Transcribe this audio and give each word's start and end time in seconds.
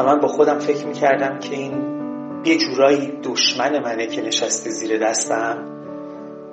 و 0.00 0.02
من 0.02 0.20
با 0.20 0.28
خودم 0.28 0.58
فکر 0.58 0.86
می‌کردم 0.86 1.38
که 1.38 1.56
این 1.56 1.72
یه 2.44 2.58
جورایی 2.58 3.12
دشمن 3.22 3.78
منه 3.78 4.06
که 4.06 4.22
نشسته 4.22 4.70
زیر 4.70 4.98
دستم 4.98 5.58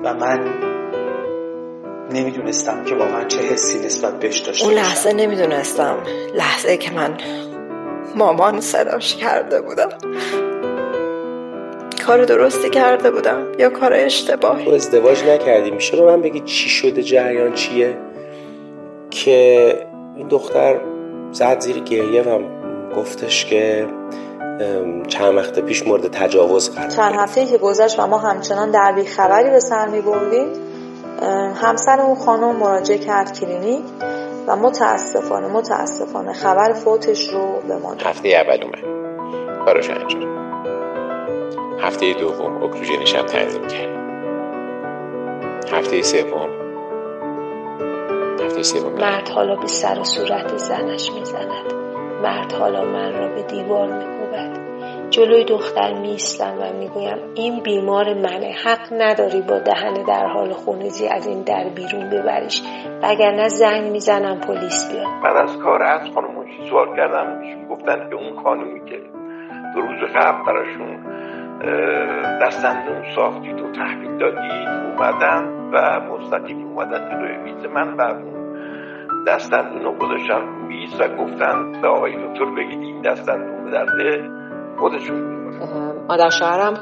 و 0.03 0.13
من 0.13 0.39
نمی‌دونستم 2.13 2.83
که 2.83 2.95
واقعا 2.95 3.23
چه 3.23 3.39
حسی 3.39 3.85
نسبت 3.85 4.19
بهش 4.19 4.39
داشته 4.39 4.65
اون 4.65 4.75
لحظه 4.75 5.13
نمی‌دونستم. 5.13 5.97
لحظه 6.35 6.77
که 6.77 6.93
من 6.93 7.17
مامان 8.15 8.61
صداش 8.61 9.15
کرده 9.15 9.61
بودم. 9.61 9.89
کار 12.07 12.25
درستی 12.25 12.69
کرده 12.69 13.11
بودم 13.11 13.47
یا 13.59 13.69
کار 13.69 13.93
اشتباهی؟ 13.93 14.65
تو 14.65 14.71
ازدواج 14.71 15.23
نکردی. 15.23 15.71
میشه 15.71 15.97
به 15.97 16.05
من 16.05 16.21
بگی 16.21 16.39
چی 16.39 16.69
شده 16.69 17.03
جریان 17.03 17.53
چیه؟ 17.53 17.97
که 19.09 19.69
این 20.17 20.27
دختر 20.27 20.79
زد 21.31 21.59
زیر 21.59 21.79
گریه 21.79 22.21
و 22.21 22.56
گفتش 22.97 23.45
که 23.45 23.87
چند 25.07 25.35
وقت 25.35 25.59
پیش 25.59 25.87
مورد 25.87 26.07
تجاوز 26.07 26.75
قرار 26.75 26.89
چند 26.89 27.15
هفته 27.15 27.45
که 27.45 27.57
گذشت 27.57 27.99
و 27.99 28.07
ما 28.07 28.17
همچنان 28.17 28.71
در 28.71 29.03
خبری 29.17 29.49
به 29.49 29.59
سر 29.59 29.87
می 29.87 30.01
بردیم. 30.01 30.47
همسر 31.55 32.01
اون 32.01 32.15
خانم 32.15 32.55
مراجعه 32.55 32.97
کرد 32.97 33.39
کلینیک 33.39 33.83
و 34.47 34.55
متاسفانه 34.55 35.47
متاسفانه 35.47 36.33
خبر 36.33 36.73
فوتش 36.73 37.29
رو 37.29 37.61
به 37.67 37.75
ما 37.75 37.93
هفته 37.93 38.29
اول 38.29 38.63
اومد. 38.63 39.65
کارش 39.65 39.89
انجام 39.89 40.37
هفته 41.81 42.13
دوم 42.13 42.63
اکسیژنش 42.63 43.15
هم 43.15 43.25
تنظیم 43.25 43.67
کرد. 43.67 43.97
هفته 45.71 46.01
سوم. 46.01 46.49
هفته 48.45 48.63
سوم. 48.63 48.93
مرد 48.93 49.29
حالا 49.29 49.55
به 49.55 49.67
سر 49.67 49.99
و 49.99 50.03
صورت 50.03 50.57
زنش 50.57 51.11
می‌زند. 51.11 51.86
مرد 52.23 52.51
حالا 52.51 52.85
من 52.85 53.13
را 53.13 53.27
به 53.27 53.41
دیوار 53.41 53.87
میکوبد. 53.87 54.67
جلوی 55.09 55.43
دختر 55.43 55.93
میستم 55.93 56.53
و 56.61 56.73
می‌گویم 56.79 57.17
این 57.35 57.63
بیمار 57.63 58.13
منه 58.13 58.55
حق 58.65 58.87
نداری 58.91 59.41
با 59.41 59.59
دهن 59.59 59.93
در 59.93 60.25
حال 60.27 60.53
خونزی 60.53 61.07
از 61.07 61.27
این 61.27 61.41
در 61.41 61.69
بیرون 61.75 62.09
ببریش. 62.09 62.61
وگرنه 63.03 63.47
زنگ 63.47 63.91
می‌زنم 63.91 64.39
پلیس 64.39 64.91
بیاد. 64.91 65.07
من 65.23 65.37
از 65.37 65.57
کار 65.57 65.83
از 65.83 66.01
خانمون 66.15 66.45
سوال 66.69 66.95
کردم 66.95 67.41
گفتن 67.69 68.09
که 68.09 68.15
اون 68.15 68.43
خانومی 68.43 68.85
که 68.85 69.01
دو 69.75 69.81
روز 69.81 70.09
قبل 70.15 70.45
براشون 70.45 70.97
دستندون 72.41 73.03
ساختید 73.15 73.59
و 73.59 73.71
تحویل 73.71 74.17
دادید 74.17 74.67
اومدن 74.67 75.43
و 75.73 75.99
مستقیم 75.99 76.67
اومدن 76.67 77.09
جلوی 77.09 77.37
میز 77.37 77.65
من 77.65 77.93
و 77.93 78.13
اون 79.27 79.35
دستندون 79.35 79.83
رو 79.83 79.93
گذاشتن 79.97 80.45
میز 80.67 81.01
و 81.01 81.07
گفتن 81.07 81.81
به 81.81 81.87
آقای 81.87 82.11
دکتر 82.11 82.45
بگید 82.45 82.81
این 82.81 83.01
دستندون 83.01 83.65
به 83.65 83.71
درده 83.71 84.29
خودشون 84.79 85.37
مادر 86.09 86.29
شوهرم 86.29 86.73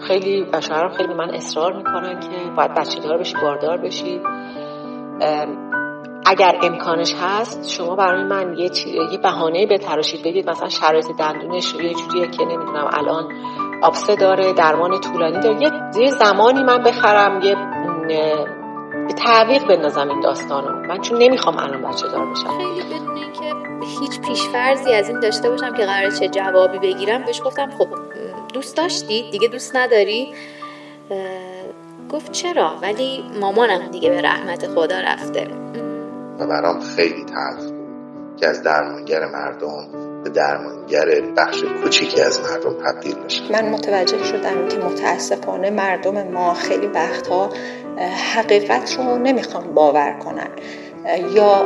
خیلی 0.00 0.46
و 0.52 0.88
خیلی 0.96 1.14
من 1.14 1.30
اصرار 1.30 1.76
می‌کنن 1.76 2.20
که 2.20 2.50
باید 2.56 2.74
بچه 2.74 3.00
دار 3.00 3.18
بشی 3.18 3.34
باردار 3.42 3.76
بشی. 3.76 4.20
اگر 6.26 6.58
امکانش 6.62 7.14
هست 7.22 7.68
شما 7.68 7.96
برای 7.96 8.24
من 8.24 8.58
یه, 8.58 8.70
یه 9.12 9.18
بهانه 9.22 9.66
به 9.66 9.78
تراشید 9.78 10.24
بگید. 10.24 10.50
مثلا 10.50 10.68
شرایط 10.68 11.06
دندونش 11.18 11.74
یه 11.74 11.94
جوریه 11.94 12.26
که 12.30 12.44
نمی‌دونم 12.44 12.90
الان 12.92 13.24
آبسه 13.82 14.16
داره 14.16 14.52
درمان 14.52 15.00
طولانی 15.00 15.40
داره. 15.40 15.62
یه 15.96 16.10
زمانی 16.10 16.62
من 16.62 16.82
بخرم 16.82 17.40
یه 17.42 17.56
به 19.08 19.14
تعویق 19.14 19.66
بندازم 19.66 20.08
این 20.08 20.20
داستانو. 20.20 20.86
من 20.86 21.00
چون 21.00 21.18
نمی‌خوام 21.18 21.58
الان 21.58 21.82
بچه 21.82 22.08
دار 22.08 22.26
بشم. 22.26 22.58
اینکه 22.58 23.54
هیچ 24.00 24.20
پیشفرزی 24.20 24.92
از 24.92 25.08
این 25.08 25.20
داشته 25.20 25.50
باشم 25.50 25.74
که 25.74 25.86
قرار 25.86 26.10
چه 26.10 26.28
جوابی 26.28 26.78
بگیرم 26.78 27.24
بهش 27.24 27.42
گفتم 27.44 27.70
خب 27.70 27.88
دوست 28.54 28.76
داشتی؟ 28.76 29.30
دیگه 29.30 29.48
دوست 29.48 29.76
نداری؟ 29.76 30.34
گفت 32.12 32.32
چرا؟ 32.32 32.72
ولی 32.82 33.24
مامانم 33.40 33.86
دیگه 33.86 34.10
به 34.10 34.22
رحمت 34.22 34.66
خدا 34.66 35.00
رفته. 35.00 35.48
و 36.38 36.46
برام 36.46 36.80
خیلی 36.80 37.24
تلخ 37.24 37.64
بود 37.70 38.36
که 38.36 38.46
از 38.48 38.62
درمانگر 38.62 39.26
مردم 39.26 40.17
به 40.28 40.34
درمانگر 40.34 41.20
بخش 41.36 41.62
کوچیکی 41.82 42.20
از 42.20 42.40
مردم 42.40 42.74
تبدیل 42.84 43.14
بشن 43.14 43.52
من 43.52 43.68
متوجه 43.68 44.24
شدم 44.24 44.68
که 44.68 44.76
متاسفانه 44.76 45.70
مردم 45.70 46.28
ما 46.28 46.54
خیلی 46.54 46.86
وقتها 46.86 47.50
حقیقت 48.34 48.96
رو 48.98 49.18
نمی‌خوان 49.18 49.74
باور 49.74 50.18
کنن. 50.24 50.48
یا 51.16 51.64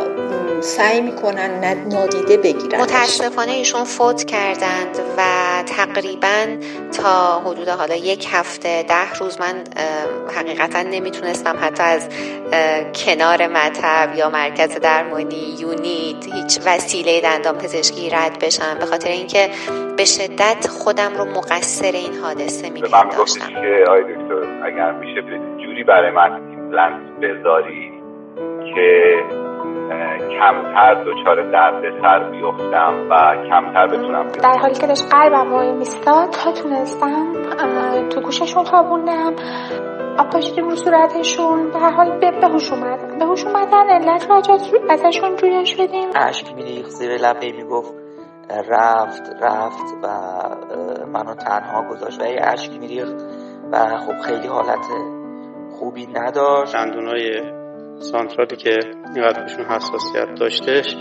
سعی 0.60 1.00
می‌کنن 1.00 1.84
نادیده 1.88 2.36
بگیرن. 2.36 2.80
متاسفانه 2.80 3.52
ایشون 3.52 3.84
فوت 3.84 4.24
کردند 4.24 4.98
و 5.18 5.22
تقریبا 5.66 6.46
تا 6.92 7.40
حدود 7.40 7.68
حالا 7.68 7.94
یک 7.94 8.28
هفته 8.32 8.82
ده 8.82 9.12
روز 9.20 9.40
من 9.40 9.54
حقیقتا 10.36 10.82
نمی‌تونستم 10.82 11.56
حتی 11.60 11.82
از 11.82 12.08
کنار 12.94 13.46
مطب 13.46 14.12
یا 14.16 14.30
مرکز 14.30 14.80
درمانی 14.80 15.56
یونیت 15.60 16.34
هیچ 16.34 16.60
وسیله 16.66 17.20
دندان 17.20 17.58
پزشکی 17.58 18.10
رد 18.10 18.38
بشم. 18.38 18.78
به 18.80 18.86
خاطر 18.86 19.10
اینکه 19.10 19.48
به 19.96 20.04
شدت 20.04 20.66
خودم 20.66 21.16
رو 21.18 21.24
مقصر 21.24 21.92
این 21.92 22.14
حادثه 22.14 22.70
میپنداشتم 22.70 23.48
که 23.48 23.84
آی 23.90 24.02
دکتر 24.02 24.62
اگر 24.64 24.92
میشه 24.92 25.22
جوری 25.62 25.84
برای 25.84 26.10
من 26.10 26.40
لنس 26.70 27.02
بذاری 27.22 27.91
که 28.74 29.14
کمتر 30.38 31.04
دچار 31.04 31.50
درد 31.50 32.00
سر 32.02 32.30
بیفتم 32.30 33.08
و 33.10 33.36
کمتر 33.48 33.86
بتونم 33.86 34.28
در 34.28 34.58
حالی 34.58 34.74
که 34.74 34.86
داشت 34.86 35.14
قلبم 35.14 35.52
وای 35.52 35.72
میستاد 35.72 36.30
تا 36.30 36.52
تونستم 36.52 37.32
تو 38.10 38.20
گوششون 38.20 38.64
خوابوندم. 38.64 39.34
آب 40.18 40.30
پاشیدیم 40.30 40.68
رو 40.68 40.76
صورتشون. 40.76 41.70
به 41.70 41.78
هر 41.78 41.90
حال 41.90 42.18
به 42.40 42.48
هوش 42.48 42.72
اومدن 42.72 43.18
به 43.18 43.24
هوش 43.24 43.46
اومدن 43.46 43.88
علت 43.88 44.30
راجع 44.30 44.54
ازشون 44.90 45.36
جویا 45.36 45.64
شدیم. 45.64 46.08
اشک 46.16 46.54
میریخ 46.54 46.86
زیر 46.86 47.10
لبه 47.12 47.52
می‌گفت 47.52 47.94
رفت 48.70 49.22
رفت 49.42 49.94
و 50.02 50.08
منو 51.06 51.34
تنها 51.34 51.82
گذاشت. 51.90 52.20
و 52.20 52.24
اشک 52.40 52.72
میریخ 52.80 53.08
و 53.72 53.76
خب 53.78 54.18
خیلی 54.18 54.48
حالت 54.48 54.86
خوبی 55.70 56.06
نداشت. 56.14 56.74
دندونای 56.74 57.61
سانترالی 58.02 58.56
که 58.56 58.78
اینقدر 59.14 59.42
بهشون 59.42 59.64
حساسیت 59.64 60.34
داشتش 60.34 60.96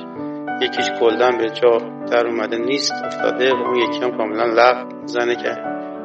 یکیش 0.61 0.89
کلدن 0.99 1.37
به 1.37 1.49
جا 1.49 1.77
در 2.11 2.27
اومده 2.27 2.57
نیست 2.57 2.91
افتاده 3.05 3.53
و 3.53 3.55
اون 3.55 3.75
یکی 3.75 3.99
هم 3.99 4.17
کاملا 4.17 4.45
لغ 4.45 5.05
زنه 5.05 5.35
که 5.35 5.49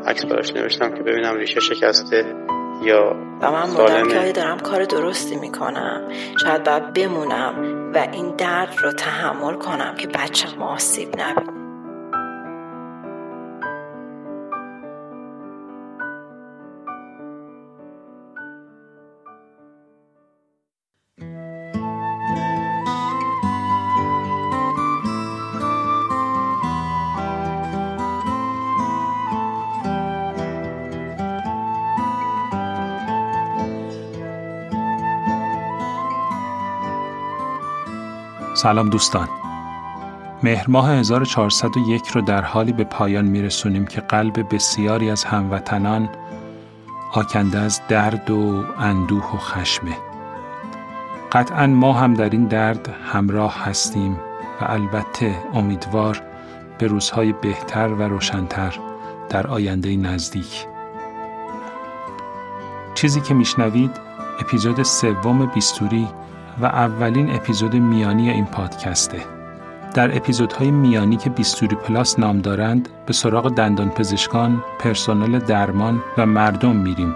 عکس 0.06 0.25
براش 0.25 0.51
نوشتم 0.53 0.95
که 0.95 1.03
ببینم 1.03 1.37
ریشه 1.37 1.61
شکسته 1.61 2.35
یا 2.83 3.17
و 3.43 3.51
من 3.51 3.67
بودم 3.67 4.09
که 4.09 4.33
دارم 4.33 4.59
کار 4.59 4.85
درستی 4.85 5.37
می‌کنم؟ 5.37 6.09
شاید 6.43 6.65
باید 6.65 6.93
بمونم 6.93 7.93
و 7.95 7.99
این 8.12 8.37
درد 8.37 8.75
رو 8.83 8.93
تحمل 8.93 9.55
کنم 9.55 9.95
که 9.99 10.09
بچم 10.09 10.62
آسیب 10.62 11.09
نبینه. 11.09 11.66
سلام 38.56 38.89
دوستان. 38.89 39.28
مهر 40.43 40.64
ماه 40.69 40.91
1401 40.91 42.08
رو 42.08 42.20
در 42.20 42.43
حالی 42.43 42.73
به 42.73 42.85
پایان 42.85 43.25
میرسونیم 43.25 43.87
که 43.87 44.00
قلب 44.00 44.55
بسیاری 44.55 45.11
از 45.11 45.25
هموطنان 45.25 46.08
آکنده 47.12 47.58
از 47.58 47.81
درد 47.88 48.31
و 48.31 48.64
اندوه 48.79 49.35
و 49.35 49.38
خشمه. 49.38 49.97
قطعا 51.32 51.67
ما 51.67 51.93
هم 51.93 52.14
در 52.14 52.31
این 52.31 52.44
درد 52.44 52.94
همراه 53.12 53.64
هستیم 53.64 54.12
و 54.61 54.64
البته 54.64 55.38
امیدوار 55.55 56.23
به 56.79 56.87
روزهای 56.87 57.32
بهتر 57.32 57.88
و 57.88 58.03
روشنتر 58.03 58.79
در 59.29 59.47
آینده 59.47 59.97
نزدیک. 59.97 60.67
چیزی 62.94 63.20
که 63.20 63.35
میشنوید 63.35 63.91
اپیزود 64.41 64.82
سوم 64.82 65.47
بیستوری 65.47 66.08
و 66.61 66.67
اولین 66.67 67.35
اپیزود 67.35 67.75
میانی 67.75 68.31
این 68.31 68.47
پادکسته. 68.47 69.20
در 69.94 70.17
اپیزودهای 70.17 70.70
میانی 70.70 71.17
که 71.17 71.31
بیستوری 71.31 71.76
پلاس 71.76 72.19
نام 72.19 72.38
دارند 72.38 72.88
به 73.06 73.12
سراغ 73.12 73.55
دندان 73.55 73.91
پزشکان، 73.91 74.62
پرسنل 74.79 75.38
درمان 75.38 76.03
و 76.19 76.26
مردم 76.26 76.76
میریم 76.76 77.14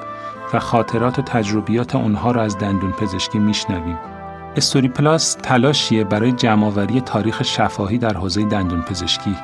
و 0.52 0.58
خاطرات 0.58 1.18
و 1.18 1.22
تجربیات 1.22 1.94
اونها 1.94 2.30
را 2.30 2.42
از 2.42 2.58
دندون 2.58 2.92
پزشکی 2.92 3.38
میشنویم. 3.38 3.98
بیستوری 4.56 4.88
پلاس 4.88 5.36
تلاشیه 5.42 6.04
برای 6.04 6.32
جمعآوری 6.32 7.00
تاریخ 7.00 7.42
شفاهی 7.42 7.98
در 7.98 8.16
حوزه 8.16 8.44
دندون 8.44 8.82
پزشکی 8.82 9.36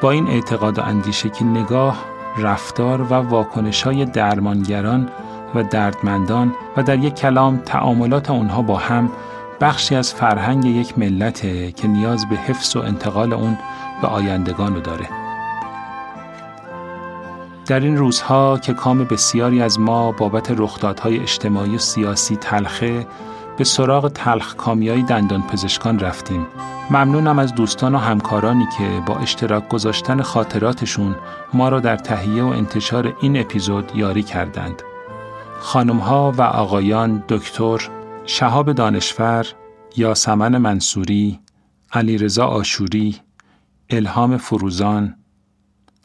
با 0.00 0.10
این 0.10 0.28
اعتقاد 0.28 0.78
و 0.78 0.82
اندیشه 0.82 1.28
که 1.28 1.44
نگاه 1.44 2.04
رفتار 2.38 3.02
و 3.02 3.14
واکنش 3.14 3.82
های 3.82 4.04
درمانگران 4.04 5.08
و 5.54 5.62
دردمندان 5.62 6.54
و 6.76 6.82
در 6.82 6.98
یک 6.98 7.14
کلام 7.14 7.56
تعاملات 7.56 8.30
آنها 8.30 8.62
با 8.62 8.76
هم 8.76 9.10
بخشی 9.60 9.94
از 9.94 10.14
فرهنگ 10.14 10.64
یک 10.64 10.98
ملته 10.98 11.72
که 11.72 11.88
نیاز 11.88 12.28
به 12.28 12.36
حفظ 12.36 12.76
و 12.76 12.78
انتقال 12.78 13.32
اون 13.32 13.58
به 14.02 14.08
آیندگان 14.08 14.74
رو 14.74 14.80
داره. 14.80 15.08
در 17.66 17.80
این 17.80 17.96
روزها 17.96 18.58
که 18.58 18.74
کام 18.74 19.04
بسیاری 19.04 19.62
از 19.62 19.80
ما 19.80 20.12
بابت 20.12 20.50
رخدادهای 20.50 21.20
اجتماعی 21.20 21.74
و 21.74 21.78
سیاسی 21.78 22.36
تلخه 22.36 23.06
به 23.56 23.64
سراغ 23.64 24.08
تلخ 24.08 24.54
کامیایی 24.54 25.02
دندان 25.02 25.42
پزشکان 25.42 25.98
رفتیم 25.98 26.46
ممنونم 26.90 27.38
از 27.38 27.54
دوستان 27.54 27.94
و 27.94 27.98
همکارانی 27.98 28.66
که 28.78 29.02
با 29.06 29.16
اشتراک 29.16 29.68
گذاشتن 29.68 30.22
خاطراتشون 30.22 31.16
ما 31.52 31.68
را 31.68 31.80
در 31.80 31.96
تهیه 31.96 32.42
و 32.42 32.46
انتشار 32.46 33.16
این 33.20 33.40
اپیزود 33.40 33.92
یاری 33.94 34.22
کردند. 34.22 34.82
خانمها 35.60 36.32
و 36.32 36.42
آقایان 36.42 37.24
دکتر 37.28 37.90
شهاب 38.26 38.72
دانشور 38.72 39.46
یاسمن 39.96 40.58
منصوری 40.58 41.40
علیرضا 41.92 42.46
آشوری 42.46 43.16
الهام 43.90 44.36
فروزان 44.36 45.16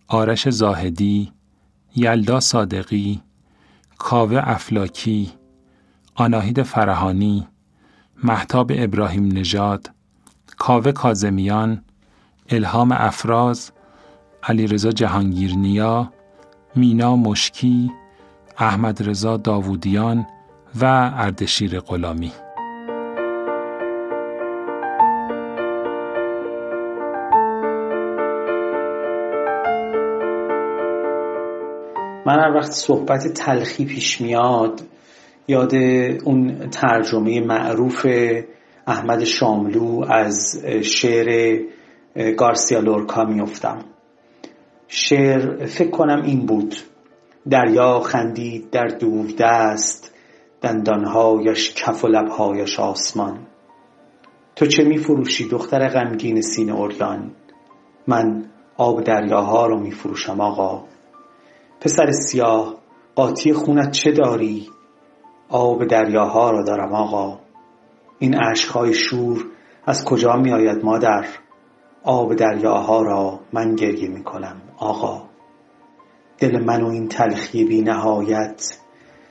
آرش 0.08 0.50
زاهدی 0.50 1.32
یلدا 1.96 2.40
صادقی 2.40 3.22
کاوه 3.98 4.42
افلاکی 4.44 5.32
آناهید 6.16 6.64
فرهانی 6.64 7.48
محتاب 8.24 8.72
ابراهیم 8.76 9.28
نژاد 9.38 9.92
کاوه 10.58 10.92
کازمیان 10.92 11.84
الهام 12.50 12.92
افراز 12.92 13.72
علیرضا 14.44 14.92
جهانگیرنیا 14.92 16.14
مینا 16.76 17.16
مشکی 17.16 17.92
احمد 18.58 19.10
رضا 19.10 19.38
داوودیان 19.38 20.28
و 20.82 21.12
اردشیر 21.16 21.80
غلامی. 21.80 22.32
من 32.26 32.40
هر 32.40 32.56
وقت 32.56 32.72
صحبت 32.72 33.28
تلخی 33.28 33.86
پیش 33.86 34.22
میاد 34.22 34.82
یاد 35.48 35.76
اون 36.24 36.70
ترجمه 36.70 37.42
معروف 37.42 38.08
احمد 38.88 39.24
شاملو 39.24 40.06
از 40.10 40.66
شعر 40.82 41.60
گارسیا 42.38 42.80
لورکا 42.80 43.26
میفتم 43.26 43.80
شعر 44.88 45.66
فکر 45.66 45.90
کنم 45.90 46.22
این 46.22 46.46
بود. 46.46 46.76
دریا 47.50 48.00
خندید 48.00 48.70
در 48.70 48.88
دور 48.88 49.32
دست 49.40 50.14
دندانهایش 50.62 51.74
کف 51.74 52.06
و 52.06 52.08
لبهایش 52.08 52.80
آسمان. 52.80 53.40
تو 54.56 54.66
چه 54.66 54.84
میفروشی 54.84 55.50
دختر 55.50 55.88
غمگین 55.88 56.42
سینه 56.42 56.76
اوریان 56.76 57.32
من 58.08 58.46
آب 58.78 59.04
دریاها 59.04 59.66
رو 59.66 59.80
میفروشم 59.80 60.42
آقا. 60.42 60.84
پسر 61.82 62.12
سیاه 62.12 62.76
قاطی 63.16 63.54
خونت 63.54 63.92
چه 63.92 64.12
داری؟ 64.12 64.70
آب 65.50 65.86
دریاها 65.86 66.52
را 66.52 66.64
دارم 66.64 66.94
آقا. 66.94 67.40
این 68.20 68.36
عشقهای 68.36 68.94
شور 68.94 69.46
از 69.86 70.06
کجا 70.06 70.36
می 70.36 70.54
آید 70.54 70.86
مادر؟ 70.86 71.26
آب 72.04 72.36
دریاها 72.36 73.02
را 73.02 73.40
من 73.54 73.76
گریه 73.76 74.10
می 74.10 74.24
کنم 74.24 74.62
آقا. 74.78 75.23
دل 76.40 76.60
من 76.60 76.82
و 76.82 76.88
این 76.88 77.08
تلخی 77.08 77.64
بی 77.64 77.82
نهایت 77.82 78.78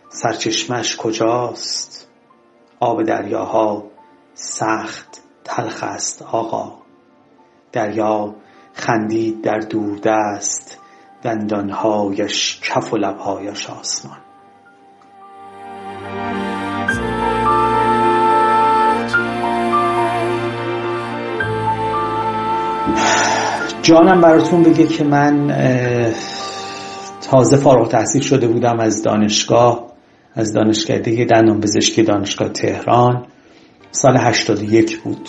سرچشمش 0.09 0.97
کجاست؟ 0.97 2.09
آب 2.81 3.03
دریاها 3.03 3.85
سخت 4.35 5.23
تلخ 5.45 5.83
است 5.83 6.23
آقا. 6.23 6.73
دریا 7.73 8.35
خندید 8.73 9.43
در 9.43 9.59
دوردست 9.59 10.79
دندانهایش 11.23 12.61
کف 12.63 12.93
و 12.93 12.97
لبهایش 12.97 13.71
آسمان. 13.71 14.19
جانم 23.83 24.21
براتون 24.21 24.63
بگه 24.63 24.87
که 24.87 25.05
من 25.05 25.51
تازه 27.33 27.57
فارغ 27.57 27.89
تحصیل 27.89 28.23
شده 28.23 28.49
بودم 28.49 28.81
از 28.81 29.03
دانشگاه 29.03 29.87
از 30.35 30.53
دانشکده 30.53 31.25
دندان 31.25 31.61
پزشکی 31.61 32.03
دانشگاه 32.03 32.49
تهران. 32.49 33.27
سال 33.91 34.17
81 34.17 34.99
بود. 34.99 35.29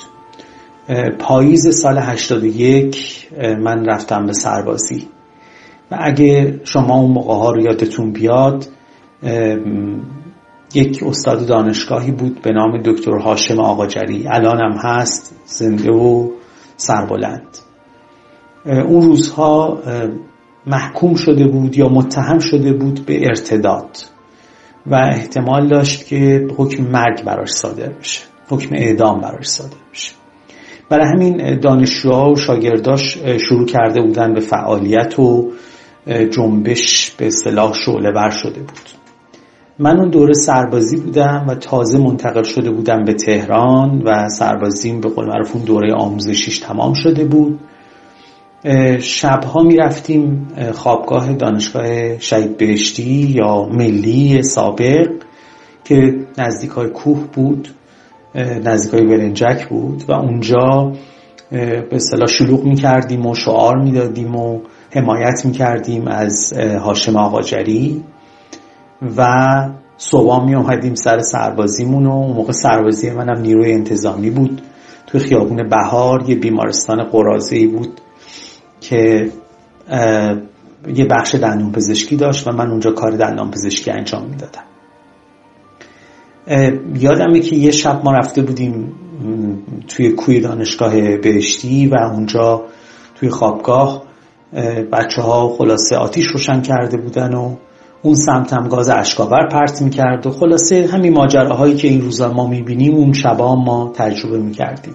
پاییز 1.19 1.81
سال 1.81 1.97
81 1.97 3.29
من 3.59 3.85
رفتم 3.85 4.25
به 4.25 4.33
سربازی. 4.33 5.07
و 5.91 5.97
اگه 6.01 6.61
شما 6.63 6.95
اون 6.99 7.11
موقع 7.11 7.33
ها 7.33 7.51
رو 7.51 7.61
یادتون 7.61 8.11
بیاد 8.11 8.65
یک 10.73 11.03
استاد 11.03 11.45
دانشگاهی 11.45 12.11
بود 12.11 12.41
به 12.41 12.51
نام 12.51 12.81
دکتر 12.85 13.17
هاشم 13.17 13.59
آقاجری. 13.59 14.27
الان 14.27 14.57
هم 14.57 14.77
هست 14.77 15.35
زنده 15.45 15.91
و 15.91 16.29
سربلند. 16.77 17.57
اون 18.65 19.01
روزها 19.01 19.79
محکوم 20.67 21.15
شده 21.15 21.47
بود 21.47 21.77
یا 21.77 21.87
متهم 21.87 22.39
شده 22.39 22.73
بود 22.73 23.05
به 23.05 23.27
ارتداد 23.27 23.97
و 24.85 24.95
احتمال 24.95 25.67
داشت 25.67 26.07
که 26.07 26.47
حکم 26.57 26.83
مرگ 26.83 27.23
براش 27.23 27.49
صادر 27.49 27.89
بشه 27.89 28.19
حکم 28.49 28.75
اعدام 28.75 29.21
براش 29.21 29.45
صادر 29.45 29.77
بشه. 29.93 30.13
برای 30.89 31.05
همین 31.07 31.59
دانشجوها 31.59 32.31
و 32.31 32.35
شاگرداش 32.35 33.17
شروع 33.49 33.65
کرده 33.65 34.01
بودن 34.01 34.33
به 34.33 34.39
فعالیت 34.39 35.19
و 35.19 35.51
جنبش 36.07 37.11
به 37.11 37.29
صلاح 37.29 37.73
شعله 37.85 38.11
بر 38.11 38.29
شده 38.29 38.59
بود. 38.59 38.89
من 39.79 39.99
اون 39.99 40.09
دوره 40.09 40.33
سربازی 40.33 40.97
بودم 40.97 41.45
و 41.47 41.55
تازه 41.55 41.97
منتقل 41.97 42.43
شده 42.43 42.71
بودم 42.71 43.03
به 43.03 43.13
تهران 43.13 44.01
و 44.05 44.29
سربازیم 44.29 45.01
به 45.01 45.09
قول 45.09 45.25
معروف 45.27 45.55
اون 45.55 45.65
دوره 45.65 45.93
آموزشیش 45.93 46.59
تمام 46.59 46.93
شده 46.93 47.25
بود. 47.25 47.59
شبها 48.99 49.63
می 49.63 49.75
رفتیم 49.75 50.47
خوابگاه 50.73 51.33
دانشگاه 51.33 52.19
شهید 52.19 52.57
بهشتی 52.57 53.33
یا 53.35 53.65
ملی 53.65 54.43
سابق 54.43 55.09
که 55.83 56.15
نزدیک 56.37 56.69
های 56.71 56.89
کوه 56.89 57.27
بود 57.33 57.69
نزدیک 58.35 58.93
های 58.93 59.07
برنجک 59.07 59.67
بود 59.69 60.03
و 60.07 60.11
اونجا 60.11 60.93
به 61.51 61.87
اصطلاح 61.91 62.27
شلوغ 62.27 62.63
می 62.63 62.75
کردیم 62.75 63.25
و 63.25 63.35
شعار 63.35 63.77
می 63.77 63.91
دادیم 63.91 64.35
و 64.35 64.59
حمایت 64.91 65.45
می 65.45 65.51
کردیم 65.51 66.07
از 66.07 66.53
هاشم 66.57 67.15
آقاجری 67.15 68.03
و 69.17 69.25
صبح 69.97 70.45
می 70.45 70.55
اومدیم 70.55 70.95
سر 70.95 71.19
سربازیمون 71.19 72.05
و 72.05 72.11
اون 72.11 72.35
موقع 72.35 72.51
سربازی 72.51 73.09
منم 73.09 73.41
نیروی 73.41 73.73
انتظامی 73.73 74.29
بود. 74.29 74.61
توی 75.07 75.19
خیابون 75.19 75.69
بهار 75.69 76.29
یه 76.29 76.35
بیمارستان 76.35 77.03
قرازه 77.03 77.67
بود. 77.67 78.01
که 78.83 79.31
یه 80.95 81.05
بخش 81.05 81.35
دندون 81.35 81.71
پزشکی 81.71 82.15
داشت 82.15 82.47
و 82.47 82.51
من 82.51 82.69
اونجا 82.69 82.91
کار 82.91 83.11
دندان 83.11 83.51
پزشکی 83.51 83.91
انجام 83.91 84.25
می‌دادم. 84.25 84.63
یادمه 86.99 87.39
که 87.39 87.55
یه 87.55 87.71
شب 87.71 88.01
ما 88.03 88.11
رفته 88.11 88.41
بودیم 88.41 88.93
توی 89.87 90.09
کوی 90.09 90.39
دانشگاه 90.39 91.17
بهشتی 91.17 91.87
و 91.87 91.95
اونجا 91.95 92.63
توی 93.15 93.29
خوابگاه 93.29 94.03
بچه 94.91 95.21
ها 95.21 95.55
خلاصه 95.57 95.95
آتیش 95.95 96.27
روشن 96.27 96.61
کرده 96.61 96.97
بودن 96.97 97.33
و 97.33 97.55
اون 98.01 98.15
سمت 98.15 98.53
هم 98.53 98.67
گاز 98.67 98.89
اشکاور 98.89 99.47
پرت 99.47 99.81
می‌کرد 99.81 100.27
و 100.27 100.31
خلاصه 100.31 100.89
همین 100.91 101.13
ماجراهایی 101.13 101.75
که 101.75 101.87
این 101.87 102.01
روزا 102.01 102.33
ما 102.33 102.47
می‌بینیم 102.47 102.95
اون 102.95 103.13
شبا 103.13 103.55
ما 103.55 103.91
تجربه 103.95 104.37
می‌کردیم. 104.37 104.93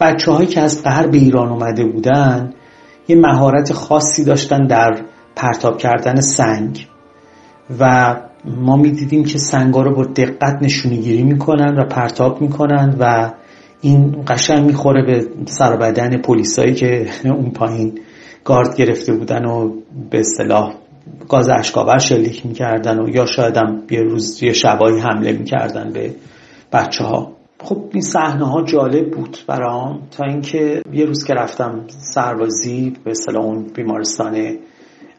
بچه 0.00 0.32
هایی 0.32 0.46
که 0.46 0.60
از 0.60 0.82
قهر 0.82 1.06
به 1.06 1.18
ایران 1.18 1.48
اومده 1.48 1.84
بودن 1.84 2.52
یه 3.08 3.16
مهارت 3.16 3.72
خاصی 3.72 4.24
داشتن 4.24 4.66
در 4.66 5.02
پرتاب 5.36 5.78
کردن 5.78 6.20
سنگ. 6.20 6.86
و 7.80 8.14
ما 8.44 8.76
می‌دیدیم 8.76 9.24
که 9.24 9.38
سنگا 9.38 9.82
رو 9.82 9.94
با 9.94 10.04
دقت 10.04 10.62
نشونی 10.62 10.98
گیری 10.98 11.22
می‌کنن 11.22 11.78
و 11.78 11.84
پرتاب 11.84 12.40
می‌کنن 12.40 12.96
و 13.00 13.32
این 13.80 14.24
قشنگ 14.26 14.66
می‌خوره 14.66 15.02
به 15.02 15.28
سر 15.46 15.76
بدن 15.76 16.16
پلیسایی 16.16 16.74
که 16.74 17.06
اون 17.24 17.50
پایین 17.50 17.98
گارد 18.44 18.76
گرفته 18.76 19.12
بودن 19.12 19.44
و 19.44 19.72
به 20.10 20.20
اصطلاح 20.20 20.74
گاز 21.28 21.48
اشکاور 21.48 21.98
شلیک 21.98 22.46
می‌کردن 22.46 22.98
و 22.98 23.08
یا 23.08 23.26
شاید 23.26 23.56
هم 23.56 23.82
یه 23.90 24.00
روز 24.00 24.42
یه 24.42 24.52
شبایی 24.52 25.00
حمله 25.00 25.32
می‌کردن 25.32 25.92
به 25.92 26.14
بچه 26.72 27.04
ها 27.04 27.35
خب 27.60 27.84
این 27.92 28.02
صحنه 28.02 28.44
ها 28.44 28.62
جالب 28.62 29.10
بود 29.10 29.38
برام 29.46 30.02
تا 30.10 30.26
اینکه 30.26 30.82
یه 30.92 31.04
روز 31.04 31.24
که 31.24 31.34
رفتم 31.34 31.84
سربازی 31.88 32.96
به 33.04 33.10
اصطلاح 33.10 33.44
اون 33.44 33.62
بیمارستان 33.74 34.56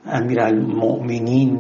امیرالمؤمنین 0.06 1.60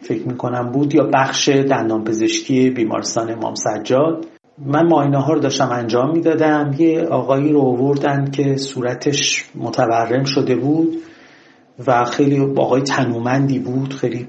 فکر 0.00 0.28
می‌کنم 0.28 0.70
بود 0.72 0.94
یا 0.94 1.10
بخش 1.14 1.48
دندان 1.48 2.04
پزشکی 2.04 2.70
بیمارستان 2.70 3.30
امام 3.30 3.54
سجاد. 3.54 4.26
من 4.58 4.88
ماینه 4.88 5.18
ها 5.18 5.32
رو 5.32 5.40
داشتم 5.40 5.68
انجام 5.72 6.12
می‌دادم. 6.12 6.74
یه 6.78 7.02
آقایی 7.02 7.52
رو 7.52 7.60
آوردن 7.60 8.30
که 8.30 8.56
صورتش 8.56 9.50
متورم 9.54 10.24
شده 10.24 10.56
بود 10.56 10.96
و 11.86 12.04
خیلی 12.04 12.40
آقای 12.40 12.82
تنومندی 12.82 13.58
بود 13.58 13.94
خیلی 13.94 14.28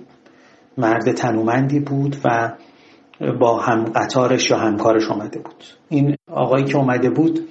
مرد 0.78 1.12
تنومندی 1.12 1.80
بود 1.80 2.16
و 2.26 2.54
با 3.40 3.60
هم 3.60 3.84
قطارش 3.84 4.50
یا 4.50 4.58
همکارش 4.58 5.04
اومده 5.12 5.40
بود. 5.40 5.64
این 5.90 6.16
آقایی 6.32 6.66
که 6.66 6.78
اومده 6.78 7.10
بود 7.10 7.48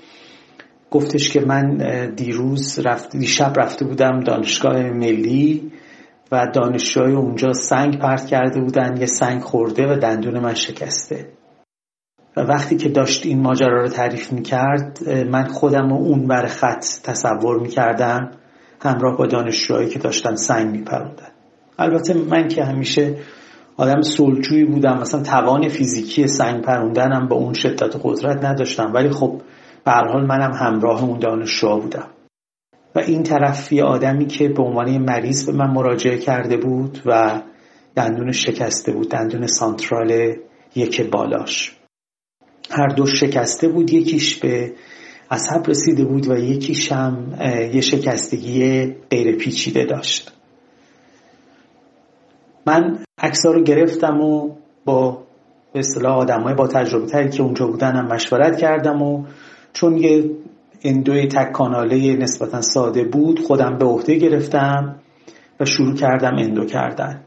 گفتش 0.91 1.31
که 1.31 1.41
من 1.41 1.77
دیروز 2.17 2.79
رفت 2.79 3.17
دیشب 3.17 3.53
رفته 3.57 3.85
بودم 3.85 4.21
دانشگاه 4.21 4.83
ملی 4.83 5.73
و 6.33 6.47
دانشجوهای 6.55 7.13
اونجا 7.13 7.53
سنگ 7.53 7.99
پرت 7.99 8.27
کرده 8.27 8.61
بودن 8.61 8.97
یه 8.97 9.07
سنگ 9.07 9.43
خورده 9.43 9.93
و 9.93 9.99
دندون 9.99 10.39
من 10.39 10.55
شکسته. 10.55 11.29
و 12.37 12.41
وقتی 12.41 12.77
که 12.77 12.89
داشت 12.89 13.27
این 13.27 13.43
ماجرا 13.43 13.83
رو 13.83 13.89
تعریف 13.89 14.33
می‌کرد 14.33 15.09
من 15.09 15.45
خودم 15.45 15.93
و 15.93 15.95
اون 15.95 16.27
بر 16.27 16.47
خط 16.47 16.85
تصور 17.05 17.61
می‌کردم 17.61 18.31
همراه 18.81 19.17
با 19.17 19.27
دانشجوهایی 19.27 19.89
که 19.89 19.99
داشتن 19.99 20.35
سنگ 20.35 20.71
میپروندن 20.71 21.31
البته 21.79 22.15
من 22.15 22.49
که 22.49 22.65
همیشه 22.65 23.17
آدم 23.77 24.03
سلجویی 24.03 24.65
بودم 24.65 24.99
مثلا 24.99 25.23
توان 25.23 25.69
فیزیکی 25.69 26.27
سنگ 26.27 26.63
پروندنم 26.63 27.29
با 27.29 27.37
اون 27.37 27.53
شدت 27.53 27.97
و 27.97 27.99
قدرت 28.03 28.45
نداشتم. 28.45 28.93
ولی 28.95 29.11
خب 29.11 29.41
به 29.85 29.93
حال 29.93 30.27
منم 30.27 30.53
همراه 30.53 31.05
اون 31.05 31.19
دانشجو 31.19 31.81
بودم. 31.81 32.09
و 32.95 32.99
این 32.99 33.23
طرف 33.23 33.73
یه 33.73 33.85
آدمی 33.85 34.27
که 34.27 34.49
به 34.49 34.63
عنوان 34.63 34.99
مریض 34.99 35.47
به 35.47 35.53
من 35.53 35.71
مراجعه 35.71 36.19
کرده 36.19 36.57
بود 36.57 37.03
و 37.07 37.43
دندون 37.95 38.33
شکسته 38.33 38.93
بود 38.93 39.11
دندون 39.11 39.47
سانترال 39.47 40.37
یک 40.75 41.11
بالاش. 41.11 41.77
هر 42.71 42.87
دو 42.87 43.07
شکسته 43.07 43.69
بود 43.69 43.93
یکیش 43.93 44.39
به 44.39 44.73
عصب 45.31 45.71
رسیده 45.71 46.05
بود 46.05 46.29
و 46.29 46.37
یکیش 46.37 46.93
هم 46.93 47.35
یه 47.75 47.81
شکستگی 47.81 48.85
غیر 49.11 49.37
پیچیده 49.37 49.85
داشت. 49.85 50.36
من 52.67 52.99
عکس 53.19 53.47
رو 53.47 53.63
گرفتم 53.63 54.21
و 54.21 54.51
با 54.85 55.27
به 55.73 55.79
اصطلاح 55.79 56.17
آدمای 56.17 56.55
با 56.55 56.67
تجربه 56.67 57.07
تری 57.07 57.29
که 57.29 57.43
اونجا 57.43 57.67
بودنم 57.67 58.07
مشورت 58.07 58.59
کردم 58.59 59.03
و 59.03 59.25
چون 59.73 59.97
یه 59.97 60.31
اندوی 60.85 61.27
تک 61.27 61.53
کاناله 61.53 62.17
نسبتا 62.17 62.61
ساده 62.61 63.05
بود 63.05 63.41
خودم 63.41 63.79
به 63.79 63.85
عهده 63.85 64.15
گرفتم 64.15 64.97
و 65.61 65.65
شروع 65.65 65.95
کردم 65.95 66.37
اندو 66.39 66.65
کردن. 66.65 67.21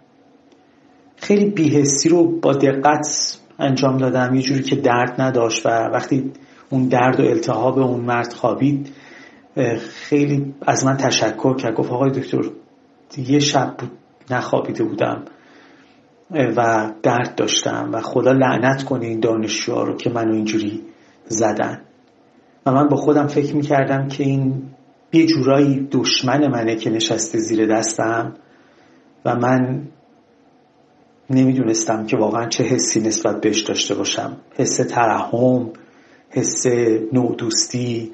خیلی 1.16 1.46
بیهستی 1.46 2.10
رو 2.10 2.40
با 2.40 2.54
دقت 2.54 3.38
انجام 3.60 3.98
دادم 3.98 4.36
یه 4.36 4.42
جوری 4.42 4.64
که 4.64 4.76
درد 4.76 5.22
نداشت 5.22 5.66
و 5.66 5.70
وقتی 5.70 6.32
اون 6.70 6.88
درد 6.88 7.20
و 7.20 7.24
التهاب 7.24 7.80
اون 7.80 8.02
مرد 8.02 8.34
خوابید 8.34 8.90
خیلی 9.80 10.54
از 10.68 10.86
من 10.86 10.98
تشکر 10.98 11.56
کرد. 11.56 11.76
گفت 11.76 11.92
آقای 11.92 12.12
دکتر 12.12 12.42
یه 13.18 13.40
شب 13.40 13.76
بود 13.78 13.99
نخوابیده 14.32 14.84
بودم 14.84 15.26
و 16.32 16.92
درد 17.04 17.36
داشتم 17.36 17.90
و 17.94 18.02
خدا 18.02 18.32
لعنت 18.32 18.84
کنه 18.84 19.06
این 19.06 19.20
دانشجوها 19.20 19.84
رو 19.84 19.96
که 19.96 20.10
منو 20.10 20.34
اینجوری 20.34 20.84
زدن. 21.28 21.82
و 22.66 22.72
من 22.72 22.88
با 22.88 22.96
خودم 22.96 23.28
فکر 23.28 23.56
می‌کردم 23.56 24.08
که 24.08 24.24
این 24.24 24.64
یه 25.14 25.26
جورایی 25.26 25.88
دشمن 25.92 26.48
منه 26.48 26.76
که 26.76 26.90
نشسته 26.90 27.38
زیر 27.38 27.68
دستم 27.68 28.34
و 29.26 29.36
من 29.36 29.88
نمی‌دونستم 31.30 32.06
که 32.06 32.18
واقعا 32.18 32.48
چه 32.48 32.64
حسی 32.64 33.02
نسبت 33.02 33.42
بهش 33.42 33.62
داشته 33.62 33.96
باشم. 33.96 34.38
حس 34.58 34.78
ترحم 34.78 35.70
حس 36.30 36.68
نودوستی 37.14 38.12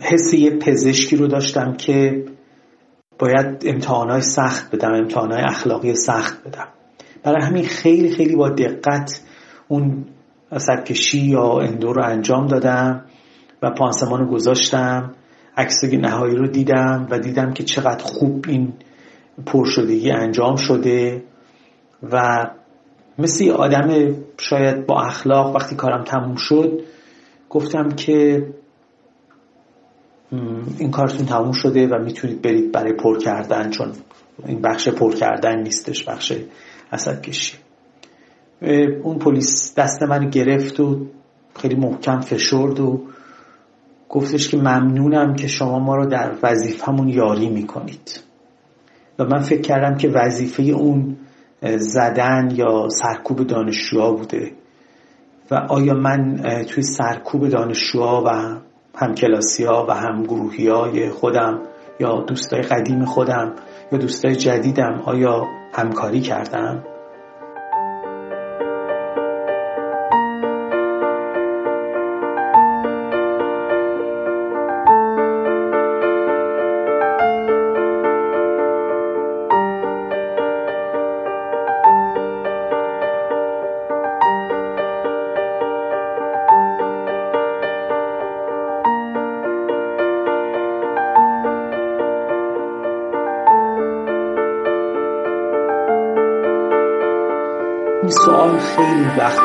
حس 0.00 0.34
یه 0.34 0.50
پزشکی 0.50 1.16
رو 1.16 1.26
داشتم 1.26 1.72
که 1.72 2.24
باید 3.18 3.62
امتحانای 3.66 4.20
سخت 4.20 4.74
بدم 4.74 4.94
امتحانای 4.94 5.42
اخلاقی 5.42 5.94
سخت 5.94 6.48
بدم. 6.48 6.68
برای 7.22 7.42
همین 7.42 7.64
خیلی 7.64 8.10
خیلی 8.10 8.36
با 8.36 8.48
دقت 8.48 9.20
اون 9.68 10.04
سبکشی 10.56 11.20
یا 11.20 11.58
اندو 11.60 11.92
رو 11.92 12.04
انجام 12.04 12.46
دادم 12.46 13.04
و 13.62 13.70
پانسمان 13.70 14.20
رو 14.20 14.26
گذاشتم 14.26 15.14
عکس 15.56 15.84
نهایی 15.84 16.36
رو 16.36 16.46
دیدم 16.46 17.06
و 17.10 17.18
دیدم 17.18 17.52
که 17.52 17.64
چقدر 17.64 18.04
خوب 18.04 18.44
این 18.48 18.72
پرشدگی 19.46 20.10
انجام 20.10 20.56
شده 20.56 21.22
و 22.12 22.46
مثل 23.18 23.50
آدم 23.50 24.14
شاید 24.38 24.86
با 24.86 25.02
اخلاق 25.02 25.56
وقتی 25.56 25.76
کارم 25.76 26.04
تموم 26.04 26.36
شد 26.36 26.80
گفتم 27.50 27.88
که 27.88 28.46
این 30.78 30.90
کارتون 30.90 31.26
تموم 31.26 31.52
شده 31.52 31.86
و 31.86 31.98
می‌تونید 32.04 32.42
برید 32.42 32.72
برای 32.72 32.92
پر 32.92 33.18
کردن 33.18 33.70
چون 33.70 33.92
این 34.46 34.60
بخش 34.60 34.88
پر 34.88 35.14
کردن 35.14 35.62
نیستش 35.62 36.08
بخش 36.08 36.32
عصب 36.92 37.22
کشی. 37.22 37.56
اون 39.02 39.18
پلیس 39.18 39.74
دست 39.74 40.02
من 40.02 40.30
گرفت 40.30 40.80
و 40.80 41.06
خیلی 41.56 41.74
محکم 41.74 42.20
فشرد 42.20 42.80
و 42.80 43.00
گفتش 44.08 44.48
که 44.48 44.56
ممنونم 44.56 45.34
که 45.34 45.48
شما 45.48 45.78
ما 45.78 45.96
رو 45.96 46.06
در 46.06 46.32
وظیفهمون 46.42 47.08
یاری 47.08 47.48
می‌کنید. 47.48 48.20
و 49.18 49.24
من 49.24 49.38
فکر 49.38 49.60
کردم 49.60 49.96
که 49.96 50.08
وظیفه 50.08 50.62
اون 50.62 51.16
زدن 51.76 52.50
یا 52.54 52.88
سرکوب 52.88 53.46
دانشجوها 53.46 54.12
بوده. 54.12 54.52
و 55.50 55.54
آیا 55.54 55.94
من 55.94 56.42
توی 56.68 56.82
سرکوب 56.82 57.48
دانشجوها 57.48 58.22
و 58.26 58.56
همکلاسی 58.96 59.64
ها 59.64 59.86
و 59.88 59.94
همگروهی 59.94 60.68
های 60.68 61.10
خودم 61.10 61.60
یا 62.00 62.20
دوستای 62.20 62.62
قدیم 62.62 63.04
خودم 63.04 63.52
یا 63.92 63.98
دوستای 63.98 64.36
جدیدم 64.36 65.02
آیا 65.04 65.44
همکاری 65.72 66.20
کردم؟ 66.20 66.84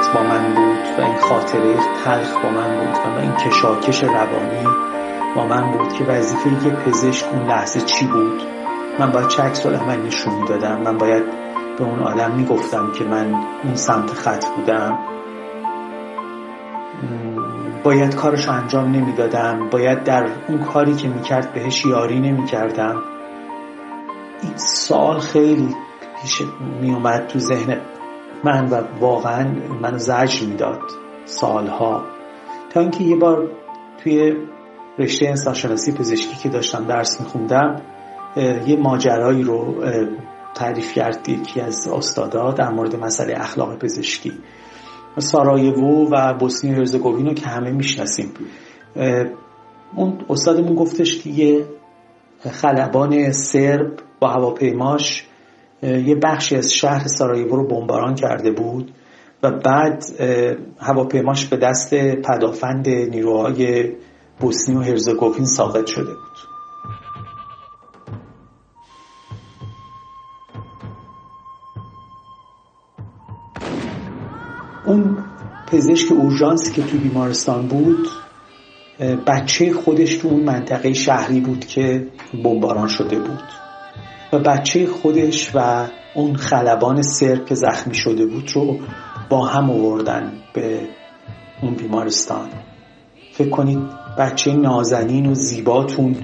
وقت 0.01 0.13
با 0.13 0.23
من 0.23 0.53
بود 0.53 0.99
و 0.99 1.01
این 1.01 1.15
خاطره 1.15 1.75
تلخ 2.05 2.43
با 2.43 2.49
من 2.49 2.77
بود 2.77 3.17
و 3.17 3.19
این 3.19 3.31
کشاکش 3.31 4.03
روانی 4.03 4.67
با 5.35 5.45
من 5.45 5.71
بود 5.71 5.93
که 5.93 6.03
وظیفه 6.03 6.65
یه 6.65 6.71
پزشک 6.71 7.25
اون 7.33 7.47
لحظه 7.47 7.81
چی 7.81 8.05
بود؟ 8.05 8.41
من 8.99 9.11
باید 9.11 9.27
چه 9.27 9.43
عکس 9.43 9.65
عمل 9.65 10.01
نشون 10.01 10.33
می‌دادم؟ 10.33 10.81
من 10.81 10.97
باید 10.97 11.23
به 11.77 11.83
اون 11.83 11.99
آدم 11.99 12.31
می‌گفتم 12.31 12.91
که 12.91 13.03
من 13.03 13.33
اون 13.63 13.75
سمت 13.75 14.13
خط 14.13 14.45
بودم. 14.45 14.99
باید 17.83 18.15
کارش 18.15 18.47
انجام 18.47 18.91
نمی‌دادم. 18.91 19.69
باید 19.69 20.03
در 20.03 20.25
اون 20.47 20.63
کاری 20.63 20.95
که 20.95 21.07
می‌کرد 21.07 21.53
بهش 21.53 21.85
یاری 21.85 22.19
نمی‌کردم. 22.19 23.03
این 24.41 24.57
سال 24.57 25.19
خیلی 25.19 25.75
پیش 26.21 26.41
میومد 26.81 27.27
تو 27.27 27.39
ذهن 27.39 27.77
من 28.43 28.69
و 28.69 28.81
واقعا 28.99 29.51
من 29.81 29.97
زجر 29.97 30.45
می‌داد 30.45 30.81
سالها. 31.25 32.05
تا 32.69 32.79
اینکه 32.79 33.03
یه 33.03 33.15
بار 33.15 33.49
توی 34.03 34.33
رشته 34.99 35.27
انسانشناسی 35.27 35.91
پزشکی 35.91 36.35
که 36.35 36.49
داشتم 36.49 36.85
درس 36.85 37.21
میخوندم 37.21 37.81
یه 38.67 38.77
ماجرایی 38.79 39.43
رو 39.43 39.83
تعریف 40.55 40.93
کرد 40.93 41.29
یکی 41.29 41.61
از 41.61 41.87
استادا 41.87 42.51
در 42.51 42.69
مورد 42.69 42.95
مسئله 42.95 43.33
اخلاق 43.37 43.77
پزشکی. 43.77 44.33
سارایوو 45.17 46.09
و 46.11 46.33
بوسنی 46.33 46.71
هرزگوین 46.71 47.25
رو 47.25 47.33
که 47.33 47.47
همه 47.47 47.71
می‌شناسیم. 47.71 48.33
اون 49.95 50.17
استادمون 50.29 50.75
گفتش 50.75 51.23
که 51.23 51.29
یه 51.29 51.65
خلبان 52.51 53.31
سرب 53.31 53.91
با 54.19 54.27
هواپیماش 54.27 55.27
یه 55.83 56.15
بخشی 56.15 56.55
از 56.55 56.73
شهر 56.73 57.07
سارایوو 57.07 57.55
رو 57.55 57.67
بمباران 57.67 58.15
کرده 58.15 58.51
بود 58.51 58.91
و 59.43 59.51
بعد 59.51 60.03
هواپیماش 60.79 61.45
به 61.45 61.57
دست 61.57 61.93
پدافند 61.95 62.89
نیروهای 62.89 63.91
بوسنی 64.39 64.75
و 64.75 64.81
هرزگوین 64.81 65.45
ساقط 65.45 65.85
شده 65.85 66.13
بود. 66.13 66.51
اون 74.85 75.17
پزشک 75.67 76.11
اورژانس 76.11 76.71
که 76.71 76.81
تو 76.81 76.97
بیمارستان 76.97 77.67
بود 77.67 78.07
بچه 79.27 79.73
خودش 79.73 80.17
تو 80.17 80.27
اون 80.27 80.43
منطقه 80.43 80.93
شهری 80.93 81.39
بود 81.39 81.65
که 81.65 82.07
بمباران 82.43 82.87
شده 82.87 83.19
بود. 83.19 83.60
و 84.33 84.39
بچه 84.39 84.87
خودش 84.87 85.51
و 85.55 85.87
اون 86.15 86.35
خلبان 86.35 87.01
سرب 87.01 87.45
که 87.45 87.55
زخمی 87.55 87.95
شده 87.95 88.25
بود 88.25 88.51
رو 88.55 88.79
با 89.29 89.45
هم 89.45 89.69
آوردن 89.69 90.33
به 90.53 90.79
اون 91.61 91.73
بیمارستان. 91.73 92.49
فکر 93.33 93.49
کنید 93.49 93.79
بچه 94.17 94.53
نازنین 94.53 95.25
و 95.25 95.33
زیباتون 95.33 96.15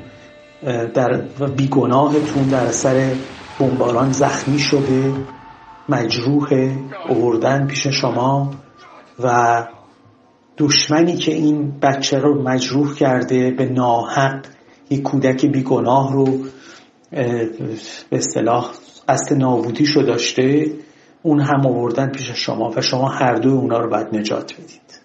در 0.93 1.21
و 1.39 1.47
بیگناهتون 1.47 2.43
در 2.43 2.65
اثر 2.65 3.15
بمباران 3.59 4.11
زخمی 4.11 4.59
شده 4.59 5.13
مجروح 5.89 6.75
اووردن 7.09 7.67
پیش 7.67 7.87
شما 7.87 8.51
و 9.19 9.67
دشمنی 10.57 11.15
که 11.15 11.33
این 11.33 11.79
بچه 11.81 12.19
رو 12.19 12.43
مجروح 12.43 12.95
کرده 12.95 13.51
به 13.51 13.65
ناحق 13.65 14.45
یک 14.89 15.01
کودک 15.01 15.45
بیگناه 15.45 16.13
رو 16.13 16.25
به 17.11 17.49
اصطلاح 18.11 18.71
قصد 19.09 19.33
نابودیشو 19.33 20.01
داشته 20.01 20.65
اون 21.23 21.39
هم 21.39 21.65
آوردن 21.65 22.09
پیش 22.09 22.31
شما 22.31 22.71
و 22.75 22.81
شما 22.81 23.09
هر 23.09 23.35
دو 23.35 23.49
اونا 23.49 23.77
رو 23.77 23.89
باید 23.89 24.15
نجات 24.15 24.53
بدید. 24.53 25.01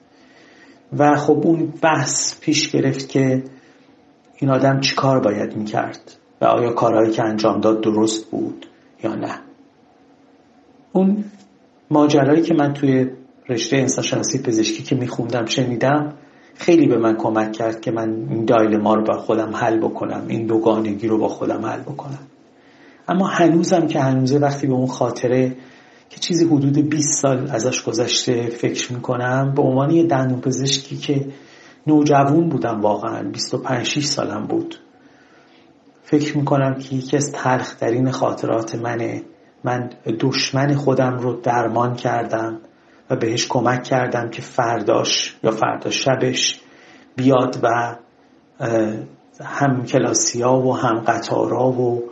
و 0.99 1.16
خب 1.16 1.40
اون 1.44 1.73
بحث 1.82 2.40
پیش 2.40 2.71
گرفت 2.71 3.09
که 3.09 3.42
این 4.38 4.50
آدم 4.50 4.80
چی 4.80 4.94
کار 4.94 5.21
باید 5.21 5.56
می‌کرد 5.56 6.12
و 6.40 6.44
آیا 6.44 6.73
کارهایی 6.73 7.11
که 7.11 7.23
انجام 7.23 7.61
داد 7.61 7.82
درست 7.82 8.30
بود 8.30 8.66
یا 9.04 9.14
نه. 9.14 9.38
اون 10.92 11.25
ماجرایی 11.90 12.42
که 12.42 12.54
من 12.54 12.73
توی 12.73 13.11
رشته 13.49 13.76
انسانشناسی 13.76 14.42
پزشکی 14.42 14.82
که 14.82 14.97
میخوندم 14.97 15.47
شنیدم 15.47 16.14
خیلی 16.54 16.87
به 16.87 16.99
من 16.99 17.16
کمک 17.16 17.52
کرد 17.52 17.80
که 17.80 17.90
من 17.90 18.26
این 18.30 18.44
دایلما 18.44 18.94
رو 18.94 19.04
با 19.04 19.18
خودم 19.18 19.56
حل 19.56 19.78
بکنم 19.78 20.25
این 20.28 20.47
دوگانگی 20.47 21.09
رو 21.09 21.18
با 21.18 21.28
خودم 21.28 21.66
حل 21.66 21.80
بکنم. 21.80 22.18
اما 23.09 23.26
هنوزم 23.26 23.87
که 23.87 24.00
هنوزه 24.00 24.38
وقتی 24.38 24.66
به 24.66 24.73
اون 24.73 24.87
خاطره 24.87 25.56
که 26.11 26.21
چیزی 26.21 26.44
حدود 26.44 26.88
20 26.88 27.23
سال 27.23 27.50
ازش 27.50 27.82
گذشته 27.82 28.47
فکر 28.47 28.92
می‌کنم 28.92 29.52
به 29.56 29.62
عنوان 29.62 29.90
یه 29.90 30.06
دندون 30.06 30.40
پزشکی 30.40 30.97
که 30.97 31.26
نوجوان 31.87 32.49
بودم 32.49 32.80
واقعا 32.80 33.23
25 33.23 33.87
6 33.87 34.04
سالم 34.04 34.47
بود. 34.47 34.76
فکر 36.02 36.38
می‌کنم 36.38 36.75
که 36.75 36.97
یکی 36.97 37.16
از 37.16 37.32
تلخترین 37.32 38.11
خاطرات 38.11 38.75
منه. 38.75 39.23
من 39.64 39.90
دشمن 40.21 40.75
خودم 40.75 41.18
رو 41.18 41.40
درمان 41.40 41.97
کردم. 41.97 42.59
بهش 43.16 43.47
کمک 43.49 43.83
کردم 43.83 44.31
که 44.31 44.42
فرداش 44.42 45.37
یا 45.42 45.50
فردا 45.50 45.90
شبش 45.90 46.61
بیاد 47.16 47.59
و 47.62 47.97
هم 49.45 49.85
کلاسیا 49.87 50.52
و 50.52 50.76
هم 50.76 51.00
قطارا 51.00 51.69
و 51.69 52.02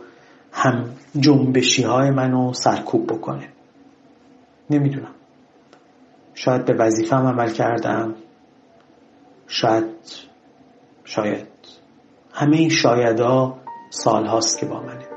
هم 0.51 0.89
جنبشی 1.19 1.83
های 1.83 2.09
منو 2.09 2.53
سرکوب 2.53 3.07
بکنه. 3.07 3.49
نمی‌دونم. 4.69 5.15
شاید 6.33 6.65
به 6.65 6.73
وظیفم 6.73 7.27
عمل 7.27 7.51
کردم. 7.51 8.15
شاید 9.47 9.85
شاید. 11.05 11.47
همه 12.33 12.57
این 12.57 12.69
شایدها 12.69 13.57
سال 13.89 14.25
هاست 14.25 14.59
که 14.59 14.65
با 14.65 14.79
منه. 14.79 15.10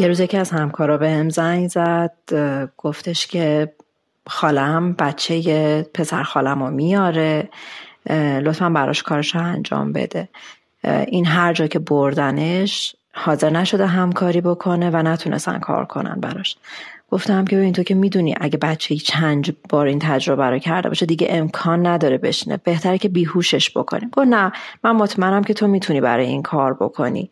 یه 0.00 0.08
روز 0.08 0.22
که 0.22 0.38
از 0.38 0.50
همکارا 0.50 0.98
به 0.98 1.10
هم 1.10 1.28
زنگ 1.28 1.68
زد 1.68 2.12
گفتش 2.76 3.26
که 3.26 3.72
خالم 4.26 4.92
بچه 4.92 5.82
پسر 5.94 6.22
خالم 6.22 6.62
رو 6.62 6.70
میاره 6.70 7.48
لطفا 8.42 8.70
براش 8.70 9.02
کارش 9.02 9.34
رو 9.34 9.42
انجام 9.42 9.92
بده. 9.92 10.28
این 11.06 11.26
هر 11.26 11.52
جا 11.52 11.66
که 11.66 11.78
بردنش 11.78 12.96
حاضر 13.12 13.50
نشده 13.50 13.86
همکاری 13.86 14.40
بکنه 14.40 14.90
و 14.90 14.96
نتونستن 14.96 15.58
کار 15.58 15.84
کنن 15.84 16.20
براش. 16.20 16.56
گفتم 17.10 17.44
که 17.44 17.56
ببین 17.56 17.72
تو 17.72 17.82
که 17.82 17.94
می‌دونی 17.94 18.34
اگه 18.40 18.58
بچه 18.58 18.96
چند 18.96 19.56
بار 19.68 19.86
این 19.86 19.98
تجربه 19.98 20.44
رو 20.44 20.58
کرده 20.58 20.88
باشه 20.88 21.06
دیگه 21.06 21.26
امکان 21.30 21.86
نداره 21.86 22.18
بشینه. 22.18 22.56
بهتره 22.56 22.98
که 22.98 23.08
بیهوشش 23.08 23.76
بکنیم. 23.76 24.10
گفت 24.12 24.28
نه 24.28 24.52
من 24.84 24.96
مطمئنم 24.96 25.44
که 25.44 25.54
تو 25.54 25.66
می‌تونی 25.66 26.00
برای 26.00 26.26
این 26.26 26.42
کار 26.42 26.74
بکنی. 26.74 27.30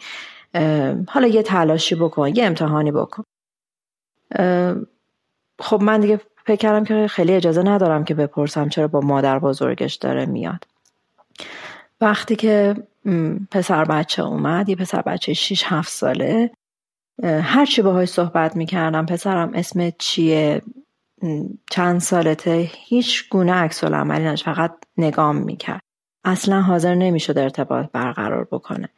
حالا 1.09 1.27
یه 1.27 1.43
تلاشی 1.43 1.95
بکن 1.95 2.29
یه 2.29 2.47
امتحانی 2.47 2.93
بکن. 2.93 3.25
خب 5.61 5.83
من 5.83 6.01
دیگه 6.01 6.21
فکر 6.47 6.57
کردم 6.57 6.85
که 6.85 7.07
خیلی 7.09 7.33
اجازه 7.33 7.63
ندارم 7.63 8.05
که 8.05 8.15
بپرسم 8.15 8.69
چرا 8.69 8.89
با 8.89 9.01
مادر 9.01 9.39
بزرگش 9.39 9.95
داره 9.95 10.27
میاد. 10.27 10.65
وقتی 12.01 12.37
که 12.37 12.77
پسر 13.51 13.85
بچه 13.85 14.23
اومد 14.23 14.69
یه 14.69 14.77
پسر 14.77 15.03
بچه 15.03 15.35
6 15.35 15.63
7 15.67 15.89
ساله 15.89 16.51
هرچی 17.23 17.83
باهاش 17.83 18.09
صحبت 18.09 18.57
می‌کردم 18.57 19.07
پسرم 19.07 19.51
اسم 19.55 19.91
چیه 19.99 20.63
چند 21.71 22.01
سالته 22.01 22.71
هیچ 22.75 23.29
گونه 23.29 23.53
عکس 23.53 23.85
عملی 23.85 24.25
نداشت 24.25 24.45
فقط 24.45 24.75
نگام 24.97 25.37
می‌کرد. 25.37 25.81
اصلا 26.25 26.61
حاضر 26.61 26.95
نمی‌شد 26.95 27.39
ارتباط 27.39 27.87
برقرار 27.93 28.49
بکنه. 28.53 28.89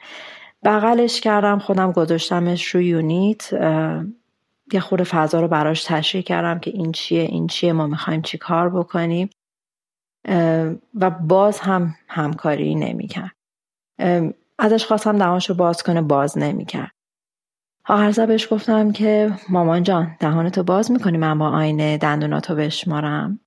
بغلش 0.64 1.20
کردم 1.20 1.58
خودم 1.58 1.92
گذاشتمش 1.92 2.66
رو 2.66 2.80
یونیت 2.80 3.52
یه 4.72 4.80
خود 4.80 5.02
فضا 5.02 5.40
رو 5.40 5.48
براش 5.48 5.84
تشریح 5.84 6.24
کردم 6.24 6.58
که 6.58 6.70
این 6.70 6.92
چیه 6.92 7.22
این 7.22 7.46
چیه 7.46 7.72
ما 7.72 7.86
می‌خوایم 7.86 8.22
چی 8.22 8.38
کار 8.38 8.70
بکنیم. 8.70 9.30
و 10.94 11.10
باز 11.10 11.60
هم 11.60 11.94
همکاری 12.08 12.74
نمی‌کرد. 12.74 13.32
ازش 14.58 14.86
خواستم 14.86 15.18
دهانش 15.18 15.48
رو 15.48 15.54
باز 15.54 15.82
کنه 15.82 16.02
باز 16.02 16.38
نمی‌کرد. 16.38 16.90
آخر 17.88 18.26
بهش 18.26 18.52
گفتم 18.52 18.92
که 18.92 19.32
مامان 19.48 19.82
جان 19.82 20.16
دهانتو 20.20 20.62
باز 20.62 20.90
می‌کنی؟ 20.90 21.18
من 21.18 21.38
با 21.38 21.48
آینه 21.48 21.98
دندوناتو 21.98 22.54
بشمارم. 22.54 23.40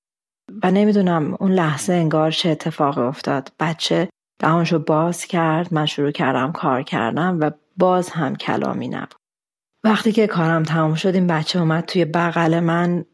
و 0.64 0.72
نمی‌دونم 0.72 1.38
اون 1.40 1.52
لحظه 1.52 1.94
انگار 1.94 2.32
چه 2.32 2.50
اتفاقی 2.50 3.02
افتاد. 3.02 3.52
بچه 3.60 4.10
دهانشو 4.44 4.80
باز 4.80 5.26
کرد 5.26 5.74
من 5.74 5.86
شروع 5.86 6.12
کردم 6.12 6.52
کار 6.52 6.82
کردم 6.82 7.38
و 7.40 7.52
باز 7.78 8.10
هم 8.10 8.36
کلامی 8.36 8.88
نبود. 8.88 9.16
وقتی 9.84 10.12
که 10.12 10.28
کارم 10.28 10.64
تمام 10.64 10.96
شد 10.96 11.16
این 11.16 11.28
بچه 11.28 11.60
اومد 11.60 11.86
توی 11.86 12.06
بغل 12.06 12.60
من 12.60 13.06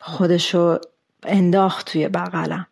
خودشو 0.00 0.78
انداخت 1.22 1.92
توی 1.92 2.08
بغلم. 2.08 2.66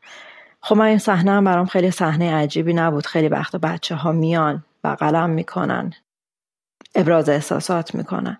خب 0.60 0.76
من 0.76 0.84
این 0.84 0.98
صحنه 0.98 1.30
هم 1.30 1.44
برام 1.44 1.66
خیلی 1.66 1.90
صحنه 1.90 2.34
عجیبی 2.34 2.74
نبود. 2.74 3.06
خیلی 3.06 3.28
وقت 3.28 3.56
بچه 3.56 3.94
ها 3.94 4.12
میان 4.12 4.64
بغلم 4.84 5.30
می‌کنن 5.30 5.92
ابراز 6.94 7.28
احساسات 7.28 7.94
می‌کنن. 7.94 8.38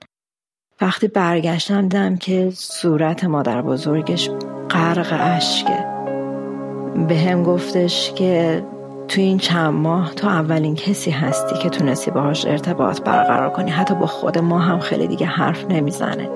وقتی 0.81 1.09
برگشتم 1.09 1.83
دیدم 1.83 2.17
که 2.17 2.51
صورت 2.55 3.25
مادر 3.25 3.62
بزرگش 3.62 4.31
غرق 4.71 5.17
اشکه 5.21 5.87
به 7.09 7.19
هم 7.19 7.43
گفتش 7.43 8.12
که 8.12 8.64
تو 9.09 9.21
این 9.21 9.38
چند 9.38 9.75
ماه 9.75 10.14
تو 10.14 10.27
اولین 10.27 10.75
کسی 10.75 11.11
هستی 11.11 11.59
که 11.59 11.68
تونستی 11.68 12.11
باهاش 12.11 12.47
ارتباط 12.47 13.01
برقرار 13.01 13.51
کنی. 13.51 13.71
حتی 13.71 13.94
با 13.94 14.07
خود 14.07 14.38
ما 14.38 14.59
هم 14.59 14.81
خیلی 14.81 15.07
دیگه 15.07 15.27
حرف 15.27 15.64
نمی‌زنه. 15.71 16.29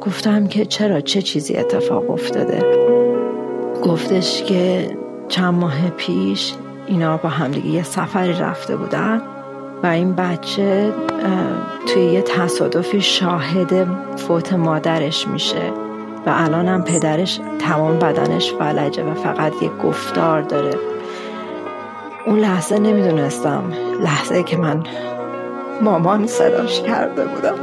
گفتم 0.00 0.46
که 0.46 0.64
چرا 0.64 1.00
چه 1.00 1.22
چیزی 1.22 1.56
اتفاق 1.56 2.10
افتاده؟ 2.10 2.62
گفتش 3.82 4.42
که 4.42 4.90
چند 5.28 5.54
ماه 5.54 5.90
پیش 5.90 6.54
اینا 6.86 7.16
با 7.16 7.28
همدیگه 7.28 7.68
یه 7.68 7.82
سفری 7.82 8.32
رفته 8.32 8.76
بودن 8.76 9.22
و 9.82 9.86
این 9.86 10.14
بچه 10.14 10.92
توی 11.88 12.02
یه 12.02 12.22
تصادفی 12.22 13.00
شاهد 13.00 13.86
فوت 14.16 14.52
مادرش 14.52 15.28
میشه 15.28 15.72
و 16.26 16.30
الان 16.34 16.68
هم 16.68 16.82
پدرش 16.82 17.40
تمام 17.58 17.98
بدنش 17.98 18.52
فلجه 18.52 19.04
و 19.04 19.14
فقط 19.14 19.62
یه 19.62 19.68
گفتار 19.68 20.42
داره. 20.42 20.95
اون 22.26 22.38
لحظه 22.38 22.78
نمی‌دونستم. 22.78 23.62
لحظه 24.02 24.42
که 24.42 24.56
من 24.56 24.82
مامان 25.82 26.26
صداش 26.26 26.82
کرده 26.82 27.24
بودم. 27.24 27.54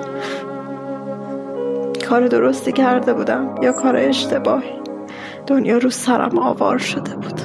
کار 2.10 2.28
درستی 2.28 2.72
کرده 2.72 3.14
بودم 3.14 3.56
یا 3.62 3.72
کار 3.72 3.98
اشتباهی. 3.98 4.74
دنیا 5.48 5.78
رو 5.78 5.90
سرم 5.90 6.40
آوار 6.40 6.78
شده 6.78 7.16
بود. 7.16 7.42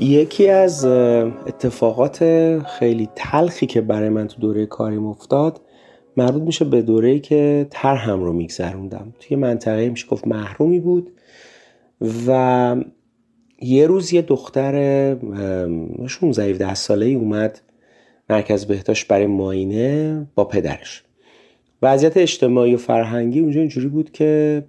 یکی 0.00 0.48
از 0.48 0.84
اتفاقات 0.84 2.18
خیلی 2.78 3.08
تلخی 3.14 3.66
که 3.66 3.80
برای 3.80 4.08
من 4.08 4.26
تو 4.26 4.40
دوره 4.40 4.66
کاریم 4.66 5.06
افتاد 5.06 5.60
مربوط 6.16 6.42
میشه 6.42 6.64
به 6.64 6.82
دوره 6.82 7.18
که 7.18 7.66
ترهم 7.70 8.22
رو 8.22 8.32
میگذروندم. 8.32 9.14
توی 9.20 9.36
منطقه 9.36 9.88
میشه 9.88 10.06
گفت 10.06 10.26
محرومی 10.26 10.80
بود 10.80 11.10
و 12.26 12.76
یه 13.60 13.86
روز 13.86 14.12
یه 14.12 14.22
دختر 14.22 15.16
16 16.06 16.42
17 16.42 16.74
ساله 16.74 17.06
ای 17.06 17.14
اومد 17.14 17.60
مرکز 18.30 18.66
بهداشت 18.66 19.08
برای 19.08 19.26
ماینه 19.26 20.26
با 20.34 20.44
پدرش. 20.44 21.04
وضعیت 21.82 22.16
اجتماعی 22.16 22.74
و 22.74 22.78
فرهنگی 22.78 23.40
اونجا 23.40 23.60
اینجوری 23.60 23.88
بود 23.88 24.10
که 24.10 24.64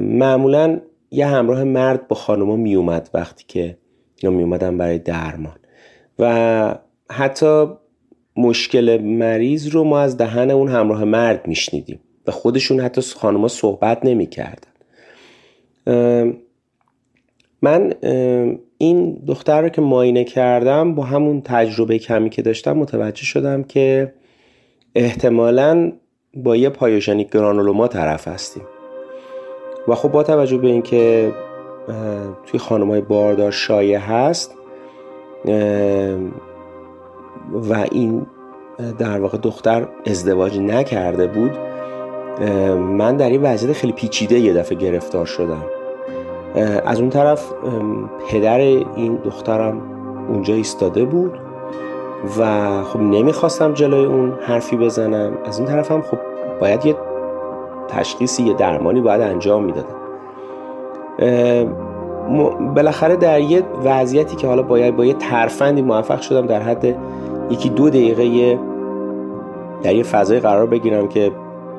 معمولا 0.00 0.80
یه 1.10 1.26
همراه 1.26 1.64
مرد 1.64 2.08
با 2.08 2.16
خانوما 2.16 2.56
می 2.56 2.74
اومد 2.74 3.10
وقتی 3.14 3.44
که 3.48 3.76
یا 4.22 4.30
می 4.30 4.42
اومدن 4.42 4.78
برای 4.78 4.98
درمان. 4.98 5.56
و 6.18 6.78
حتی 7.10 7.66
مشکل 8.36 8.98
مریض 9.02 9.68
رو 9.68 9.84
ما 9.84 10.00
از 10.00 10.16
دهن 10.16 10.50
اون 10.50 10.68
همراه 10.68 11.04
مرد 11.04 11.48
میشنیدیم 11.48 12.00
و 12.26 12.30
خودشون 12.30 12.80
حتی 12.80 13.00
خانوما 13.00 13.48
صحبت 13.48 14.04
نمی‌کردن. 14.04 14.68
من 17.62 17.92
این 18.78 19.22
دختر 19.26 19.62
رو 19.62 19.68
که 19.68 19.80
ماینه 19.80 20.24
کردم 20.24 20.94
با 20.94 21.04
همون 21.04 21.40
تجربه 21.44 21.98
کمی 21.98 22.30
که 22.30 22.42
داشتم 22.42 22.72
متوجه 22.72 23.24
شدم 23.24 23.62
که 23.62 24.12
احتمالا 24.94 25.92
با 26.34 26.56
یه 26.56 26.68
پایوژنیک 26.68 27.30
گرانولوما 27.30 27.88
طرف 27.88 28.28
هستیم. 28.28 28.62
و 29.88 29.94
خب 29.94 30.08
با 30.08 30.22
توجه 30.22 30.58
به 30.58 30.68
اینکه 30.68 31.32
توی 32.46 32.60
خانم 32.60 32.90
های 32.90 33.00
باردار 33.00 33.50
شایع 33.50 33.98
هست. 33.98 34.54
و 37.52 37.86
این 37.92 38.26
در 38.98 39.20
واقع 39.20 39.38
دختر 39.38 39.88
ازدواج 40.06 40.58
نکرده 40.58 41.26
بود. 41.26 41.50
من 42.78 43.16
در 43.16 43.30
این 43.30 43.42
وضعیت 43.42 43.72
خیلی 43.72 43.92
پیچیده 43.92 44.38
یه 44.38 44.54
دفعه 44.54 44.78
گرفتار 44.78 45.26
شدم. 45.26 45.64
از 46.86 47.00
اون 47.00 47.10
طرف 47.10 47.52
پدر 48.28 48.58
این 48.58 49.18
دخترم 49.24 49.82
اونجا 50.28 50.54
ایستاده 50.54 51.04
بود 51.04 51.38
و 52.38 52.82
خب 52.82 53.00
نمی‌خواستم 53.00 53.72
جلوی 53.72 54.04
اون 54.04 54.32
حرفی 54.40 54.76
بزنم. 54.76 55.38
از 55.44 55.60
اون 55.60 55.68
طرف 55.68 55.92
هم 55.92 56.02
خب 56.02 56.18
باید 56.60 56.86
یه 56.86 56.96
تشخیصی 57.88 58.42
یه 58.42 58.54
درمانی 58.54 59.00
باید 59.00 59.20
انجام 59.20 59.64
می‌دادم. 59.64 60.07
بالاخره 62.74 63.16
در 63.16 63.40
یه 63.40 63.62
وضعیتی 63.84 64.36
که 64.36 64.46
حالا 64.46 64.62
باید 64.62 64.96
با 64.96 65.04
یه 65.04 65.14
ترفندی 65.14 65.82
موفق 65.82 66.20
شدم 66.20 66.46
در 66.46 66.62
حد 66.62 66.96
یکی 67.50 67.68
دو 67.68 67.90
دقیقه 67.90 68.58
در 69.82 69.94
یه 69.94 70.02
فضای 70.02 70.40
قرار 70.40 70.66
بگیرم 70.66 71.08
که 71.08 71.30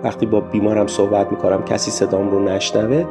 وقتی 0.04 0.25
با 0.25 0.39
بیمارم 0.39 0.88
صحبت 0.88 1.32
می‌کنم 1.32 1.63
کسی 1.63 1.91
صدام 1.91 2.32
رو 2.32 2.43
نشنوه 2.43 3.06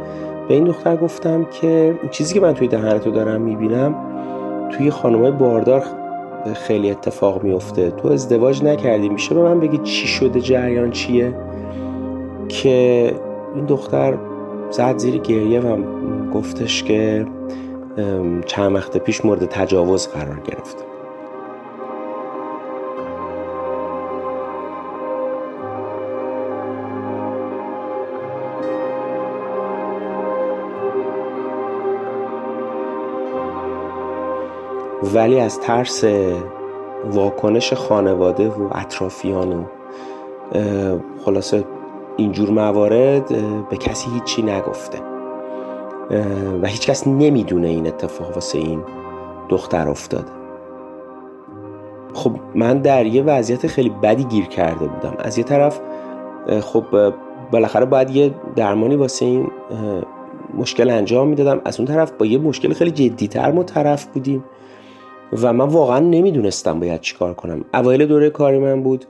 به 0.48 0.54
این 0.54 0.64
دختر 0.64 0.96
گفتم 0.96 1.44
که 1.44 1.98
چیزی 2.10 2.34
که 2.34 2.40
من 2.40 2.54
توی 2.54 2.68
دهن 2.68 2.98
تو 2.98 3.10
دارم 3.10 3.40
می‌بینم 3.40 3.94
توی 4.70 4.90
خانمای 4.90 5.30
باردار 5.30 5.82
خیلی 6.54 6.90
اتفاق 6.90 7.42
میفته 7.42 7.90
تو 7.90 8.08
ازدواج 8.08 8.64
نکردی. 8.64 9.08
میشه 9.08 9.34
به 9.34 9.42
من 9.42 9.60
بگی 9.60 9.78
چی 9.78 10.06
شده 10.06 10.40
جریان 10.40 10.90
چیه؟ 10.90 11.34
که 12.48 13.12
این 13.54 13.64
دختر 13.64 14.14
زد 14.70 14.98
زیر 14.98 15.18
گریه 15.18 15.60
و 15.60 15.82
گفتش 16.30 16.82
که 16.82 17.26
چند 18.46 18.74
وقت 18.74 18.96
پیش 18.96 19.24
مورد 19.24 19.46
تجاوز 19.46 20.08
قرار 20.08 20.40
گرفته 20.40 20.84
ولی 35.14 35.40
از 35.40 35.60
ترس 35.60 36.04
واکنش 37.04 37.72
خانواده 37.72 38.48
و 38.48 38.68
اطرافیان 38.72 39.52
و 39.52 39.64
خلاصه 41.24 41.64
اینجور 42.18 42.50
موارد 42.50 43.28
به 43.68 43.76
کسی 43.76 44.10
هیچی 44.10 44.42
نگفته. 44.42 44.98
و 46.62 46.66
هیچکس 46.66 47.06
نمی‌دونه 47.06 47.68
این 47.68 47.86
اتفاق 47.86 48.34
واسه 48.34 48.58
این 48.58 48.82
دختر 49.48 49.88
افتاده. 49.88 50.32
خب 52.14 52.32
من 52.54 52.78
در 52.78 53.06
یه 53.06 53.22
وضعیت 53.22 53.66
خیلی 53.66 53.88
بدی 54.02 54.24
گیر 54.24 54.44
کرده 54.44 54.86
بودم. 54.86 55.14
از 55.18 55.38
یه 55.38 55.44
طرف 55.44 55.80
خب 56.60 56.84
بالاخره 57.50 57.84
باید 57.84 58.10
یه 58.10 58.34
درمانی 58.56 58.96
واسه 58.96 59.24
این 59.24 59.50
مشکل 60.54 60.90
انجام 60.90 61.28
می‌دادم. 61.28 61.60
از 61.64 61.80
اون 61.80 61.88
طرف 61.88 62.12
با 62.12 62.26
یه 62.26 62.38
مشکل 62.38 62.72
خیلی 62.72 62.90
جدیتر 62.90 63.52
ما 63.52 63.62
طرف 63.62 64.06
بودیم. 64.06 64.44
و 65.42 65.52
من 65.52 65.68
واقعا 65.68 65.98
نمی‌دونستم 65.98 66.80
باید 66.80 67.00
چیکار 67.00 67.34
کنم. 67.34 67.64
اوایل 67.74 68.06
دوره 68.06 68.30
کاری 68.30 68.58
من 68.58 68.82
بود. 68.82 69.04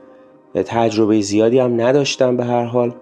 تجربه 0.53 1.21
زیادی 1.21 1.59
هم 1.59 1.81
نداشتم 1.81 2.37
به 2.37 2.45
هر 2.45 2.63
حال. 2.63 2.93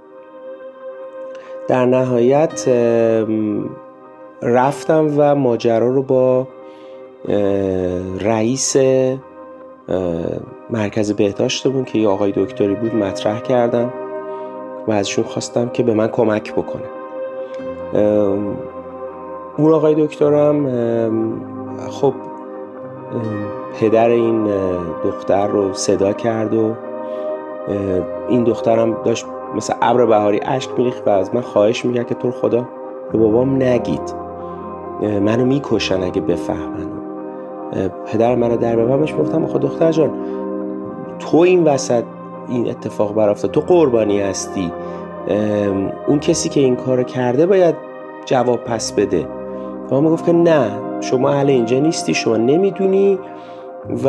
در 1.68 1.86
نهایت 1.86 2.70
رفتم 4.42 5.14
و 5.18 5.36
ماجرا 5.36 5.90
رو 5.90 6.04
با 6.04 6.48
رئیس 8.20 8.76
مرکز 10.70 11.14
بهداشتمون 11.14 11.84
که 11.86 12.00
یه 12.00 12.08
آقای 12.08 12.32
دکتری 12.32 12.76
بود 12.76 12.96
مطرح 12.96 13.40
کردم 13.40 13.94
و 14.88 14.92
ازشون 14.92 15.24
خواستم 15.24 15.70
که 15.70 15.84
به 15.84 15.94
من 15.94 16.08
کمک 16.08 16.54
بکنه. 16.54 16.84
اون 19.58 19.74
آقای 19.74 20.06
دکترم 20.06 20.68
خب 21.90 22.14
پدر 23.80 24.10
این 24.10 24.48
دختر 25.04 25.48
رو 25.48 25.74
صدا 25.74 26.14
کرد 26.14 26.54
و 26.54 26.74
این 28.30 28.44
دخترم 28.44 28.98
داشت 29.04 29.26
مثل 29.56 29.74
ابر 29.82 30.06
بهاری 30.06 30.40
اشک 30.46 30.70
میریخت 30.78 31.08
و 31.08 31.10
از 31.10 31.36
من 31.36 31.42
خواهش 31.42 31.86
می‌کرد 31.86 32.08
که 32.08 32.16
تو 32.16 32.32
خدا 32.32 32.66
به 33.12 33.18
بابام 33.18 33.64
نگید. 33.64 34.14
منو 35.02 35.46
می‌کشن 35.46 36.04
اگه 36.04 36.22
بفهمن. 36.22 36.88
پدر 38.06 38.36
منو 38.36 38.58
در 38.58 38.76
ببرمش 38.76 39.16
گفتم 39.20 39.44
آخه 39.44 39.60
دختر 39.60 39.92
جان 39.92 40.12
تو 41.20 41.38
این 41.38 41.64
وسط 41.64 42.04
این 42.50 42.70
اتفاق 42.70 43.14
برافته 43.14 43.48
تو 43.48 43.62
قربانی 43.62 44.22
هستی. 44.22 44.72
اون 46.08 46.20
کسی 46.20 46.50
که 46.50 46.60
این 46.60 46.76
کار 46.76 47.04
کرده 47.04 47.46
باید 47.46 47.76
جواب 48.26 48.64
پس 48.64 48.92
بده. 48.92 49.28
بابا 49.90 50.10
گفت 50.10 50.26
که 50.26 50.32
نه 50.34 50.72
شما 51.02 51.30
اهل 51.30 51.50
اینجا 51.50 51.80
نیستی 51.80 52.14
شما 52.14 52.38
نمی‌دونی 52.38 53.20
و 54.04 54.08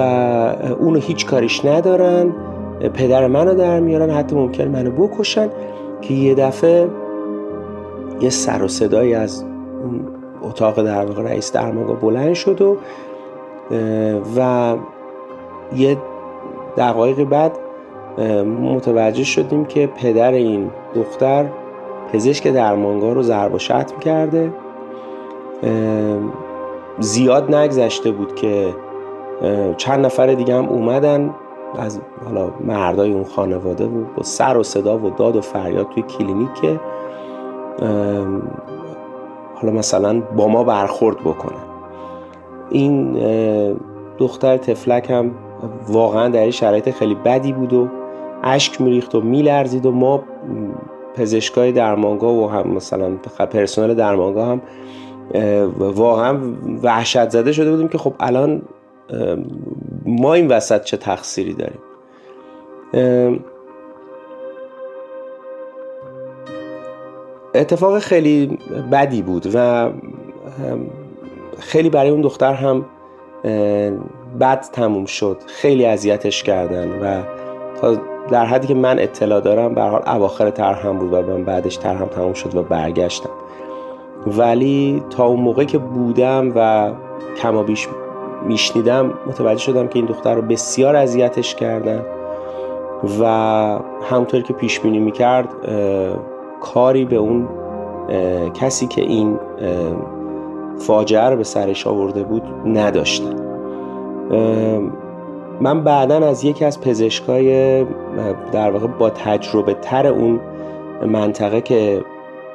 اونو 0.80 0.98
هیچ 0.98 1.26
کاریش 1.26 1.64
ندارن. 1.64 2.32
پدر 2.80 3.26
منو 3.26 3.54
در 3.54 3.80
میارن 3.80 4.10
حتی 4.10 4.36
ممکن 4.36 4.64
منو 4.64 4.90
بکشن 4.90 5.48
که 6.00 6.14
یه 6.14 6.34
دفعه 6.34 6.88
یه 8.20 8.30
سر 8.30 8.62
و 8.62 8.68
صدایی 8.68 9.14
از 9.14 9.44
اتاق 10.42 10.82
در 10.82 11.04
واقع 11.04 11.22
رئیس 11.22 11.52
درمانگاه 11.52 11.96
بلند 11.96 12.34
شد 12.34 12.60
و 12.60 12.76
و 14.36 14.76
یه 15.76 15.96
دقایق 16.76 17.24
بعد 17.24 17.52
متوجه 18.62 19.24
شدیم 19.24 19.64
که 19.64 19.86
پدر 19.86 20.32
این 20.32 20.70
دختر 20.94 21.46
پزشک 22.12 22.46
درمانگاه 22.46 23.14
رو 23.14 23.22
ضرب 23.22 23.54
و 23.54 23.58
شتم 23.58 23.98
کرده. 24.00 24.52
زیاد 26.98 27.54
نگذشته 27.54 28.10
بود 28.10 28.34
که 28.34 28.74
چند 29.76 30.06
نفر 30.06 30.26
دیگه 30.26 30.54
هم 30.54 30.68
اومدن. 30.68 31.34
از 31.76 32.00
حالا 32.24 32.50
مردای 32.60 33.12
اون 33.12 33.24
خانواده 33.24 33.86
بود 33.86 34.14
با 34.14 34.22
سر 34.22 34.56
و 34.56 34.62
صدا 34.62 34.98
و 34.98 35.10
داد 35.10 35.36
و 35.36 35.40
فریاد 35.40 35.88
توی 35.88 36.02
کلینیک 36.02 36.80
حالا 39.54 39.72
مثلا 39.72 40.20
با 40.20 40.48
ما 40.48 40.64
برخورد 40.64 41.18
بکنن 41.18 41.68
این 42.70 43.12
دختر 44.18 44.56
تفلک 44.56 45.10
هم 45.10 45.30
واقعا 45.88 46.28
در 46.28 46.50
شرایط 46.50 46.90
خیلی 46.90 47.14
بدی 47.14 47.52
بود 47.52 47.72
و 47.72 47.88
اشک 48.42 48.80
میریخت 48.80 49.14
و 49.14 49.20
میلرزید 49.20 49.86
و 49.86 49.92
ما 49.92 50.22
پزشکای 51.14 51.72
درمانگاه 51.72 52.34
و 52.34 52.48
هم 52.48 52.68
مثلا 52.68 53.10
پرسنل 53.50 53.94
درمانگاه 53.94 54.48
هم 54.48 54.60
واقعا 55.78 56.38
وحشت 56.82 57.30
زده 57.30 57.52
شده 57.52 57.70
بودیم 57.70 57.88
که 57.88 57.98
خب 57.98 58.14
الان 58.20 58.62
ما 60.08 60.34
این 60.34 60.48
وسط 60.48 60.84
چه 60.84 60.96
تقصیری 60.96 61.54
داریم؟ 61.54 61.80
اتفاق 67.54 67.98
خیلی 67.98 68.58
بدی 68.92 69.22
بود 69.22 69.46
و 69.54 69.90
خیلی 71.58 71.90
برای 71.90 72.10
اون 72.10 72.20
دختر 72.20 72.52
هم 72.52 72.84
بد 74.40 74.60
تموم 74.60 75.04
شد. 75.04 75.36
خیلی 75.46 75.86
اذیتش 75.86 76.42
کردن 76.42 76.88
و 76.88 77.22
در 78.30 78.46
حدی 78.46 78.66
که 78.66 78.74
من 78.74 78.98
اطلاع 78.98 79.40
دارم 79.40 79.74
به 79.74 79.82
حال 79.82 80.02
اواخر 80.06 80.72
هم 80.72 80.98
بود 80.98 81.12
و 81.12 81.22
من 81.22 81.44
بعدش 81.44 81.78
هم 81.78 82.06
تموم 82.06 82.32
شد 82.32 82.54
و 82.54 82.62
برگشتم. 82.62 83.30
ولی 84.26 85.02
تا 85.10 85.24
اون 85.24 85.40
موقع 85.40 85.64
که 85.64 85.78
بودم 85.78 86.52
و 86.54 86.90
کمابیش 87.42 87.88
میشنیدم 88.48 89.12
متوجه 89.26 89.60
شدم 89.60 89.88
که 89.88 89.98
این 89.98 90.06
دختر 90.06 90.34
رو 90.34 90.42
بسیار 90.42 90.96
اذیتش 90.96 91.54
کردن 91.54 92.02
و 93.20 93.24
همطور 94.10 94.42
که 94.42 94.52
پیش 94.52 94.80
بینی 94.80 94.98
می‌کرد 94.98 95.48
کاری 96.60 97.04
به 97.04 97.16
اون 97.16 97.48
کسی 98.54 98.86
که 98.86 99.02
این 99.02 99.38
فاجعه 100.78 101.30
رو 101.30 101.36
به 101.36 101.44
سرش 101.44 101.86
آورده 101.86 102.22
بود 102.22 102.42
نداشتن. 102.66 103.34
من 105.60 105.84
بعدا 105.84 106.26
از 106.26 106.44
یکی 106.44 106.64
از 106.64 106.80
پزشکای 106.80 107.84
در 108.52 108.70
واقع 108.70 108.86
با 108.86 109.10
تجربه 109.10 109.74
تر 109.74 110.06
اون 110.06 110.40
منطقه 111.06 111.60
که 111.60 112.04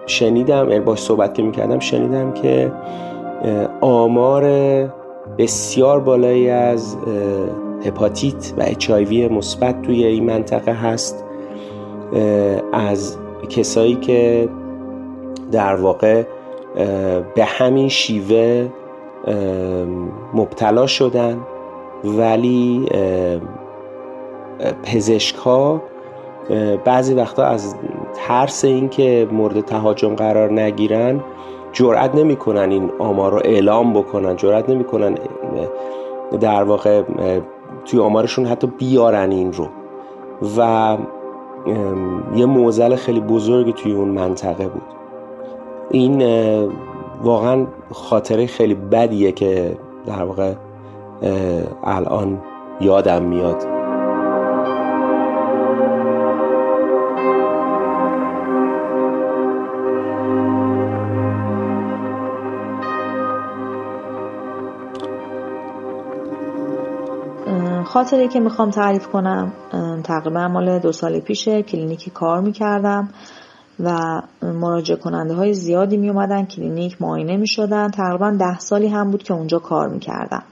شنیدم 0.05 0.69
یعنی 0.69 0.79
باش 0.79 0.99
صحبت 0.99 1.33
که 1.33 1.43
می‌کردم 1.43 1.79
شنیدم 1.79 2.31
که 2.31 2.71
آمار 3.81 4.43
بسیار 5.37 5.99
بالایی 5.99 6.49
از 6.49 6.97
هپاتیت 7.85 8.53
و 8.57 8.63
اچ 8.65 8.91
مثبت 9.11 9.81
توی 9.81 10.05
این 10.05 10.25
منطقه 10.25 10.73
هست. 10.73 11.25
از 12.73 13.17
کسایی 13.49 13.95
که 13.95 14.49
در 15.51 15.75
واقع 15.75 16.23
به 17.35 17.45
همین 17.45 17.89
شیوه 17.89 18.69
مبتلا 20.33 20.87
شدن 20.87 21.37
ولی 22.03 22.85
پزشک 24.83 25.35
ها 25.35 25.81
بعضی 26.85 27.13
وقتا 27.13 27.43
از 27.43 27.75
ترس 28.13 28.65
اینکه 28.65 29.27
مورد 29.31 29.61
تهاجم 29.61 30.15
قرار 30.15 30.51
نگیرن 30.51 31.21
جرأت 31.73 32.15
نمی‌کنن 32.15 32.71
این 32.71 32.91
آمار 32.99 33.31
رو 33.31 33.41
اعلام 33.43 33.93
بکنن 33.93 34.35
جرأت 34.35 34.69
نمی‌کنن 34.69 35.15
در 36.39 36.63
واقع 36.63 37.01
توی 37.85 37.99
آمارشون 37.99 38.45
حتی 38.45 38.67
بیارن 38.67 39.31
این 39.31 39.53
رو. 39.53 39.67
و 40.57 40.97
یه 42.35 42.45
موزل 42.45 42.95
خیلی 42.95 43.19
بزرگی 43.19 43.73
توی 43.73 43.91
اون 43.91 44.07
منطقه 44.07 44.67
بود. 44.67 44.81
این 45.91 46.23
واقعا 47.23 47.65
خاطره 47.91 48.45
خیلی 48.45 48.73
بدیه 48.73 49.31
که 49.31 49.77
در 50.05 50.23
واقع 50.23 50.53
الان 51.83 52.41
یادم 52.81 53.23
میاد. 53.23 53.82
خاطره 67.93 68.27
که 68.27 68.39
می‌خوام 68.39 68.69
تعریف 68.69 69.07
کنم 69.07 69.53
تقریبا 70.03 70.47
مال 70.47 70.79
دو 70.79 70.91
سال 70.91 71.19
پیشه 71.19 71.63
کلینیکی 71.63 72.11
کار 72.11 72.41
می‌کردم 72.41 73.09
و 73.79 74.21
مراجعه 74.41 74.95
کننده 74.95 75.33
های 75.33 75.53
زیادی 75.53 75.97
می 75.97 76.09
اومدن 76.09 76.45
کلینیک 76.45 77.01
معاینه 77.01 77.37
می 77.37 77.47
شدن 77.47 77.87
تقریبا 77.87 78.31
ده 78.39 78.59
سالی 78.59 78.87
هم 78.87 79.11
بود 79.11 79.23
که 79.23 79.33
اونجا 79.33 79.59
کار 79.59 79.87
می 79.89 79.99
کردم 79.99 80.43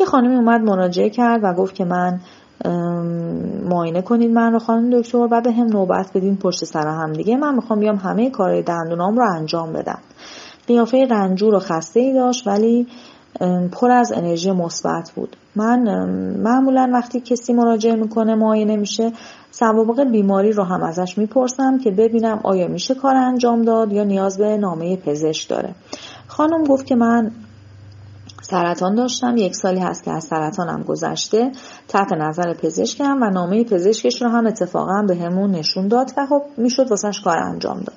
یه 0.00 0.06
خانمی 0.06 0.34
اومد 0.34 0.60
مراجعه 0.60 1.10
کرد 1.10 1.40
و 1.44 1.52
گفت 1.52 1.74
که 1.74 1.84
من 1.84 2.20
معاینه 3.64 4.02
کنید 4.02 4.30
من 4.30 4.52
رو 4.52 4.58
خانم 4.58 5.00
دکتر 5.00 5.18
و 5.18 5.40
بهم 5.40 5.66
نوبت 5.66 6.10
بدین 6.14 6.36
پشت 6.36 6.64
سر 6.64 6.86
هم 6.86 7.12
دیگه. 7.12 7.36
من 7.36 7.54
می‌خوام 7.54 7.80
بیام 7.80 7.96
همه 7.96 8.30
کارهای 8.30 8.62
دندونام 8.62 9.16
رو 9.16 9.24
انجام 9.36 9.72
بدم. 9.72 9.98
قیافه 10.66 11.06
رنجور 11.10 11.54
و 11.54 11.58
خسته 11.58 12.00
ای 12.00 12.14
داشت 12.14 12.46
ولی 12.46 12.86
پر 13.72 13.90
از 13.90 14.12
انرژی 14.12 14.50
مثبت 14.50 15.12
بود. 15.14 15.36
من 15.56 16.08
معمولا 16.42 16.90
وقتی 16.92 17.20
کسی 17.20 17.52
مراجعه 17.52 17.94
می‌کنه 17.94 18.34
معاینه 18.34 18.76
میشه 18.76 19.12
سوابق 19.50 20.04
بیماری 20.04 20.52
رو 20.52 20.64
هم 20.64 20.82
ازش 20.82 21.18
می‌پرسم 21.18 21.78
که 21.78 21.90
ببینم 21.90 22.40
آیا 22.42 22.68
میشه 22.68 22.94
کار 22.94 23.16
انجام 23.16 23.62
داد 23.62 23.92
یا 23.92 24.04
نیاز 24.04 24.38
به 24.38 24.56
نامه 24.56 24.96
پزشک 24.96 25.48
داره. 25.48 25.74
خانم 26.26 26.64
گفت 26.64 26.86
که 26.86 26.94
من 26.94 27.30
سرطان 28.42 28.94
داشتم 28.94 29.36
یک 29.36 29.56
سالی 29.56 29.80
هست 29.80 30.04
که 30.04 30.10
از 30.10 30.24
سرطانم 30.24 30.82
گذشته. 30.82 31.52
تحت 31.88 32.12
نظر 32.12 32.54
پزشکم 32.54 33.22
و 33.22 33.30
نامه 33.30 33.64
پزشکش 33.64 34.22
رو 34.22 34.28
هم 34.28 34.46
اتفاقا 34.46 35.02
به 35.02 35.16
همون 35.16 35.50
نشون 35.50 35.88
داد 35.88 36.10
و 36.16 36.26
خب 36.26 36.42
می‌شد 36.56 36.90
واسش 36.90 37.20
کار 37.20 37.38
انجام 37.38 37.76
داد. 37.76 37.96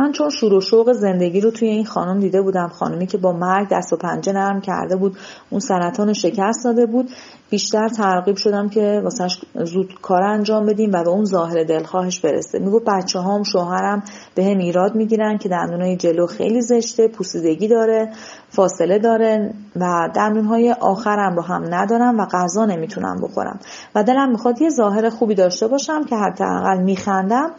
من 0.00 0.12
چون 0.12 0.30
شروع 0.30 0.60
شوق 0.60 0.92
زندگی 0.92 1.40
رو 1.40 1.50
توی 1.50 1.68
این 1.68 1.84
خانم 1.84 2.20
دیده 2.20 2.42
بودم 2.42 2.68
خانمی 2.68 3.06
که 3.06 3.18
با 3.18 3.32
مرگ 3.32 3.68
دست 3.72 3.92
و 3.92 3.96
پنجه 3.96 4.32
نرم 4.32 4.60
کرده 4.60 4.96
بود 4.96 5.16
اون 5.50 5.60
سرطان 5.60 6.12
شکست 6.12 6.64
داده 6.64 6.86
بود 6.86 7.10
بیشتر 7.50 7.88
ترغیب 7.88 8.36
شدم 8.36 8.68
که 8.68 9.00
واسهش 9.04 9.40
زود 9.64 9.94
کار 10.02 10.22
انجام 10.22 10.66
بدیم 10.66 10.90
و 10.92 11.02
به 11.04 11.10
اون 11.10 11.24
ظاهر 11.24 11.64
دلخواهش 11.64 12.20
برسه. 12.20 12.58
میگو 12.58 12.80
بچه 12.86 13.18
هام 13.18 13.42
شوهرم 13.42 14.02
به 14.34 14.44
هم 14.44 14.58
ایراد 14.58 14.94
می‌گیرن 14.94 15.38
که 15.38 15.48
دندونای 15.48 15.96
جلو 15.96 16.26
خیلی 16.26 16.62
زشته 16.62 17.08
پوسیدگی 17.08 17.68
داره 17.68 18.12
فاصله 18.48 18.98
داره 18.98 19.54
و 19.76 20.08
دندونهای 20.14 20.74
آخرم 20.80 21.36
رو 21.36 21.42
هم 21.42 21.74
ندارم 21.74 22.18
و 22.20 22.26
غذا 22.32 22.64
نمی‌تونم 22.64 23.20
بخورم. 23.22 23.60
و 23.94 24.02
دلم 24.04 24.30
می‌خواد 24.30 24.62
یه 24.62 24.70
ظاهر 24.70 25.10
خوبی 25.10 25.34
داشته 25.34 25.68
باشم 25.68 26.04
که 26.04 26.16
حداقل 26.16 26.82
میخندم. 26.82 27.50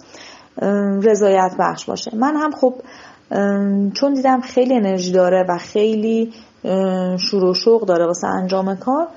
رضایت 1.03 1.51
بخش 1.59 1.85
باشه. 1.85 2.11
من 2.15 2.35
هم 2.35 2.51
خب 2.51 2.73
چون 3.93 4.13
دیدم 4.13 4.41
خیلی 4.41 4.75
انرژی 4.75 5.11
داره 5.11 5.45
و 5.49 5.57
خیلی 5.57 6.33
شروع 7.17 7.53
شوق 7.53 7.85
داره 7.85 8.05
واسه 8.05 8.27
انجام 8.27 8.75
کار 8.75 9.07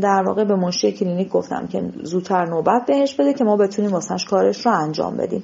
در 0.00 0.22
واقع 0.26 0.44
به 0.44 0.56
منشی 0.56 0.92
کلینیک 0.92 1.28
گفتم 1.28 1.66
که 1.66 1.82
زودتر 2.02 2.44
نوبت 2.44 2.86
بهش 2.86 3.14
بده 3.14 3.32
که 3.32 3.44
ما 3.44 3.56
بتونیم 3.56 3.92
واسهش 3.92 4.24
کارش 4.24 4.66
رو 4.66 4.72
انجام 4.72 5.16
بدیم. 5.16 5.42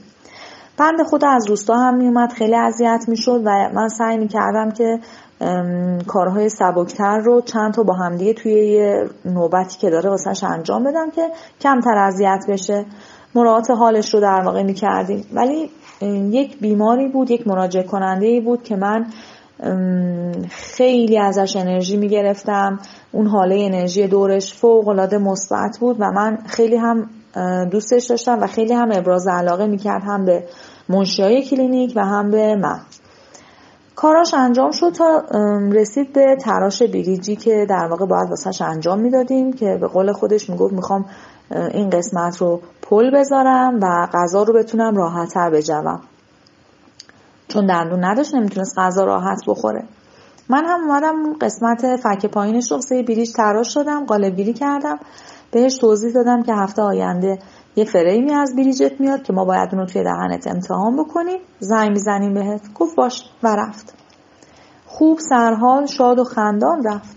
بند 0.78 1.02
خود 1.02 1.24
از 1.24 1.48
روستا 1.48 1.74
هم 1.74 1.96
میومد 1.96 2.32
خیلی 2.32 2.54
اذیت 2.54 3.04
می‌شد 3.08 3.42
و 3.44 3.70
من 3.74 3.88
سعی 3.88 4.18
می‌کردم 4.18 4.70
که 4.70 4.98
کارهای 6.06 6.48
سبکتر 6.48 7.18
رو 7.18 7.40
چند 7.40 7.74
تا 7.74 7.82
با 7.82 7.94
همدیگه 7.94 8.34
توی 8.34 8.52
یه 8.52 9.08
نوبتی 9.24 9.78
که 9.78 9.90
داره 9.90 10.10
واسهش 10.10 10.44
انجام 10.44 10.84
بدم 10.84 11.10
که 11.10 11.30
کمتر 11.60 11.98
اذیت 11.98 12.44
بشه. 12.48 12.84
مراعات 13.34 13.70
حالش 13.70 14.14
رو 14.14 14.20
در 14.20 14.42
واقع 14.44 14.62
می 14.62 14.74
کردیم 14.74 15.26
ولی 15.32 15.70
یک 16.30 16.58
بیماری 16.60 17.08
بود 17.08 17.30
یک 17.30 17.46
مراجع 17.46 17.82
کننده 17.82 18.26
ای 18.26 18.40
بود 18.40 18.62
که 18.62 18.76
من 18.76 19.06
خیلی 20.50 21.18
ازش 21.18 21.56
انرژی 21.56 21.96
می 21.96 22.08
گرفتم 22.08 22.78
اون 23.12 23.26
حاله 23.26 23.56
انرژی 23.60 24.08
دورش 24.08 24.54
فوق 24.54 24.88
العاده 24.88 25.18
مثبت 25.18 25.78
بود 25.80 25.96
و 26.00 26.04
من 26.10 26.38
خیلی 26.46 26.76
هم 26.76 27.10
دوستش 27.70 28.06
داشتم 28.06 28.38
و 28.40 28.46
خیلی 28.46 28.72
هم 28.72 28.88
ابراز 28.92 29.28
علاقه 29.28 29.66
می 29.66 29.78
کرد 29.78 30.02
هم 30.02 30.24
به 30.24 30.44
منشیای 30.88 31.42
کلینیک 31.42 31.92
و 31.96 32.04
هم 32.04 32.30
به 32.30 32.56
من. 32.56 32.80
کاراش 33.96 34.34
انجام 34.34 34.70
شد 34.70 34.90
تا 34.90 35.24
رسید 35.72 36.12
به 36.12 36.36
تراش 36.40 36.82
بریجی 36.82 37.36
که 37.36 37.66
در 37.68 37.88
واقع 37.90 38.06
باید 38.06 38.30
واسهش 38.30 38.62
انجام 38.62 39.00
می‌دادیم 39.00 39.52
که 39.52 39.78
به 39.80 39.86
قول 39.86 40.12
خودش 40.12 40.50
می‌گفت 40.50 40.72
می‌خوام 40.72 41.04
این 41.50 41.90
قسمت 41.90 42.36
رو 42.36 42.60
پل 42.82 43.10
بذارم 43.10 43.78
و 43.82 44.08
غذا 44.12 44.42
رو 44.42 44.54
بتونم 44.54 44.96
راحتتر 44.96 45.50
بجوم. 45.50 46.00
چون 47.48 47.66
دندون 47.66 48.04
نداشت 48.04 48.34
نمی‌تونست 48.34 48.78
غذا 48.78 49.04
راحت 49.04 49.42
بخوره. 49.46 49.84
من 50.48 50.64
هم 50.64 50.80
اومدم 50.80 51.32
قسمت 51.40 51.96
فک 51.96 52.26
پایینش 52.26 52.72
رو 52.72 52.80
سه 52.80 53.02
بریج 53.02 53.32
تراش 53.32 53.74
شدم 53.74 54.06
قالب 54.06 54.36
بیری 54.36 54.52
کردم. 54.52 54.98
بهش 55.52 55.78
توضیح 55.78 56.12
دادم 56.12 56.42
که 56.42 56.54
هفته 56.54 56.82
آینده 56.82 57.38
یه 57.76 57.84
فریمی 57.84 58.34
از 58.34 58.56
بریجت 58.56 59.00
میاد 59.00 59.22
که 59.22 59.32
ما 59.32 59.44
باید 59.44 59.68
اون 59.72 59.80
رو 59.80 59.86
توی 59.86 60.04
دهنت 60.04 60.46
امتحان 60.46 60.96
بکنیم. 60.96 61.38
زنگ 61.58 61.90
می‌زنیم 61.90 62.34
بهت. 62.34 62.74
گفت 62.74 62.96
باش 62.96 63.24
و 63.42 63.56
رفت. 63.56 63.94
خوب 64.86 65.18
سرحال 65.18 65.86
شاد 65.86 66.18
و 66.18 66.24
خندان 66.24 66.82
رفت. 66.84 67.16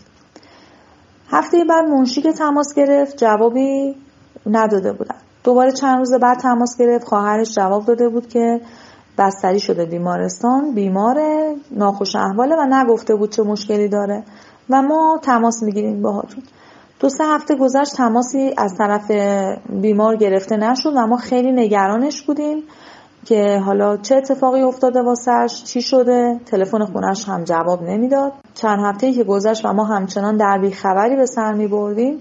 هفته 1.29 1.63
بعد 1.69 1.85
منشی 1.85 2.21
که 2.21 2.31
تماس 2.31 2.73
گرفت 2.75 3.17
جوابی 3.17 3.95
نداده 4.45 4.93
بودن. 4.93 5.15
دوباره 5.43 5.71
چند 5.71 5.97
روز 5.97 6.13
بعد 6.13 6.39
تماس 6.39 6.77
گرفت. 6.79 7.07
خواهرش 7.07 7.55
جواب 7.55 7.85
داده 7.85 8.09
بود 8.09 8.27
که 8.27 8.61
بستری 9.17 9.59
شده 9.59 9.85
بیمارستان 9.85 10.73
بیمار 10.73 11.21
ناخوش 11.71 12.15
احواله 12.15 12.55
و 12.55 12.65
نگفته 12.69 13.15
بود 13.15 13.29
چه 13.29 13.43
مشکلی 13.43 13.87
داره. 13.87 14.23
و 14.69 14.81
ما 14.81 15.19
تماس 15.21 15.63
می‌گیریم 15.63 16.01
باهاتون. 16.01 16.43
دو 16.99 17.09
سه 17.09 17.23
هفته 17.23 17.55
گذشت 17.55 17.95
تماسی 17.95 18.53
از 18.57 18.75
طرف 18.77 19.11
بیمار 19.69 20.15
گرفته 20.15 20.57
نشد 20.57 20.93
و 20.95 21.07
ما 21.07 21.17
خیلی 21.17 21.51
نگرانش 21.51 22.21
بودیم 22.21 22.63
که 23.25 23.61
حالا 23.65 23.97
چه 23.97 24.15
اتفاقی 24.15 24.61
افتاده 24.61 25.01
واسش 25.01 25.63
چی 25.63 25.81
شده. 25.81 26.39
تلفن 26.45 26.85
خونش 26.85 27.29
هم 27.29 27.43
جواب 27.43 27.83
نمی‌داد. 27.83 28.31
چند 28.53 28.79
هفته 28.85 29.13
که 29.13 29.23
گذشت 29.23 29.65
و 29.65 29.73
ما 29.73 29.83
همچنان 29.83 30.37
در 30.37 30.57
بیخبری 30.61 31.15
به 31.15 31.25
سر 31.25 31.53
می 31.53 31.67
بردیم 31.67 32.19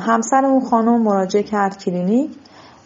همسر 0.00 0.44
اون 0.44 0.60
خانم 0.60 1.02
مراجعه 1.02 1.42
کرد 1.42 1.78
کلینیک 1.78 2.30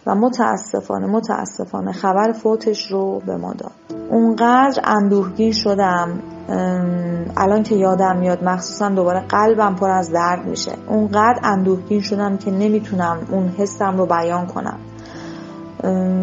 و 0.07 0.15
متاسفانه 0.15 1.07
متاسفانه 1.07 1.93
خبر 1.93 2.33
فوتش 2.33 2.93
رو 2.93 3.23
به 3.27 3.37
ما 3.37 3.53
داد. 3.53 3.73
اونقدر 4.11 4.83
اندوهگین 4.85 5.53
شدم 5.53 6.19
الان 7.37 7.63
که 7.63 7.75
یادم 7.75 8.17
میاد 8.19 8.45
مخصوصا 8.45 8.89
دوباره 8.89 9.21
قلبم 9.21 9.75
پر 9.75 9.91
از 9.91 10.13
درد 10.13 10.47
میشه. 10.47 10.73
اونقدر 10.89 11.41
اندوهگین 11.43 12.01
شدم 12.01 12.37
که 12.37 12.51
نمی‌تونم 12.51 13.19
اون 13.31 13.49
حسم 13.49 13.97
رو 13.97 14.07
بیان 14.07 14.47
کنم. 14.47 14.79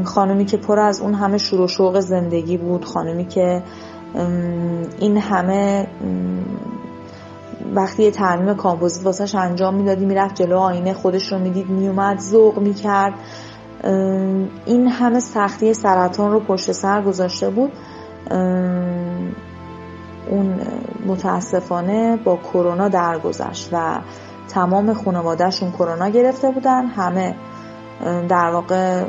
خانمی 0.04 0.46
که 0.46 0.58
پر 0.58 0.80
از 0.80 1.02
اون 1.02 1.14
همه 1.14 1.38
شور 1.38 1.62
و 1.62 1.68
شوق 1.68 2.00
زندگی 2.00 2.58
بود 2.58 2.86
خانمی 2.86 3.26
که 3.26 3.64
این 5.00 5.18
همه 5.18 5.88
وقتی 7.76 8.04
یه 8.04 8.12
ترمیم 8.12 8.54
کامپوزیت 8.54 9.06
واسش 9.06 9.36
انجام 9.36 9.76
می‌دادی 9.76 10.06
می‌رفت 10.06 10.36
جلو 10.36 10.58
آینه 10.58 10.94
خودش 10.94 11.32
رو 11.32 11.40
می‌دید 11.40 11.70
میومد 11.70 12.20
ذوق 12.20 12.60
می‌کرد. 12.60 13.14
این 14.66 14.88
همه 14.88 15.20
سختی 15.20 15.74
سرطان 15.74 16.32
رو 16.32 16.40
پشت 16.40 16.72
سر 16.72 17.02
گذاشته 17.02 17.50
بود. 17.50 17.72
اون 20.30 20.60
متاسفانه 21.06 22.18
با 22.24 22.36
کرونا 22.54 22.88
درگذشت 22.88 23.70
و 23.72 24.00
تمام 24.48 24.94
خانوادهشون 24.94 25.72
کرونا 25.72 26.10
گرفته 26.10 26.52
بودن. 26.52 26.86
همه 26.86 27.36
در 28.30 28.52
واقع 28.54 29.04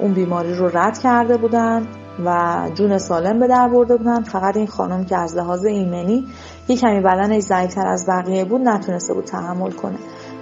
اون 0.00 0.12
بیماری 0.12 0.54
رو 0.54 0.68
رد 0.78 0.98
کرده 0.98 1.36
بودن. 1.36 1.86
و 2.24 2.60
جون 2.74 2.98
سالم 2.98 3.40
به 3.40 3.46
در 3.46 3.68
برده 3.68 3.96
بودن. 3.96 4.22
فقط 4.22 4.56
این 4.56 4.66
خانم 4.66 5.04
که 5.04 5.16
از 5.16 5.36
لحاظ 5.36 5.64
ایمنی 5.64 6.26
یه 6.68 6.76
کمی 6.76 7.00
بدنش 7.00 7.42
ضعیفتر 7.42 7.86
از 7.86 8.06
بقیه 8.08 8.44
بود 8.44 8.60
نتونسته 8.60 9.14
بود 9.14 9.24
تحمل 9.24 9.70
کنه. 9.70 9.98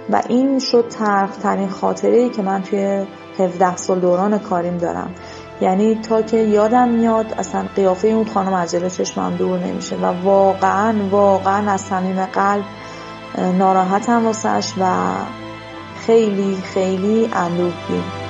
و 0.09 0.21
این 0.29 0.59
شد 0.59 0.85
ترین 1.43 1.69
خاطره 1.69 2.17
ای 2.17 2.29
که 2.29 2.41
من 2.41 2.61
توی 2.61 3.05
17 3.39 3.75
سال 3.75 3.99
دوران 3.99 4.39
کاریم 4.39 4.77
دارم. 4.77 5.09
یعنی 5.61 5.95
تا 5.95 6.21
که 6.21 6.37
یادم 6.37 6.89
میاد 6.89 7.33
اصلا 7.37 7.65
قیافه 7.75 8.07
اون 8.07 8.25
خانم 8.25 8.53
از 8.53 8.71
جلو 8.71 8.89
چشمم 8.89 9.35
دور 9.35 9.59
نمیشه 9.59 9.95
و 9.95 10.05
واقعا 10.23 10.93
واقعا 11.11 11.71
از 11.71 11.81
صمیم 11.81 12.25
قلب 12.25 12.63
ناراحتم 13.57 14.25
واسش 14.25 14.73
و 14.79 14.85
خیلی 16.05 16.55
خیلی 16.55 17.29
اندوهگین 17.33 18.24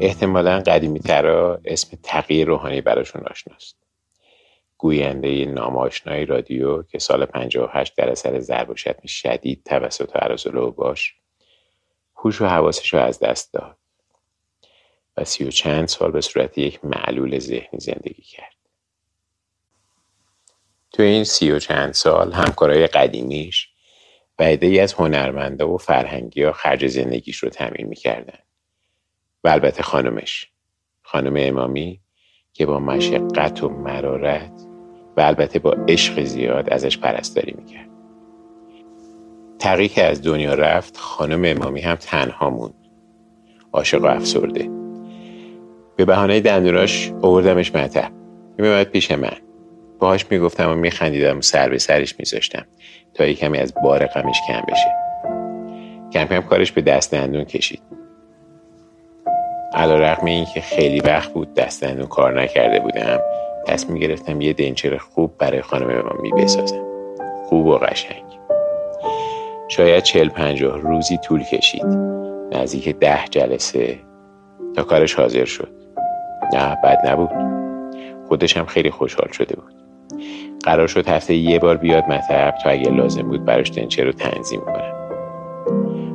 احتمالا 0.00 0.60
قدیمی 0.60 1.00
ترا 1.00 1.60
اسم 1.64 1.98
تغییر 2.02 2.46
روحانی 2.46 2.80
براشون 2.80 3.22
آشناست. 3.30 3.76
گوینده 4.78 5.44
ناماشنای 5.44 6.26
رادیو 6.26 6.82
که 6.82 6.98
سال 6.98 7.26
58 7.26 7.96
در 7.96 8.10
اثر 8.10 8.40
ضرب 8.40 8.70
و 8.70 8.76
شتم 8.76 9.06
شدید 9.06 9.62
توسط 9.64 10.16
عرض 10.16 10.46
باش 10.76 11.14
هوش 12.16 12.40
و 12.40 12.46
حواسش 12.46 12.94
رو 12.94 13.00
از 13.00 13.18
دست 13.18 13.52
داد 13.52 13.76
و 15.16 15.24
سی 15.24 15.44
و 15.44 15.50
چند 15.50 15.88
سال 15.88 16.10
به 16.10 16.20
صورت 16.20 16.58
یک 16.58 16.84
معلول 16.84 17.38
ذهنی 17.38 17.80
زندگی 17.80 18.22
کرد. 18.22 18.54
تو 20.92 21.02
این 21.02 21.24
سی 21.24 21.52
و 21.52 21.58
چند 21.58 21.92
سال 21.94 22.32
همکارای 22.32 22.86
قدیمیش 22.86 23.68
ای 24.38 24.80
از 24.80 24.92
هنرمنده 24.92 25.64
و 25.64 25.76
فرهنگی 25.76 26.42
ها 26.42 26.52
خرج 26.52 26.86
زندگیش 26.86 27.36
رو 27.36 27.48
تمین 27.48 27.86
می‌کردن. 27.86 28.38
و 29.44 29.48
البته 29.48 29.82
خانمش. 29.82 30.50
خانم 31.02 31.34
امامی 31.36 32.00
که 32.52 32.66
با 32.66 32.78
مشقت 32.78 33.64
و 33.64 33.68
مرارت 33.68 34.66
و 35.16 35.20
البته 35.20 35.58
با 35.58 35.76
عشق 35.88 36.24
زیاد 36.24 36.70
ازش 36.70 36.98
پرستاری 36.98 37.54
می‌کرد. 37.58 37.88
تقیی 39.58 39.88
که 39.88 40.04
از 40.04 40.22
دنیا 40.22 40.54
رفت 40.54 40.96
خانم 40.96 41.42
امامی 41.44 41.80
هم 41.80 41.94
تنها 41.94 42.50
موند. 42.50 42.74
عاشق 43.72 44.02
و 44.02 44.06
افسرده. 44.06 44.70
به 45.96 46.04
بهانه 46.04 46.40
دندوناش 46.40 47.12
آوردمش 47.22 47.74
مطب. 47.74 48.12
میومد 48.58 48.86
پیش 48.86 49.10
من. 49.10 49.36
باهاش 49.98 50.26
می‌گفتم 50.30 50.70
و 50.70 50.74
میخندیدم 50.74 51.38
و 51.38 51.42
سر 51.42 51.68
به 51.68 51.78
سرش 51.78 52.18
میذاشتم 52.18 52.66
تا 53.14 53.26
یه 53.26 53.34
کمی 53.34 53.58
از 53.58 53.74
بار 53.84 54.06
غمش 54.06 54.36
کم 54.48 54.62
بشه. 54.68 54.94
کم 56.12 56.24
کم 56.24 56.40
کارش 56.40 56.72
به 56.72 56.82
دست 56.82 57.12
دندون 57.12 57.44
کشید. 57.44 57.97
علا 59.74 59.94
رقم 59.94 60.26
این 60.26 60.44
که 60.44 60.60
خیلی 60.60 61.00
وقت 61.00 61.32
بود 61.32 61.54
دست 61.54 61.84
دندون 61.84 62.06
کار 62.06 62.42
نکرده 62.42 62.80
بودم 62.80 63.20
تصمیم 63.66 63.98
گرفتم 63.98 64.40
یه 64.40 64.52
دنچر 64.52 64.96
خوب 64.96 65.38
برای 65.38 65.62
خانم 65.62 66.18
می 66.22 66.32
بسازم. 66.32 66.84
خوب 67.48 67.66
و 67.66 67.78
قشنگ. 67.78 68.22
شاید 69.68 70.02
چل 70.02 70.28
پنجاه 70.28 70.78
روزی 70.78 71.18
طول 71.18 71.42
کشید. 71.42 71.86
نزدیک 72.52 72.88
ده 72.88 73.20
جلسه. 73.30 73.98
تا 74.76 74.82
کارش 74.82 75.14
حاضر 75.14 75.44
شد. 75.44 75.68
نه 76.52 76.76
بد 76.84 77.06
نبود. 77.06 77.30
خودش 78.28 78.56
هم 78.56 78.66
خیلی 78.66 78.90
خوشحال 78.90 79.32
شده 79.32 79.56
بود. 79.56 79.74
قرار 80.64 80.86
شد 80.86 81.08
هفته 81.08 81.34
یه 81.34 81.58
بار 81.58 81.76
بیاد 81.76 82.04
مطب 82.04 82.54
تا 82.62 82.70
اگه 82.70 82.90
لازم 82.90 83.22
بود 83.22 83.44
براش 83.44 83.72
دنچه 83.72 84.04
رو 84.04 84.12
تنظیم 84.12 84.60
کنم. 84.60 84.94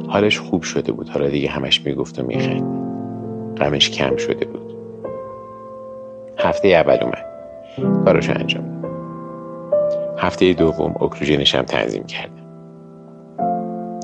حالش 0.09 0.39
خوب 0.39 0.63
شده 0.63 0.91
بود. 0.91 1.09
حالا 1.09 1.29
دیگه 1.29 1.49
همش 1.49 1.85
می‌گفت 1.85 2.19
و 2.19 2.23
میخند 2.23 2.92
غمش 3.57 3.89
کم 3.89 4.17
شده 4.17 4.45
بود. 4.45 4.75
هفته 6.39 6.67
اول 6.67 6.97
اومد. 7.01 7.25
کاراشو 8.05 8.33
انجام 8.39 8.81
داد. 8.81 8.93
هفته 10.17 10.53
دوم 10.53 10.95
اکروژنش 11.01 11.55
هم 11.55 11.65
تنظیم 11.65 12.03
کردم 12.03 12.43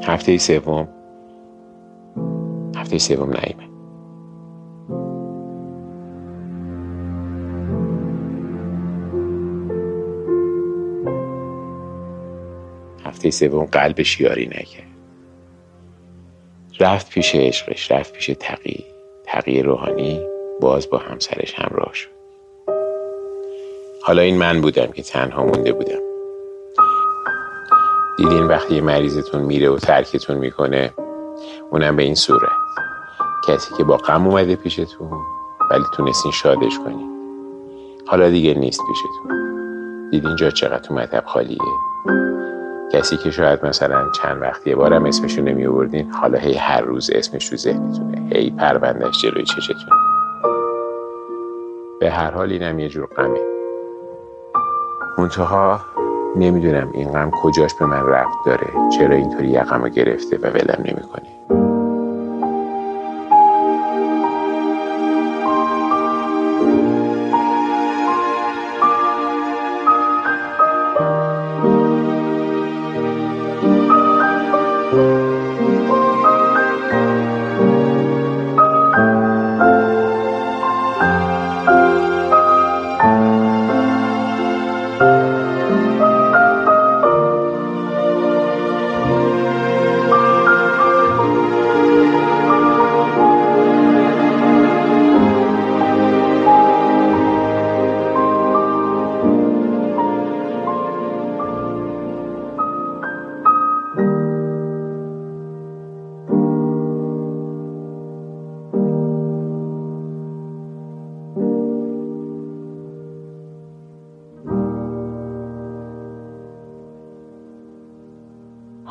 هفته 0.03 0.37
سوم 0.37 0.87
هفته 2.75 2.97
سوم 2.97 3.29
نیمه 3.29 3.69
هفته 13.05 13.29
سوم 13.31 13.65
قلب 13.65 14.01
شیاری 14.01 14.47
نکرد. 14.47 14.89
رفت 16.79 17.09
پیش 17.09 17.35
عشقش 17.35 17.91
رفت 17.91 18.13
پیش 18.13 18.31
تقی. 18.39 18.98
تقی 19.31 19.61
روحانی 19.61 20.21
باز 20.61 20.89
با 20.89 20.97
همسرش 20.97 21.59
همراه 21.59 21.93
شد. 21.93 22.09
حالا 24.03 24.21
این 24.21 24.37
من 24.37 24.61
بودم 24.61 24.87
که 24.87 25.03
تنها 25.03 25.43
مونده 25.43 25.73
بودم. 25.73 25.99
دیدین 28.17 28.43
وقتی 28.43 28.81
مریضتون 28.81 29.41
میره 29.41 29.69
و 29.69 29.77
ترکتون 29.77 30.37
می‌کنه 30.37 30.93
اونم 31.71 31.95
به 31.95 32.03
این 32.03 32.15
صورت. 32.15 32.49
کسی 33.47 33.75
که 33.77 33.83
با 33.83 33.97
غم 33.97 34.27
اومده 34.27 34.55
پیشتون 34.55 35.11
ولی 35.71 35.83
تونستین 35.93 36.31
شادش 36.31 36.79
کنین. 36.85 37.09
حالا 38.07 38.29
دیگه 38.29 38.53
نیست 38.53 38.81
پیشتون. 38.87 39.39
دیدین 40.11 40.35
جا 40.35 40.49
چقدر 40.49 40.79
تو 40.79 40.93
مطب 40.93 41.23
خالیه؟ 41.25 41.59
کسی 42.93 43.17
که 43.17 43.31
شاید 43.31 43.65
مثلا 43.65 44.09
چند 44.11 44.41
وقت 44.41 44.67
یه 44.67 44.75
بارم 44.75 45.05
اسمشو 45.05 45.41
نمی 45.41 45.65
آوردین 45.65 46.11
حالا 46.11 46.37
هی 46.39 46.53
هر 46.53 46.81
روز 46.81 47.09
اسمش 47.13 47.51
رو 47.51 47.57
ذهنتونه. 47.57 48.29
هی 48.33 48.49
پروندهش 48.51 49.21
جلوی 49.21 49.43
چشتون 49.43 49.75
به 51.99 52.11
هر 52.11 52.31
حال 52.31 52.51
اینم 52.51 52.79
یه 52.79 52.89
جور 52.89 53.05
غمه. 53.05 53.39
منتها 55.17 55.79
نمی‌دونم 56.35 56.89
این 56.93 57.11
غم 57.11 57.31
کجاش 57.31 57.73
به 57.79 57.85
من 57.85 58.05
رفت 58.05 58.37
داره 58.45 58.67
چرا 58.97 59.15
اینطوری 59.15 59.47
یقم 59.47 59.83
رو 59.83 59.89
گرفته 59.89 60.37
و 60.37 60.47
ولم 60.47 60.83
نمی‌کنه 60.85 61.68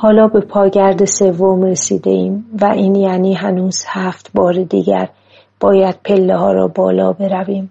حالا 0.00 0.28
به 0.28 0.40
پاگرد 0.40 1.04
سوم 1.04 1.62
رسیده 1.62 2.10
ایم 2.10 2.46
و 2.60 2.64
این 2.64 2.94
یعنی 2.94 3.34
هنوز 3.34 3.84
هفت 3.86 4.30
بار 4.34 4.52
دیگر 4.52 5.08
باید 5.60 5.98
پله 6.04 6.36
ها 6.36 6.52
را 6.52 6.68
بالا 6.68 7.12
برویم 7.12 7.70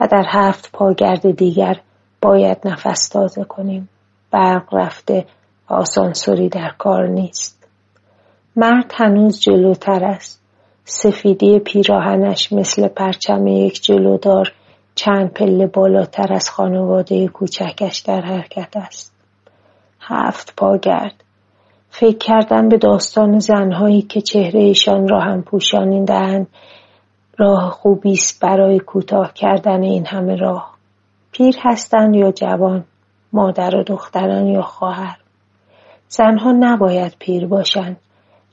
و 0.00 0.06
در 0.06 0.24
هفت 0.28 0.72
پاگرد 0.72 1.30
دیگر 1.30 1.80
باید 2.22 2.58
نفس 2.64 3.08
تازه 3.08 3.44
کنیم. 3.44 3.88
برق 4.30 4.74
رفته 4.74 5.26
آسانسوری 5.68 6.48
در 6.48 6.72
کار 6.78 7.06
نیست. 7.06 7.68
مرد 8.56 8.92
هنوز 8.94 9.40
جلوتر 9.40 10.04
است. 10.04 10.42
سفیدی 10.84 11.58
پیراهنش 11.58 12.52
مثل 12.52 12.88
پرچم 12.88 13.46
یک 13.46 13.82
جلودار 13.82 14.52
چند 14.94 15.32
پله 15.32 15.66
بالاتر 15.66 16.32
از 16.32 16.50
خانواده 16.50 17.28
کوچکش 17.28 17.98
در 17.98 18.20
حرکت 18.20 18.76
است. 18.76 19.12
هفت 20.00 20.54
پاگرد. 20.56 21.25
فکر 21.98 22.18
کردن 22.18 22.68
به 22.68 22.78
داستان 22.78 23.38
زنهایی 23.38 24.02
که 24.02 24.20
چهرهشان 24.20 25.08
را 25.08 25.20
هم 25.20 25.42
پوشانیدهاند 25.42 26.46
راه 27.38 27.70
خوبی 27.70 28.12
است 28.12 28.42
برای 28.42 28.78
کوتاه 28.78 29.32
کردن 29.34 29.82
این 29.82 30.06
همه 30.06 30.36
راه. 30.36 30.74
پیر 31.32 31.56
هستند 31.62 32.16
یا 32.16 32.32
جوان 32.32 32.84
مادر 33.32 33.76
و 33.76 33.82
دختران 33.82 34.46
یا 34.46 34.62
خواهر. 34.62 35.16
زنها 36.08 36.52
نباید 36.52 37.16
پیر 37.18 37.46
باشند. 37.46 37.96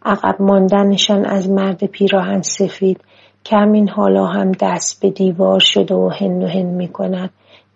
عقب 0.06 0.42
ماندنشان 0.42 1.26
از 1.26 1.50
مرد 1.50 1.86
پیراهن 1.86 2.42
سفید 2.42 3.02
که 3.44 3.56
همین 3.56 3.90
حالا 3.90 4.26
هم 4.26 4.52
دست 4.52 5.02
به 5.02 5.10
دیوار 5.10 5.60
شده 5.60 5.96
و 5.96 6.10
هن 6.20 6.44
و 6.44 6.48
هن 6.48 6.66
می 6.66 6.88
کند 6.88 7.30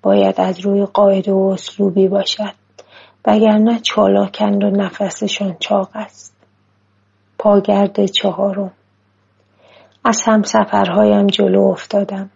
باید 0.03 0.41
از 0.41 0.59
روی 0.59 0.85
قاعده 0.85 1.31
و 1.31 1.49
اسلوبی 1.53 2.07
باشد. 2.07 2.66
وگرنه 3.27 3.79
چالاکند 3.79 4.63
و 4.63 4.69
نفسشان 4.69 5.55
چاق 5.59 5.89
است. 5.93 6.35
پاگرد 7.37 8.05
چهارم. 8.05 8.71
از 10.05 10.21
هم 10.25 10.43
سفرهایم 10.43 11.27
جلو 11.27 11.61
افتادم. 11.61 12.29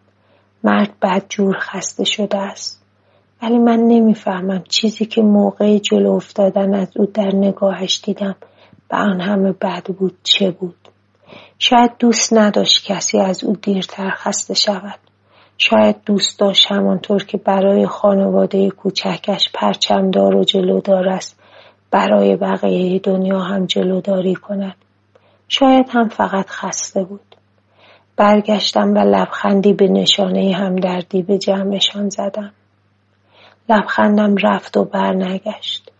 مرد 0.63 0.93
بدجور 1.01 1.57
خسته 1.59 2.03
شده 2.03 2.37
است. 2.37 2.81
ولی 3.41 3.57
من 3.57 3.79
نمی‌فهمم 3.79 4.63
چیزی 4.69 5.05
که 5.05 5.21
موقع 5.21 5.77
جلو 5.77 6.11
افتادن 6.11 6.73
از 6.73 6.97
او 6.97 7.05
در 7.05 7.35
نگاهش 7.35 8.01
دیدم 8.05 8.35
و 8.91 8.95
آن 8.95 9.21
همه 9.21 9.51
بد 9.51 9.83
بود 9.83 10.17
چه 10.23 10.51
بود. 10.51 10.87
شاید 11.59 11.91
دوست 11.99 12.33
نداشت 12.33 12.85
کسی 12.85 13.19
از 13.19 13.43
او 13.43 13.55
دیرتر 13.55 14.09
خسته 14.09 14.53
شود. 14.53 14.99
شاید 15.63 15.95
دوست 16.05 16.39
داشت 16.39 16.71
همانطور 16.71 17.23
که 17.23 17.37
برای 17.37 17.87
خانواده 17.87 18.69
کوچکش 18.69 19.49
پرچمدار 19.53 20.35
و 20.35 20.43
جلودار 20.43 21.09
است. 21.09 21.39
برای 21.91 22.35
بقیه 22.35 22.99
دنیا 22.99 23.39
هم 23.39 23.65
جلوداری 23.65 24.35
کند. 24.35 24.75
شاید 25.47 25.85
هم 25.89 26.09
فقط 26.09 26.49
خسته 26.49 27.03
بود. 27.03 27.35
برگشتم 28.17 28.93
و 28.93 28.97
لبخندی 28.97 29.73
به 29.73 29.87
نشانه 29.87 30.53
همدردی 30.55 31.21
به 31.21 31.37
جمعشان 31.37 32.09
زدم. 32.09 32.51
لبخندم 33.69 34.35
رفت 34.43 34.77
و 34.77 34.83
برنگشت. 34.83 35.91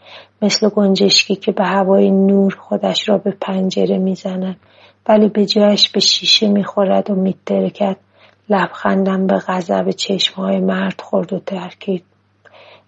مثل 0.42 0.70
گنجشکی 0.70 1.36
که 1.36 1.52
به 1.52 1.66
هوای 1.66 2.12
نور 2.12 2.56
خودش 2.60 3.10
را 3.10 3.18
به 3.18 3.32
پنجره 3.42 3.98
می‌زند 3.98 4.58
ولی 5.10 5.30
به 5.30 5.46
جایش 5.46 5.90
به 5.90 6.00
شیشه 6.00 6.48
می‌خورد 6.48 7.10
و 7.10 7.16
میترکد. 7.16 7.98
لبخندم 8.52 9.28
به 9.28 9.38
غضب 9.48 9.90
چشمهای 9.90 10.60
مرد 10.60 11.02
خورد 11.02 11.34
و 11.34 11.40
ترکید 11.40 12.04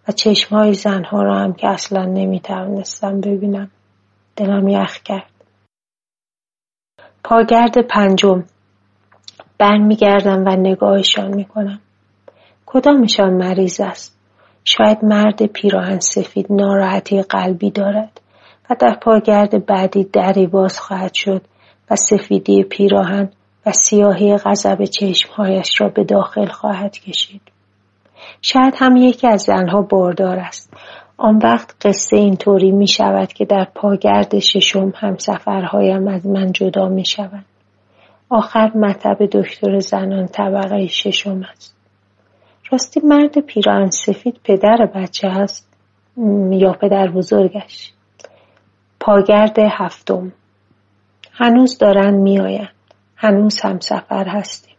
و 0.08 0.12
چشمهای 0.12 0.74
زنها 0.74 1.22
را 1.22 1.36
هم 1.40 1.54
که 1.54 1.68
اصلا 1.68 2.06
نمی‌توانستم 2.06 3.22
ببینم 3.22 3.72
دلم 4.36 4.68
یخ 4.68 4.98
کرد. 4.98 5.30
پاگرد 7.24 7.88
پنجم. 7.88 8.44
برمیگردم 9.58 10.44
و 10.46 10.50
نگاهشان 10.50 11.36
می‌کنم. 11.36 11.80
کدامشان 12.66 13.34
مریض 13.34 13.82
است؟ 13.82 14.20
شاید 14.64 15.06
مرد 15.06 15.46
پیراهن 15.46 16.00
سفید 16.00 16.46
ناراحتی 16.50 17.22
قلبی 17.22 17.72
دارد 17.72 18.22
و 18.70 18.76
در 18.80 18.98
پاگرد 19.02 19.66
بعدی 19.66 20.04
دری 20.04 20.48
باز 20.48 20.80
خواهد 20.80 21.14
شد 21.14 21.42
و 21.92 21.96
سفیدی 21.96 22.64
پیراهن 22.64 23.30
و 23.66 23.72
سیاهی 23.72 24.38
غضب 24.38 24.84
چشمهایش 24.84 25.82
را 25.82 25.90
به 25.90 26.04
داخل 26.04 26.46
خواهد 26.46 26.92
کشید. 26.92 27.42
شاید 28.42 28.74
هم 28.78 28.96
یکی 28.96 29.28
از 29.28 29.42
زنها 29.42 29.82
باردار 29.82 30.40
است. 30.40 30.74
آن 31.18 31.40
وقت 31.44 31.76
قصه 31.88 32.18
اینطوری 32.18 32.72
می 32.72 32.88
شود 32.88 33.34
که 33.34 33.46
در 33.46 33.68
پاگرد 33.76 34.40
ششم 34.40 34.94
هم 34.96 35.18
سفرهایم 35.18 36.08
از 36.08 36.28
من 36.28 36.52
جدا 36.52 36.88
می 36.88 37.06
شود. 37.06 37.46
آخر 38.30 38.72
مطب 38.76 39.18
دکتر 39.32 39.80
زنان 39.80 40.26
طبقه 40.26 40.88
ششم 40.88 41.42
است. 41.52 41.76
راستی 42.72 43.00
مرد 43.00 43.40
پیران 43.40 43.90
سفید 43.90 44.40
پدر 44.44 44.90
بچه 44.96 45.28
است 45.28 45.70
یا 46.52 46.72
پدر 46.72 47.08
بزرگش 47.08 47.94
پاگرد 49.00 49.60
هفتم 49.60 50.32
هنوز 51.34 51.78
دارن 51.78 52.14
میآیند 52.14 52.73
هنوز 53.24 53.62
هم 53.62 53.80
سفر 53.80 54.28
هستیم 54.28 54.76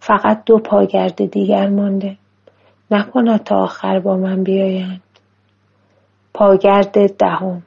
فقط 0.00 0.42
دو 0.46 0.58
پاگرد 0.58 1.30
دیگر 1.30 1.68
مانده 1.68 2.16
نکند 2.90 3.44
تا 3.44 3.56
آخر 3.56 4.00
با 4.00 4.16
من 4.16 4.44
بیایند 4.44 5.02
پاگرد 6.34 7.16
دهم 7.16 7.62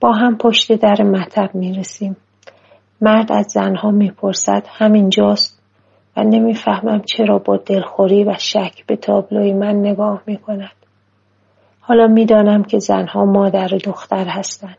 با 0.00 0.12
هم 0.12 0.38
پشت 0.38 0.72
در 0.72 1.02
مطب 1.02 1.50
می 1.54 1.72
رسیم 1.72 2.16
مرد 3.00 3.32
از 3.32 3.46
زنها 3.46 3.90
می‌پرسد 3.90 4.66
همینجاست 4.68 5.62
و 6.16 6.24
نمی‌فهمم 6.24 7.02
چرا 7.02 7.38
با 7.38 7.56
دلخوری 7.56 8.24
و 8.24 8.34
شک 8.38 8.86
به 8.86 8.96
تابلوی 8.96 9.52
من 9.52 9.76
نگاه 9.76 10.22
می 10.26 10.36
کند. 10.36 10.76
حالا 11.80 12.06
می‌دانم 12.06 12.62
که 12.62 12.78
زنها 12.78 13.24
مادر 13.24 13.74
و 13.74 13.78
دختر 13.78 14.24
هستند. 14.28 14.78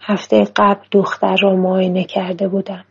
هفته 0.00 0.44
قبل 0.56 0.84
دختر 0.92 1.36
را 1.42 1.56
معاینه 1.56 2.04
کرده 2.04 2.48
بودم. 2.48 2.84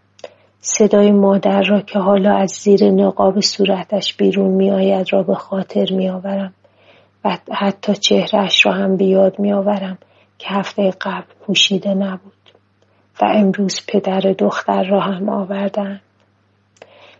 صدای 0.70 1.12
مادر 1.12 1.62
را 1.62 1.82
که 1.82 2.00
حالا 2.00 2.36
از 2.36 2.52
زیر 2.52 2.92
نقاب 2.92 3.40
صورتش 3.40 4.16
بیرون 4.16 4.52
می 4.52 4.72
آید 4.72 5.14
را 5.14 5.24
به 5.24 5.36
خاطر 5.36 5.88
می 5.92 6.10
آورم 6.10 6.54
و 7.26 7.38
حتی 7.52 7.94
چهرش 7.94 8.66
را 8.66 8.72
هم 8.72 8.98
بیاد 8.98 9.40
می 9.40 9.54
آورم 9.54 9.98
که 10.38 10.48
هفته 10.50 10.92
قبل 11.02 11.26
پوشیده 11.46 11.94
نبود 11.94 12.34
و 13.22 13.26
امروز 13.26 13.82
پدر 13.88 14.20
دختر 14.20 14.84
را 14.84 15.00
هم 15.00 15.30
آوردن. 15.30 16.02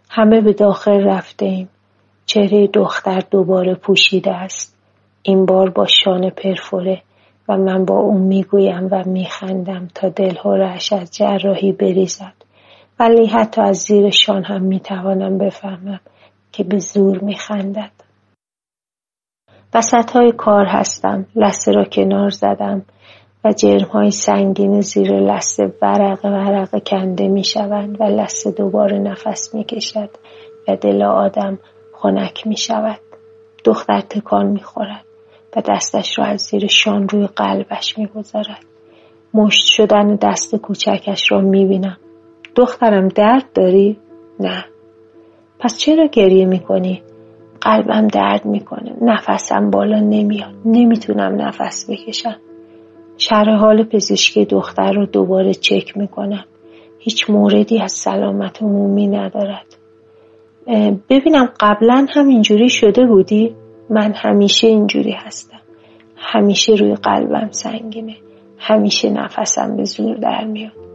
همه 0.10 0.42
به 0.42 0.54
داخل 0.54 1.04
رفته 1.04 1.46
ایم. 1.46 1.70
چهره 2.26 2.68
دختر 2.68 3.24
دوباره 3.32 3.76
پوشیده 3.76 4.32
است. 4.32 4.76
این 5.24 5.46
بار 5.46 5.70
با 5.70 5.86
شان 5.86 6.30
پرفوره 6.30 7.02
و 7.50 7.58
من 7.58 7.86
با 7.86 8.00
اون 8.00 8.22
می‌گویم 8.22 8.88
و 8.92 9.04
میخندم 9.06 9.88
تا 9.96 10.10
دلهورش 10.10 10.94
از 10.94 11.12
جراحی 11.12 11.72
بریزد. 11.72 12.47
ولی 13.00 13.26
حتی 13.26 13.62
از 13.62 13.78
زیر 13.78 14.10
شان 14.10 14.44
هم 14.44 14.62
می‌توانم 14.62 15.38
بفهمم 15.38 16.00
که 16.52 16.64
به 16.64 16.80
زور 16.80 17.20
میخندد. 17.20 17.92
وسط 19.74 20.12
های 20.12 20.32
کار 20.32 20.66
هستم. 20.66 21.26
لسه 21.36 21.72
را 21.72 21.84
کنار 21.84 22.30
زدم. 22.30 22.86
و 23.44 23.54
جرم 23.54 23.88
های 23.88 24.12
سنگین 24.12 24.82
زیر 24.82 25.20
لسه 25.20 25.74
ورق 25.82 26.26
ورق 26.26 26.84
کنده 26.84 27.28
می 27.28 27.44
شوند 27.44 28.02
و 28.02 28.04
لسه 28.04 28.52
دوباره 28.52 29.00
نفس 29.00 29.56
می 29.56 29.64
کشد 29.64 30.10
و 30.68 30.76
دل 30.76 31.04
آدم 31.04 31.60
خنک 31.94 32.48
می 32.48 32.58
شود. 32.58 33.00
دختر 33.66 34.02
تکان 34.02 34.46
می 34.46 34.64
خورد 34.64 35.06
و 35.56 35.62
دستش 35.70 36.20
را 36.20 36.26
از 36.26 36.42
زیر 36.42 36.68
شان 36.68 37.10
روی 37.10 37.28
قلبش 37.28 37.98
می 37.98 38.08
گذارد. 38.08 38.66
مشت 39.34 39.66
شدن 39.68 40.16
دست 40.16 40.56
کوچکش 40.56 41.32
را 41.32 41.42
می 41.42 41.66
بینم. 41.66 41.98
دخترم 42.58 43.08
درد 43.08 43.46
داری؟ 43.54 43.98
نه. 44.40 44.66
پس 45.60 45.78
چرا 45.78 46.06
گریه 46.06 46.46
می 46.46 46.60
کنی؟ 46.60 47.02
قلبم 47.62 48.08
درد 48.08 48.46
می‌کنه. 48.46 48.96
نفسم 49.02 49.70
بالا 49.70 50.00
نمیاد. 50.00 50.54
نمی‌تونم 50.66 51.42
نفس 51.42 51.90
بکشم. 51.90 52.36
شرح 53.18 53.56
حال 53.56 53.84
پزشکی 53.84 54.46
دختر 54.46 54.92
رو 54.92 55.06
دوباره 55.06 55.54
چک 55.54 55.98
می‌کنم. 55.98 56.46
هیچ 57.00 57.30
موردی 57.30 57.82
از 57.82 57.92
سلامت 57.92 58.64
عمومی 58.64 59.08
ندارد. 59.08 59.78
ببینم 61.10 61.50
قبلا 61.60 62.06
هم 62.10 62.28
اینجوری 62.28 62.70
شده 62.70 63.06
بودی؟ 63.06 63.56
من 63.90 64.14
همیشه 64.16 64.68
اینجوری 64.68 65.12
هستم. 65.12 65.60
همیشه 66.16 66.74
روی 66.74 66.96
قلبم 66.96 67.48
سنگینه. 67.52 68.16
همیشه 68.58 69.10
نفسم 69.10 69.78
به 69.78 69.84
زور 69.84 70.16
در 70.16 70.44
میاد. 70.44 70.87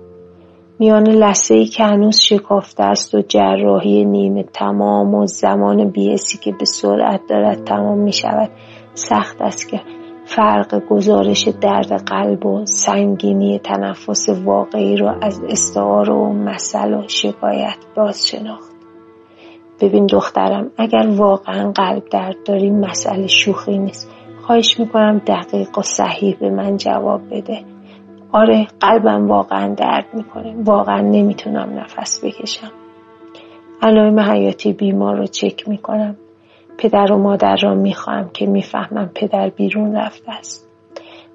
میان 0.78 1.08
لسه 1.08 1.54
ای 1.54 1.66
که 1.66 1.84
هنوز 1.84 2.20
شکافته 2.20 2.82
است 2.82 3.14
و 3.14 3.22
جراحی 3.28 4.04
نیمه 4.04 4.42
تمام 4.42 5.14
و 5.14 5.26
زمان 5.26 5.90
بیسی 5.90 6.38
که 6.38 6.52
به 6.52 6.64
سرعت 6.64 7.20
دارد 7.28 7.64
تمام 7.64 7.98
می 7.98 8.12
شود 8.12 8.50
سخت 8.94 9.42
است 9.42 9.68
که 9.68 9.80
فرق 10.24 10.86
گزارش 10.88 11.48
درد 11.48 11.92
قلب 11.92 12.46
و 12.46 12.66
سنگینی 12.66 13.58
تنفس 13.58 14.28
واقعی 14.44 14.96
رو 14.96 15.14
از 15.22 15.40
استعار 15.48 16.10
و 16.10 16.32
مسئله 16.32 16.96
و 16.96 17.08
شکایت 17.08 17.76
باز 17.96 18.28
شناخت 18.28 18.72
ببین 19.80 20.06
دخترم 20.06 20.70
اگر 20.78 21.06
واقعا 21.16 21.72
قلب 21.72 22.02
درد 22.10 22.36
داری 22.44 22.70
مسئله 22.70 23.26
شوخی 23.26 23.78
نیست. 23.78 24.10
خواهش 24.42 24.80
می‌کنم 24.80 25.18
دقیق 25.18 25.78
و 25.78 25.82
صحیح 25.82 26.36
به 26.40 26.50
من 26.50 26.76
جواب 26.76 27.20
بده. 27.30 27.71
آره 28.32 28.66
قلبم 28.80 29.28
واقعا 29.28 29.74
درد 29.74 30.06
می‌کنه. 30.12 30.54
واقعا 30.64 31.00
نمی‌تونم 31.00 31.78
نفس 31.78 32.24
بکشم. 32.24 32.70
علائم 33.82 34.20
حیاتی 34.20 34.72
بیمار 34.72 35.16
رو 35.16 35.26
چک 35.26 35.68
می‌کنم. 35.68 36.16
پدر 36.78 37.12
و 37.12 37.18
مادر 37.18 37.56
را 37.62 37.74
می‌خواهم 37.74 38.30
که 38.34 38.46
می‌فهمم 38.46 39.10
پدر 39.14 39.48
بیرون 39.48 39.96
رفته 39.96 40.32
است. 40.32 40.68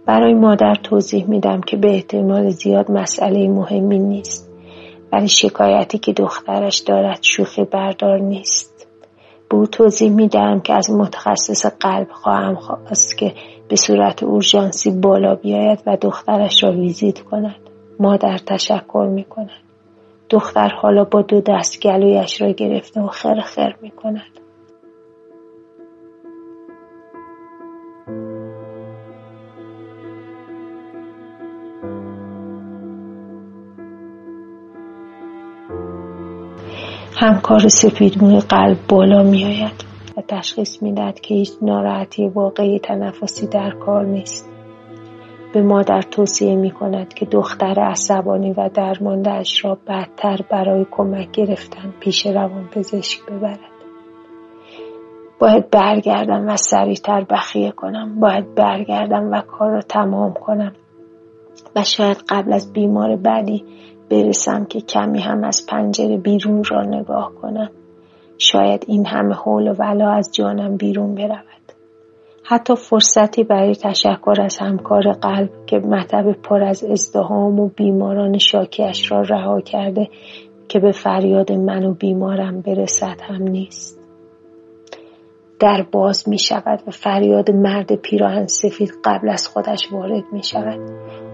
برای 0.05 0.33
مادر 0.33 0.75
توضیح 0.75 1.25
میدم 1.25 1.61
که 1.61 1.77
به 1.77 1.89
احتمال 1.89 2.49
زیاد 2.49 2.91
مسئله 2.91 3.47
مهمی 3.47 3.99
نیست 3.99 4.49
ولی 5.11 5.27
شکایتی 5.27 5.97
که 5.97 6.13
دخترش 6.13 6.77
دارد 6.77 7.19
شوخی 7.21 7.63
بردار 7.63 8.19
نیست. 8.19 8.76
او 9.51 9.67
توضیح 9.67 10.11
میدم 10.11 10.59
که 10.59 10.73
از 10.73 10.91
متخصص 10.91 11.65
قلب 11.65 12.11
خواهم 12.11 12.55
خواست 12.55 13.17
که 13.17 13.33
به 13.69 13.75
صورت 13.75 14.23
اورژانسی 14.23 14.91
بالا 14.91 15.35
بیاید 15.35 15.79
و 15.85 15.97
دخترش 16.01 16.63
را 16.63 16.71
ویزیت 16.71 17.19
کند. 17.19 17.55
مادر 17.99 18.37
تشکر 18.37 19.07
می‌کند. 19.11 19.49
دختر 20.29 20.69
حالا 20.69 21.03
با 21.03 21.21
دو 21.21 21.41
دست 21.41 21.81
گلویش 21.81 22.41
را 22.41 22.51
گرفته 22.51 23.01
و 23.01 23.07
خر 23.07 23.41
خر 23.41 23.75
می‌کند. 23.81 24.39
همکار 37.19 37.67
سپیدموی 37.67 38.39
قلب 38.39 38.77
بالا 38.89 39.23
می 39.23 39.45
آید 39.45 39.85
و 40.17 40.21
تشخیص 40.27 40.81
می 40.81 40.93
دهد 40.93 41.19
که 41.19 41.35
هیچ 41.35 41.51
ناراحتی 41.61 42.27
واقعی 42.27 42.79
تنفسی 42.79 43.47
در 43.47 43.71
کار 43.71 44.05
نیست. 44.05 44.49
به 45.53 45.61
مادر 45.61 46.01
توصیه 46.01 46.55
می 46.55 46.71
کند 46.71 47.13
که 47.13 47.25
دختر 47.25 47.79
عصبانی 47.79 48.53
و 48.53 48.69
درماندهش 48.73 49.65
را 49.65 49.77
بدتر 49.87 50.39
برای 50.49 50.85
کمک 50.91 51.31
گرفتن 51.31 51.93
پیش 51.99 52.25
روان 52.25 52.67
پزشک 52.67 53.25
ببرد. 53.25 53.59
باید 55.39 55.69
برگردم 55.69 56.47
و 56.47 56.57
سریعتر 56.57 57.25
بخیه 57.29 57.71
کنم. 57.71 58.19
باید 58.19 58.55
برگردم 58.55 59.31
و 59.31 59.41
کار 59.41 59.71
را 59.71 59.81
تمام 59.81 60.33
کنم. 60.33 60.73
و 61.75 61.83
شاید 61.83 62.17
قبل 62.29 62.53
از 62.53 62.73
بیمار 62.73 63.15
بعدی 63.15 63.63
برسم 64.09 64.65
که 64.65 64.81
کمی 64.81 65.19
هم 65.19 65.43
از 65.43 65.65
پنجره 65.69 66.17
بیرون 66.17 66.63
را 66.63 66.83
نگاه 66.83 67.31
کنم. 67.41 67.69
شاید 68.37 68.85
این 68.87 69.05
همه 69.05 69.35
حول 69.35 69.67
و 69.67 69.73
ولا 69.73 70.11
از 70.11 70.29
جانم 70.33 70.77
بیرون 70.77 71.15
برود. 71.15 71.57
حتی 72.43 72.75
فرصتی 72.75 73.43
برای 73.43 73.75
تشکر 73.75 74.35
از 74.41 74.57
همکار 74.57 75.11
قلب 75.11 75.49
که 75.65 75.79
مطب 75.79 76.31
پر 76.31 76.63
از 76.63 76.83
ازدهام 76.83 77.59
و 77.59 77.69
بیماران 77.69 78.37
شاکیش 78.37 79.11
را 79.11 79.21
رها 79.21 79.61
کرده 79.61 80.09
که 80.67 80.79
به 80.79 80.91
فریاد 80.91 81.51
من 81.51 81.85
و 81.85 81.93
بیمارم 81.93 82.61
برسد 82.61 83.21
هم 83.21 83.43
نیست. 83.43 83.96
در 85.59 85.85
باز 85.91 86.29
می 86.29 86.39
شود 86.39 86.83
و 86.87 86.91
فریاد 86.91 87.51
مرد 87.51 87.95
پیراهن 87.95 88.47
سفید 88.47 88.93
قبل 89.05 89.29
از 89.29 89.47
خودش 89.47 89.91
وارد 89.91 90.23
می 90.31 90.43
شود 90.43 90.79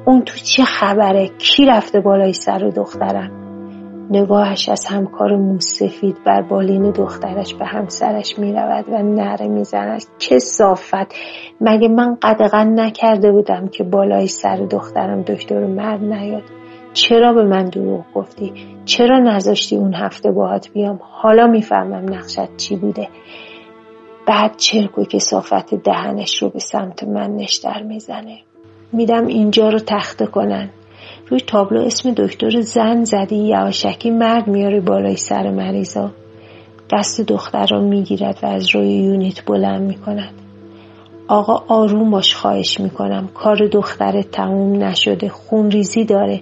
اون 0.06 0.22
تو 0.22 0.38
چه 0.38 0.64
خبره؟ 0.64 1.30
کی 1.38 1.66
رفته 1.66 2.00
بالای 2.00 2.34
سر 2.34 2.60
دخترم؟ 2.76 3.44
نگاهش 4.10 4.70
از 4.70 4.86
همکار 4.86 5.36
موسفید 5.36 6.24
بر 6.26 6.42
بالین 6.42 6.92
دخترش 6.92 7.54
به 7.54 7.66
همسرش 7.66 8.40
می 8.40 8.54
رود 8.54 8.86
و 8.90 9.04
نره 9.04 9.48
می 9.48 9.64
زند 9.64 10.02
چه 10.18 10.40
صافت! 10.40 11.16
مگه 11.62 11.88
من 11.88 12.18
قدغن 12.22 12.80
نکرده 12.80 13.32
بودم 13.32 13.68
که 13.68 13.84
بالای 13.84 14.28
سر 14.28 14.56
دخترم 14.56 15.22
دکتر 15.22 15.66
مرد 15.66 16.04
نیاد؟ 16.04 16.44
چرا 16.94 17.34
به 17.34 17.44
من 17.44 17.66
دروغ 17.66 18.04
گفتی؟ 18.16 18.54
چرا 18.86 19.20
نذاشتی 19.20 19.76
اون 19.76 19.94
هفته 19.94 20.32
باهات 20.32 20.70
بیام؟ 20.74 21.00
حالا 21.02 21.48
می‌فهمم 21.48 22.14
نقشت 22.14 22.58
چی 22.58 22.76
بوده. 22.76 23.08
بعد 24.28 24.58
چرک 24.58 24.98
و 24.98 25.04
کسافت 25.04 25.76
دهنش 25.76 26.44
رو 26.44 26.50
به 26.50 26.60
سمت 26.60 27.04
من 27.04 27.36
نشتر 27.36 27.84
می‌زنه. 27.84 28.38
میدم 28.92 29.28
اینجا 29.28 29.70
رو 29.70 29.80
تخته 29.80 30.26
کنن. 30.26 30.70
روی 31.30 31.40
تابلو 31.40 31.82
اسم 31.82 32.14
دکتر 32.18 32.62
زن 32.62 33.04
زدی 33.04 33.36
یواشکی 33.36 34.10
مرد 34.10 34.48
میاره 34.48 34.82
بالای 34.82 35.16
سر 35.16 35.52
مریضا. 35.52 36.12
دست 36.92 37.22
دختر 37.22 37.66
را 37.72 37.82
می‌گیرد 37.82 38.40
و 38.44 38.46
از 38.46 38.76
روی 38.76 38.94
یونیت 38.94 39.46
بلند 39.46 39.82
می‌کند. 39.82 40.34
آقا 41.28 41.76
آروم 41.76 42.12
باش 42.12 42.36
خواهش 42.36 42.80
می‌کنم. 42.80 43.30
کار 43.34 43.68
دختر 43.68 44.22
تموم 44.22 44.84
نشده 44.84 45.30
خون 45.30 45.72
ریزی 45.72 46.06
داره. 46.06 46.42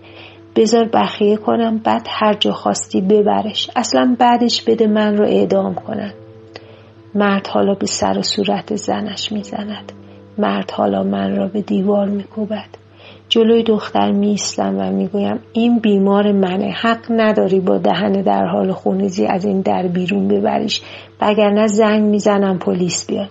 بذار 0.55 0.89
بخیه 0.93 1.37
کنم 1.37 1.77
بعد 1.77 2.07
هر 2.09 2.33
جا 2.33 2.51
خواستی 2.51 3.01
ببرش. 3.01 3.69
اصلا 3.75 4.15
بعدش 4.19 4.63
بده 4.63 4.87
من 4.87 5.17
رو 5.17 5.25
اعدام 5.25 5.75
کنن. 5.75 6.13
مرد 7.15 7.47
حالا 7.47 7.73
به 7.73 7.85
سر 7.85 8.17
و 8.17 8.21
صورت 8.21 8.75
زنش 8.75 9.31
می‌زند. 9.31 9.91
مرد 10.37 10.71
حالا 10.71 11.03
من 11.03 11.35
را 11.35 11.47
به 11.47 11.61
دیوار 11.61 12.07
میکوبد. 12.07 12.69
جلوی 13.29 13.63
دختر 13.63 14.11
میستم 14.11 14.77
و 14.79 14.91
می‌گویم 14.91 15.39
این 15.53 15.79
بیمار 15.79 16.31
منه. 16.31 16.73
حق 16.81 17.05
نداری 17.09 17.59
با 17.59 17.77
دهن 17.77 18.11
در 18.11 18.45
حال 18.45 18.71
خونریزی 18.71 19.25
از 19.25 19.45
این 19.45 19.61
در 19.61 19.87
بیرون 19.87 20.27
ببریش. 20.27 20.81
وگرنه 21.21 21.67
زنگ 21.67 22.03
می‌زنم 22.03 22.59
پلیس 22.59 23.07
بیاد. 23.07 23.29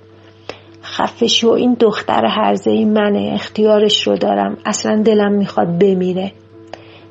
خفه 0.82 1.26
شو 1.26 1.48
این 1.48 1.74
دختر 1.80 2.26
هرزه 2.26 2.84
منه. 2.84 3.30
اختیارش 3.34 4.06
رو 4.06 4.16
دارم. 4.16 4.56
اصلا 4.66 5.02
دلم 5.02 5.32
می‌خواد 5.32 5.78
بمیره. 5.78 6.32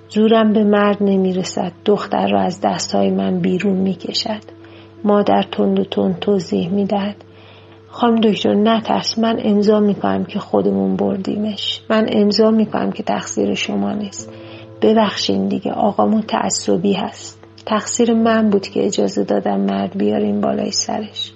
زورم 0.10 0.54
به 0.54 0.64
مرد 0.64 0.98
نمی‌رسد. 1.02 1.72
دختر 1.86 2.28
را 2.28 2.42
از 2.42 2.62
دستهای 2.62 3.12
من 3.12 3.40
بیرون 3.40 3.76
می‌کشد. 3.76 4.59
مادر 5.04 5.42
تند 5.52 5.80
و 5.80 5.84
تند 5.84 6.20
توضیح 6.20 6.70
می‌دهد. 6.70 7.16
خانم 7.88 8.22
دکتر 8.22 8.54
نترس 8.54 9.20
من 9.20 9.40
امضا 9.44 9.80
می‌کنم 9.80 10.26
که 10.26 10.40
خودمون 10.40 10.96
بردیمش. 10.96 11.82
من 11.90 12.06
امضا 12.10 12.52
می‌کنم 12.52 12.92
که 12.92 13.04
تقصیر 13.04 13.54
شما 13.54 13.94
نیست. 13.94 14.32
ببخشین 14.82 15.48
دیگه 15.48 15.72
آقامون 15.72 16.22
تعصبی 16.22 16.94
هست. 16.94 17.40
تقصیر 17.66 18.14
من 18.14 18.50
بود 18.50 18.68
که 18.68 18.86
اجازه 18.86 19.24
دادم 19.24 19.60
مرد 19.60 19.98
بیاریم 19.98 20.42
بالای 20.42 20.72
سرش. 20.72 21.34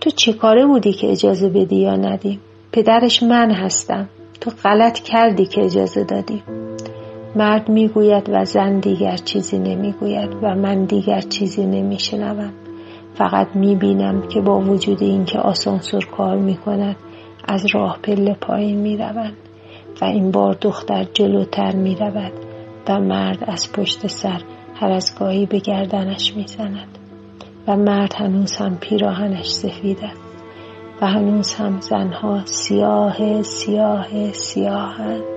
تو 0.00 0.10
چی 0.10 0.32
کاره 0.32 0.66
بودی 0.66 0.92
که 0.92 1.10
اجازه 1.10 1.48
بدی 1.48 1.76
یا 1.76 1.96
ندی؟ 1.96 2.40
پدرش 2.72 3.22
من 3.22 3.50
هستم. 3.50 4.08
تو 4.40 4.50
غلط 4.64 4.98
کردی 4.98 5.46
که 5.46 5.64
اجازه 5.64 6.04
دادی. 6.04 6.42
مرد 7.36 7.68
می‌گوید 7.68 8.30
و 8.32 8.44
زن 8.44 8.78
دیگر 8.78 9.16
چیزی 9.16 9.58
نمی‌گوید 9.58 10.36
و 10.42 10.54
من 10.54 10.84
دیگر 10.84 11.20
چیزی 11.20 11.66
نمیشنوم. 11.66 12.52
فقط 13.14 13.56
می‌بینم 13.56 14.28
که 14.28 14.40
با 14.40 14.58
وجود 14.60 15.02
اینکه 15.02 15.38
آسانسور 15.38 16.04
کار 16.04 16.36
می‌کند 16.36 16.96
از 17.48 17.66
راه 17.74 17.98
پله 18.02 18.34
پایین 18.40 18.80
می‌روند 18.80 19.36
و 20.00 20.04
این 20.04 20.30
بار 20.30 20.56
دختر 20.60 21.04
جلوتر 21.04 21.76
می‌رود 21.76 22.32
و 22.88 23.00
مرد 23.00 23.44
از 23.46 23.72
پشت 23.72 24.06
سر 24.06 24.40
هر 24.74 24.90
از 24.90 25.18
گاهی 25.18 25.46
به 25.46 25.58
گردنش 25.58 26.36
می‌زند 26.36 26.98
و 27.68 27.76
مرد 27.76 28.14
هنوز 28.16 28.56
هم 28.56 28.76
پیراهنش 28.76 29.46
سفید 29.46 29.98
است 30.02 30.20
و 31.00 31.06
هنوز 31.06 31.54
هم 31.54 31.80
زنها 31.80 32.44
سیاه 32.44 33.42
سیاه 33.42 34.32
سیاهند. 34.32 35.33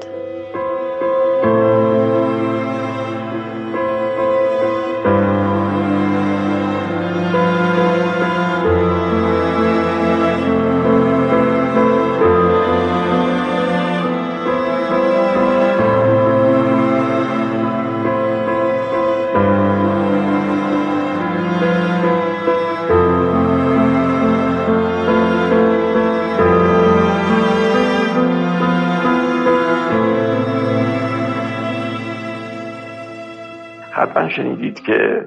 شنیدید 34.29 34.79
که 34.79 35.25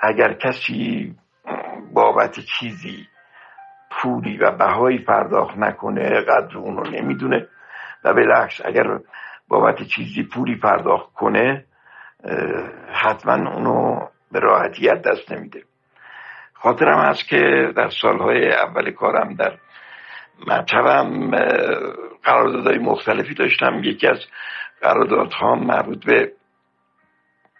اگر 0.00 0.32
کسی 0.32 1.14
بابت 1.94 2.40
چیزی 2.40 3.06
پولی 3.90 4.38
و 4.38 4.50
بهایی 4.50 4.98
پرداخت 4.98 5.56
نکنه 5.58 6.20
قدر 6.20 6.58
اون 6.58 6.76
رو 6.76 6.90
نمی‌دونه. 6.90 7.46
و 8.04 8.14
بالعکس 8.14 8.60
اگر 8.64 8.98
بابت 9.48 9.82
چیزی 9.82 10.22
پولی 10.22 10.56
پرداخت 10.56 11.12
کنه 11.12 11.64
حتما 12.92 13.50
اونو 13.50 14.06
به 14.32 14.40
راحتیت 14.40 15.02
دست 15.02 15.32
نمیده. 15.32 15.62
خاطرم 16.52 16.98
هست 16.98 17.28
که 17.28 17.72
در 17.76 17.88
سالهای 18.02 18.52
اول 18.52 18.90
کارم 18.90 19.34
در 19.34 19.52
مطبم 20.46 21.30
قراردادهای 22.22 22.78
مختلفی 22.78 23.34
داشتم. 23.34 23.80
یکی 23.84 24.06
از 24.06 24.18
قراردادها 24.80 25.54
مربوط 25.54 26.04
به 26.06 26.32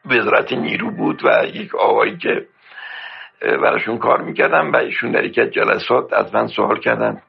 وزارت 0.06 0.52
نیرو 0.52 0.90
بود 0.90 1.24
و 1.24 1.46
یک 1.46 1.74
آقایی 1.74 2.16
که 2.16 2.46
براشون 3.40 3.98
کار 3.98 4.22
می‌کردم 4.22 4.72
و 4.72 4.76
ایشون 4.76 5.10
در 5.10 5.24
از 5.24 5.50
جلسات 5.50 6.12
از 6.12 6.34
من 6.34 6.46
سوال 6.46 6.80
کردن. 6.80 7.22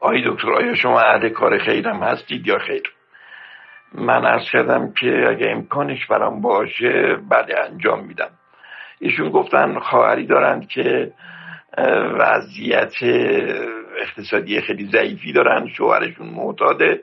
آقای 0.00 0.22
دکتر 0.26 0.52
آیا 0.52 0.74
شما 0.74 1.00
اهل 1.00 1.28
کار 1.28 1.58
خیرم 1.58 2.02
هستید 2.02 2.46
یا 2.46 2.58
خیر؟ 2.58 2.82
من 3.94 4.24
ارز 4.24 4.50
کردم 4.52 4.92
که 4.92 5.26
اگه 5.28 5.50
امکانش 5.50 6.06
برام 6.06 6.40
باشه 6.40 7.16
بله 7.30 7.54
انجام 7.70 8.06
میدم. 8.06 8.30
ایشون 9.00 9.30
گفتن 9.30 9.78
خواهری 9.78 10.26
دارند 10.26 10.68
که 10.68 11.12
وضعیت 12.18 12.94
اقتصادی 14.00 14.60
خیلی 14.60 14.86
ضعیفی 14.86 15.32
دارن 15.32 15.68
شوهرشون 15.68 16.28
معتاده. 16.28 17.00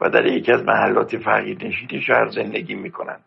و 0.00 0.10
در 0.10 0.26
یکی 0.26 0.52
از 0.52 0.64
محلات 0.64 1.16
فقیر 1.16 1.66
نشینی 1.66 2.00
شهر 2.02 2.26
زندگی 2.26 2.74
می‌کنن. 2.74 3.18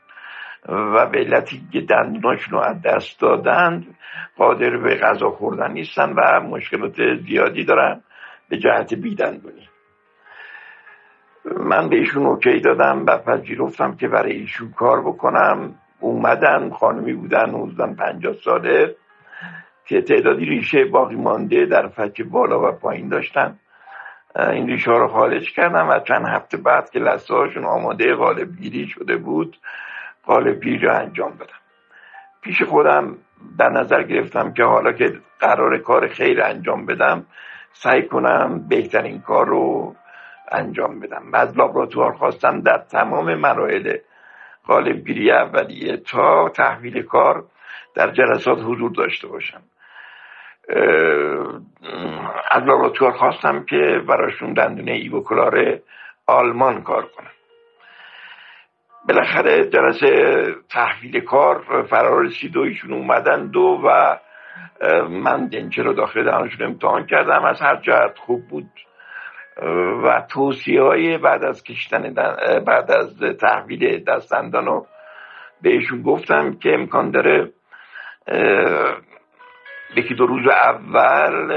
و 0.69 1.05
به 1.05 1.19
علتی 1.19 1.67
که 1.73 1.81
دندوناشون 1.81 2.53
رو 2.53 2.59
از 2.59 2.81
دست 2.81 3.19
دادن 3.19 3.85
قادر 4.37 4.77
به 4.77 4.95
غذا 4.95 5.29
خوردن 5.29 5.71
نیستن 5.71 6.13
و 6.13 6.39
مشکلات 6.39 6.95
زیادی 7.27 7.63
دارن. 7.63 8.03
به 8.49 8.57
جهت 8.57 8.93
بیدندونی. 8.93 9.69
من 11.45 11.89
به 11.89 11.95
ایشون 11.95 12.25
اوکی 12.25 12.59
دادم. 12.59 13.05
و 13.05 13.17
پذیرفتم 13.17 13.95
که 13.95 14.07
برای 14.07 14.31
ایشون 14.31 14.71
کار 14.71 15.01
بکنم. 15.01 15.75
اومدن 15.99 16.69
خانمی 16.69 17.13
بودن 17.13 17.49
حدودا 17.49 17.93
پنجاه 17.93 18.33
ساله. 18.33 18.95
که 19.85 20.01
تعدادی 20.01 20.45
ریشه 20.45 20.85
باقی 20.85 21.15
مانده 21.15 21.65
در 21.65 21.87
فک 21.87 22.21
بالا 22.21 22.69
و 22.69 22.71
پایین 22.71 23.09
داشتن. 23.09 23.59
این 24.37 24.67
ریشه 24.67 24.91
رو 24.91 25.07
خارج 25.07 25.53
کردم 25.53 25.89
و 25.89 25.99
چند 25.99 26.25
هفته 26.25 26.57
بعد 26.57 26.89
که 26.89 26.99
لسه 26.99 27.33
هاشون 27.33 27.65
آماده 27.65 28.15
غالب 28.15 28.55
گیری 28.61 28.87
شده 28.87 29.17
بود 29.17 29.57
غالب 30.25 30.63
گیری 30.63 30.77
رو 30.77 30.95
انجام 30.95 31.31
بدم 31.31 31.59
پیش 32.41 32.61
خودم 32.61 33.17
در 33.59 33.69
نظر 33.69 34.03
گرفتم 34.03 34.53
که 34.53 34.63
حالا 34.63 34.91
که 34.91 35.13
قرار 35.39 35.77
کار 35.77 36.07
خیر 36.07 36.43
انجام 36.43 36.85
بدم 36.85 37.25
سعی 37.73 38.07
کنم 38.07 38.67
بهترین 38.67 39.21
کار 39.21 39.47
رو 39.47 39.95
انجام 40.51 40.99
بدم. 40.99 41.23
از 41.33 41.57
لابراتوار 41.57 42.13
خواستم 42.13 42.61
در 42.61 42.77
تمام 42.77 43.35
مراحل 43.35 43.97
غالبگیری 44.67 45.31
اولیه 45.31 45.97
تا 45.97 46.49
تحویل 46.49 47.01
کار 47.01 47.45
در 47.95 48.11
جلسات 48.11 48.59
حضور 48.59 48.91
داشته 48.91 49.27
باشم. 49.27 49.61
از 52.51 52.63
لابراتوار 52.63 53.11
خواستم 53.11 53.65
که 53.65 54.01
براشون 54.07 54.53
دندونه 54.53 54.91
ایوکلار 54.91 55.79
آلمان 56.27 56.83
کار 56.83 57.01
کنم. 57.01 57.31
بالاخره 59.07 59.69
جلسه 59.69 60.45
تحویل 60.69 61.19
کار 61.19 61.85
فرار 61.89 62.25
رسید 62.25 62.57
و 62.57 62.61
ایشون 62.61 62.93
اومدن 62.93 63.47
دو 63.47 63.81
و 63.85 64.17
من 65.09 65.47
دنچه 65.47 65.83
رو 65.83 65.93
داخل 65.93 66.23
دهانشون 66.23 66.67
امتحان 66.67 67.05
کردم. 67.05 67.45
از 67.45 67.61
هر 67.61 67.75
جهت 67.75 68.17
خوب 68.17 68.47
بود. 68.47 68.69
و 70.03 70.25
توصیه 70.29 70.81
های 70.81 71.17
بعد 71.17 71.43
از 71.43 71.63
کشتن 71.63 72.13
بعد 72.65 72.91
از 72.91 73.19
تحویل 73.19 74.03
دستندان 74.03 74.65
رو 74.65 74.87
بهشون 75.61 76.01
گفتم 76.01 76.53
که 76.59 76.73
امکان 76.73 77.11
داره 77.11 77.51
یکی 79.95 80.13
دو 80.15 80.25
روز 80.25 80.47
اول 80.47 81.53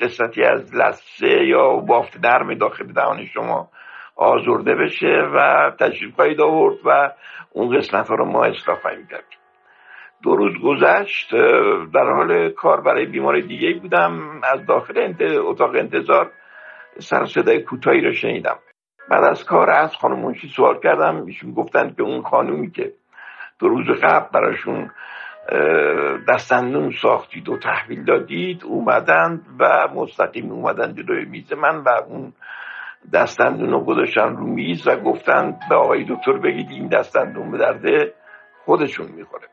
قسمتی 0.00 0.42
از 0.42 0.74
لسه 0.74 1.44
یا 1.46 1.76
بافت 1.76 2.24
نرم 2.24 2.54
داخل 2.54 2.92
دهان 2.92 3.26
شما 3.26 3.68
آزرده 4.16 4.74
بشه 4.74 5.28
و 5.34 5.70
تشریف 5.80 6.14
خواهید 6.14 6.40
آورد 6.40 6.76
و 6.84 7.12
اون 7.52 7.76
قسمت 7.76 8.08
ها 8.08 8.14
رو 8.14 8.24
ما 8.24 8.44
اصلاح 8.44 8.80
خواهیم 8.80 9.06
کرد. 9.06 9.24
دو 10.22 10.36
روز 10.36 10.52
گذشت 10.64 11.34
در 11.94 12.12
حال 12.14 12.48
کار 12.48 12.80
برای 12.80 13.06
بیمار 13.06 13.40
دیگه 13.40 13.74
بودم. 13.74 14.40
از 14.44 14.66
داخل 14.66 15.14
اتاق 15.46 15.74
انتظار 15.74 16.32
سر 16.98 17.24
صدای 17.24 17.62
کوتاهی 17.62 18.00
رو 18.00 18.12
شنیدم. 18.12 18.58
بعد 19.10 19.24
از 19.24 19.44
کار 19.44 19.70
از 19.70 19.96
خانم 19.96 20.18
منشی 20.18 20.48
سوال 20.48 20.80
کردم. 20.80 21.26
ایشون 21.26 21.52
گفتن 21.52 21.94
که 21.94 22.02
اون 22.02 22.22
خانومی 22.22 22.70
که 22.70 22.92
دو 23.58 23.68
روز 23.68 23.86
قبل 24.02 24.28
براشون 24.32 24.90
دستندون 26.28 26.90
ساختید 26.90 27.48
و 27.48 27.58
تحویل 27.58 28.04
دادید 28.04 28.64
اومدن 28.64 29.40
و 29.58 29.88
مستقیم 29.94 30.52
اومدن 30.52 30.94
جلوی 30.94 31.24
میز 31.24 31.52
من 31.52 31.76
و 31.76 31.88
اون 32.08 32.32
دستندون 33.12 33.70
رو 33.70 33.84
گذاشتن 33.84 34.36
رو 34.36 34.46
میز 34.46 34.88
و 34.88 34.96
گفتن 34.96 35.56
به 35.70 35.76
آقای 35.76 36.04
دکتر 36.08 36.32
بگید 36.32 36.70
این 36.70 36.88
دستندون 36.88 37.50
به 37.50 37.58
درده 37.58 38.14
خودشون 38.64 39.06
می‌خوره. 39.06 39.48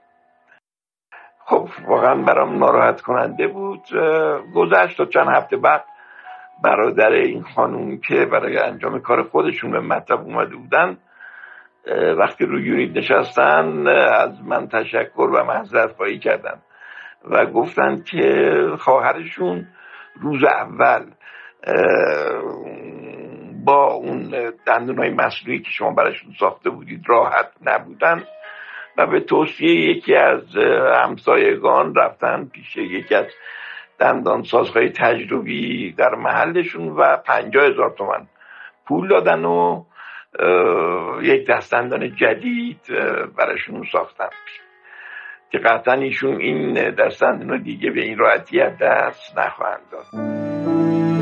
خب 1.46 1.70
واقعا 1.88 2.16
برام 2.16 2.58
ناراحت 2.58 3.02
کننده 3.02 3.48
بود. 3.48 3.84
گذشت 4.56 4.98
تا 4.98 5.06
چند 5.06 5.28
هفته 5.36 5.58
بعد 5.58 5.86
برادر 6.64 7.12
این 7.12 7.44
خانوم 7.44 7.98
که 7.98 8.26
برای 8.26 8.58
انجام 8.58 9.00
کار 9.00 9.24
خودشون 9.24 9.72
به 9.72 9.80
مطلب 9.80 10.20
اومده 10.20 10.56
بودن 10.56 10.98
وقتی 12.18 12.46
روی 12.46 12.64
یونیت 12.64 12.98
نشستن 12.98 13.88
از 13.88 14.44
من 14.44 14.68
تشکر 14.68 15.30
و 15.34 15.44
معذرت 15.44 15.92
خواهی 15.92 16.20
کردن 16.20 16.62
و 17.30 17.46
گفتن 17.46 18.04
که 18.04 18.54
خواهرشون 18.80 19.68
روز 20.22 20.44
اول 20.44 21.06
با 23.66 23.94
اون 23.94 24.34
دندون 24.66 24.98
های 24.98 25.10
مصنوعی 25.10 25.60
که 25.60 25.70
شما 25.72 25.92
براشون 25.92 26.34
ساخته 26.40 26.70
بودید 26.70 27.04
راحت 27.08 27.52
نبودن 27.66 28.24
و 28.98 29.08
به 29.08 29.20
توصیه 29.20 29.90
یکی 29.90 30.16
از 30.16 30.56
همسایگان 31.04 31.96
رفتن 31.96 32.46
پیش 32.46 32.78
یکی 32.78 33.16
از 33.16 33.26
دندان 34.00 34.44
سازهای 34.44 34.90
تجربی 34.90 35.92
در 35.92 36.16
محلشون 36.16 36.88
و 36.88 37.18
پنجاه 37.18 37.66
هزار 37.66 37.96
تومن 37.98 38.28
پول 38.88 39.08
دادن 39.08 39.46
و 39.46 39.84
یک 41.22 41.48
دستندان 41.48 42.16
جدید 42.16 42.80
براشون 43.38 43.84
ساختن. 43.92 44.30
که 45.52 45.60
قطعا 45.60 45.94
ایشون 45.94 46.42
این 46.42 46.74
دستندان 46.74 47.64
دیگه 47.64 47.92
به 47.92 48.02
این 48.02 48.18
راحتی 48.18 48.60
دست 48.60 49.38
نخواهند 49.38 49.82
داد. 49.92 51.12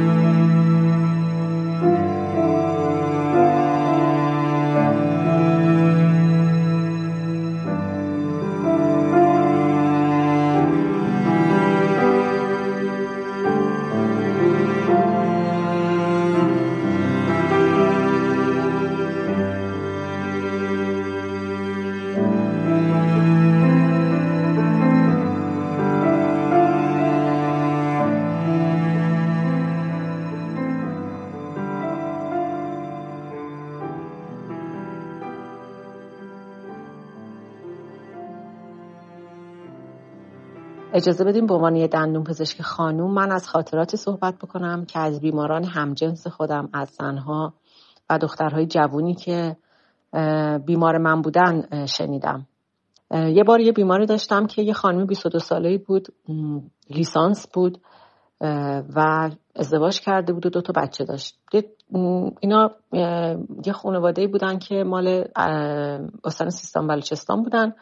اجازه 40.94 41.24
بدیم 41.24 41.46
به 41.46 41.54
عنوان 41.54 41.76
یه 41.76 41.88
دندون 41.88 42.24
پزشک 42.24 42.62
خانوم 42.62 43.14
من 43.14 43.32
از 43.32 43.48
خاطراتی 43.48 43.98
صحبت 43.98 44.36
بکنم 44.36 44.86
که 44.86 45.00
از 45.00 45.20
بیماران 45.20 45.64
همجنس 45.64 46.28
خودم 46.28 46.70
از 46.74 46.90
زنها 46.90 47.54
و 48.10 48.18
دخترهای 48.18 48.66
جوونی 48.66 49.16
که 49.16 49.58
بیمار 50.66 50.98
من 50.98 51.22
بودن 51.22 51.86
شنیدم. 51.86 52.48
یه 53.12 53.44
بار 53.44 53.60
یه 53.60 53.72
بیماری 53.72 54.06
داشتم 54.06 54.48
که 54.48 54.62
یه 54.62 54.74
خانم 54.74 55.06
22 55.06 55.40
ساله 55.40 55.78
بود 55.78 56.08
لیسانس 56.90 57.48
بود 57.54 57.82
و 58.96 59.30
ازدواج 59.56 60.00
کرده 60.00 60.34
بود 60.34 60.46
و 60.46 60.50
دو 60.50 60.62
تا 60.62 60.74
بچه 60.82 61.06
داشت. 61.06 61.40
اینا 62.40 62.72
یه 63.66 63.74
خانواده 63.74 64.28
بودن 64.28 64.60
که 64.60 64.84
مال 64.84 65.26
استان 66.24 66.50
سیستان 66.50 66.88
بلوچستان 66.88 67.44
بودن 67.44 67.74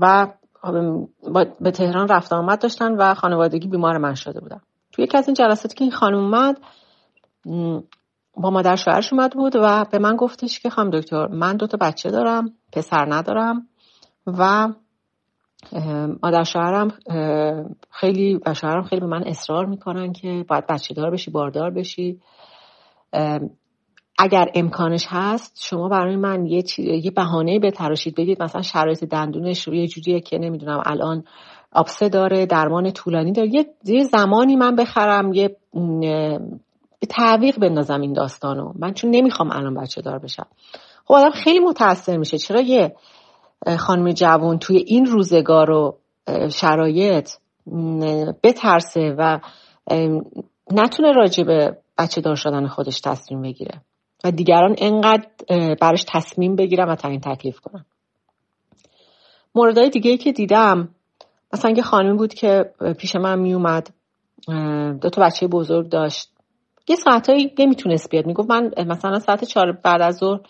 و 0.00 0.32
به 1.60 1.70
تهران 1.70 2.08
رفت 2.08 2.32
آمد 2.32 2.62
داشتن 2.62 2.92
و 2.92 3.14
خانوادگی 3.14 3.68
بیمار 3.68 3.98
من 3.98 4.14
شده 4.14 4.40
بودن. 4.40 4.60
توی 4.92 5.04
یکی 5.04 5.18
از 5.18 5.28
این 5.28 5.34
جلساتی 5.34 5.74
که 5.74 5.84
این 5.84 5.92
خانم 5.92 6.18
اومد 6.18 6.60
با 8.34 8.50
مادر 8.50 8.76
شوهرش 8.76 9.12
اومد 9.12 9.32
بود 9.32 9.56
و 9.56 9.84
به 9.90 9.98
من 9.98 10.16
گفتش 10.16 10.60
که 10.60 10.70
خانم 10.70 10.90
دکتر 10.90 11.26
من 11.26 11.56
دوتا 11.56 11.78
بچه 11.80 12.10
دارم 12.10 12.52
پسر 12.72 13.14
ندارم 13.14 13.68
و 14.26 14.68
مادر 16.22 16.44
شوهرم 16.44 16.88
خیلی 17.90 18.40
و 18.46 18.54
شوهرم 18.54 18.82
خیلی 18.82 19.00
به 19.00 19.06
من 19.06 19.22
اصرار 19.26 19.66
می‌کنن 19.66 20.12
که 20.12 20.44
باید 20.48 20.66
بچه 20.66 20.94
دار 20.94 21.10
بشی 21.10 21.30
باردار 21.30 21.70
بشی. 21.70 22.20
اگر 24.18 24.50
امکانش 24.54 25.06
هست 25.08 25.58
شما 25.60 25.88
برای 25.88 26.16
من 26.16 26.46
یه, 26.46 26.64
یه 26.78 27.10
بهانه 27.10 27.58
به 27.58 27.70
تراشید 27.70 28.14
بگید 28.14 28.42
مثلا 28.42 28.62
شرایط 28.62 29.04
دندونش 29.04 29.68
رو 29.68 29.74
یه 29.74 29.86
جوریه 29.86 30.20
که 30.20 30.38
نمی‌دونم 30.38 30.82
الان 30.86 31.24
آبسه 31.72 32.08
داره 32.08 32.46
درمان 32.46 32.90
طولانی 32.90 33.32
داره. 33.32 33.50
یه 33.84 34.04
زمانی 34.04 34.56
من 34.56 34.76
بخرم 34.76 35.32
یه 35.32 35.56
تعویق 37.08 37.58
بندازم 37.58 38.00
این 38.00 38.12
داستانو 38.12 38.72
من 38.78 38.94
چون 38.94 39.10
نمی‌خوام 39.10 39.50
الان 39.50 39.74
بچه 39.74 40.02
دار 40.02 40.18
بشم. 40.18 40.46
خب 41.04 41.14
آدم 41.14 41.30
خیلی 41.30 41.58
متاثر 41.58 42.16
میشه. 42.16 42.38
چرا 42.38 42.60
یه 42.60 42.96
خانم 43.78 44.12
جوان 44.12 44.58
توی 44.58 44.76
این 44.76 45.06
روزگار 45.06 45.70
و 45.70 45.98
شرایط 46.50 47.30
بترسه 48.42 49.14
و 49.18 49.38
نتونه 50.70 51.12
راجع 51.12 51.44
به 51.44 51.76
بچه 51.98 52.20
دار 52.20 52.34
شدن 52.34 52.66
خودش 52.66 53.00
تصمیم 53.00 53.42
بگیره؟ 53.42 53.80
و 54.24 54.30
دیگران 54.30 54.74
انقدر 54.78 55.26
براش 55.80 56.04
تصمیم 56.08 56.56
بگیرم 56.56 56.88
و 56.88 56.94
تعیین 56.94 57.20
تکلیف 57.20 57.60
کنم. 57.60 57.86
موردهای 59.54 59.90
دیگه 59.90 60.10
ای 60.10 60.16
که 60.16 60.32
دیدم 60.32 60.88
مثلا 61.52 61.70
یه 61.70 61.82
خانمی 61.82 62.16
بود 62.16 62.34
که 62.34 62.72
پیش 62.98 63.16
من 63.16 63.38
میومد 63.38 63.90
دو 65.00 65.10
تا 65.10 65.22
بچه 65.22 65.46
بزرگ 65.46 65.88
داشت. 65.88 66.32
یه 66.88 66.96
ساعتایی 66.96 67.54
نمی‌تونست 67.58 68.10
بیاد. 68.10 68.26
می‌گفت 68.26 68.50
من 68.50 68.70
مثلا 68.86 69.18
ساعت 69.18 69.44
چهار 69.44 69.72
بعد 69.72 70.02
از 70.02 70.16
ظهر 70.16 70.40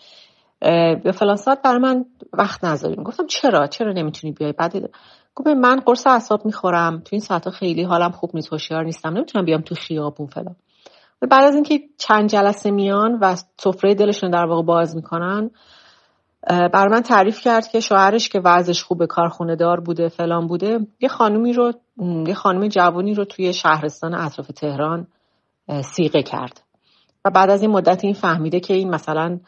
به 0.95 1.11
فلان 1.11 1.35
ساعت 1.35 1.61
برای 1.61 1.79
من 1.79 2.05
وقت 2.33 2.63
نذاریم 2.63 3.03
گفتم 3.03 3.27
چرا؟ 3.27 3.67
چرا 3.67 3.93
نمی‌تونی 3.93 4.33
بیای؟ 4.33 4.51
بعد 4.51 4.89
گفت 5.35 5.47
من 5.47 5.79
قرص 5.79 6.07
اعصاب 6.07 6.45
می‌خورم. 6.45 6.99
تو 6.99 7.09
این 7.11 7.21
ساعت 7.21 7.49
خیلی 7.49 7.83
حالم 7.83 8.11
خوب 8.11 8.29
نیست 8.33 8.53
هوشیار 8.53 8.83
نیستم. 8.83 9.09
نمی‌تونم 9.09 9.45
بیام 9.45 9.61
تو 9.61 9.75
خیابون 9.75 10.27
فلان. 10.27 10.55
بعد 11.27 11.43
از 11.43 11.55
اینکه 11.55 11.79
چند 11.97 12.29
جلسه 12.29 12.71
میان 12.71 13.17
و 13.21 13.35
سفره 13.57 13.95
دلشون 13.95 14.31
در 14.31 14.45
واقع 14.45 14.63
باز 14.63 14.95
می‌کنن 14.95 15.51
بر 16.47 16.87
من 16.87 17.01
تعریف 17.01 17.41
کرد 17.41 17.67
که 17.67 17.79
شوهرش 17.79 18.29
که 18.29 18.39
وضعش 18.39 18.83
خوب 18.83 19.05
کارخونه 19.05 19.55
دار 19.55 19.79
بوده 19.79 20.09
فلان 20.09 20.47
بوده 20.47 20.79
یه 20.99 21.09
خانومی 21.09 21.53
رو 21.53 21.73
یه 22.27 22.33
خانم 22.33 22.67
جوانی 22.67 23.13
رو 23.13 23.25
توی 23.25 23.53
شهرستان 23.53 24.13
اطراف 24.13 24.47
تهران 24.47 25.07
سیغه 25.81 26.23
کرد. 26.23 26.61
و 27.25 27.29
بعد 27.29 27.49
از 27.49 27.61
این 27.61 27.71
مدت 27.71 28.03
این 28.03 28.13
فهمیده 28.13 28.59
که 28.59 28.73
این 28.73 28.89
مثلا 28.89 29.39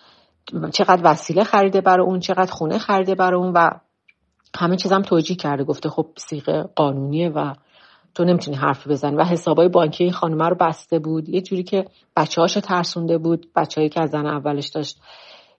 چقدر 0.74 1.02
وسیله 1.04 1.44
خریده 1.44 1.82
برای 1.82 2.06
اون 2.06 2.20
چقدر 2.20 2.52
خونه 2.52 2.78
خریده 2.78 3.16
برای 3.16 3.40
اون 3.40 3.54
و 3.54 3.70
همه 4.56 4.76
چیزم 4.78 5.02
توجیه 5.02 5.38
کرده 5.38 5.64
گفته 5.64 5.90
خب 5.90 6.08
سیغه 6.18 6.64
قانونیه 6.76 7.30
و 7.30 7.54
تو 8.16 8.24
نمی‌تونی 8.24 8.58
حرف 8.58 8.88
بزنی. 8.88 9.16
و 9.16 9.24
حسابای 9.24 9.68
بانکی 9.68 10.04
این 10.04 10.14
خانومه 10.14 10.50
رو 10.50 10.56
بسته 10.60 11.00
بود. 11.00 11.30
یه 11.30 11.42
جوری 11.42 11.64
که 11.64 11.86
بچه 12.16 12.42
هاشو 12.42 12.60
ترسونده 12.60 13.18
بود. 13.18 13.48
بچههایی 13.56 13.90
که 13.90 14.02
از 14.02 14.10
زن 14.10 14.26
اولش 14.26 14.68
داشت 14.68 15.02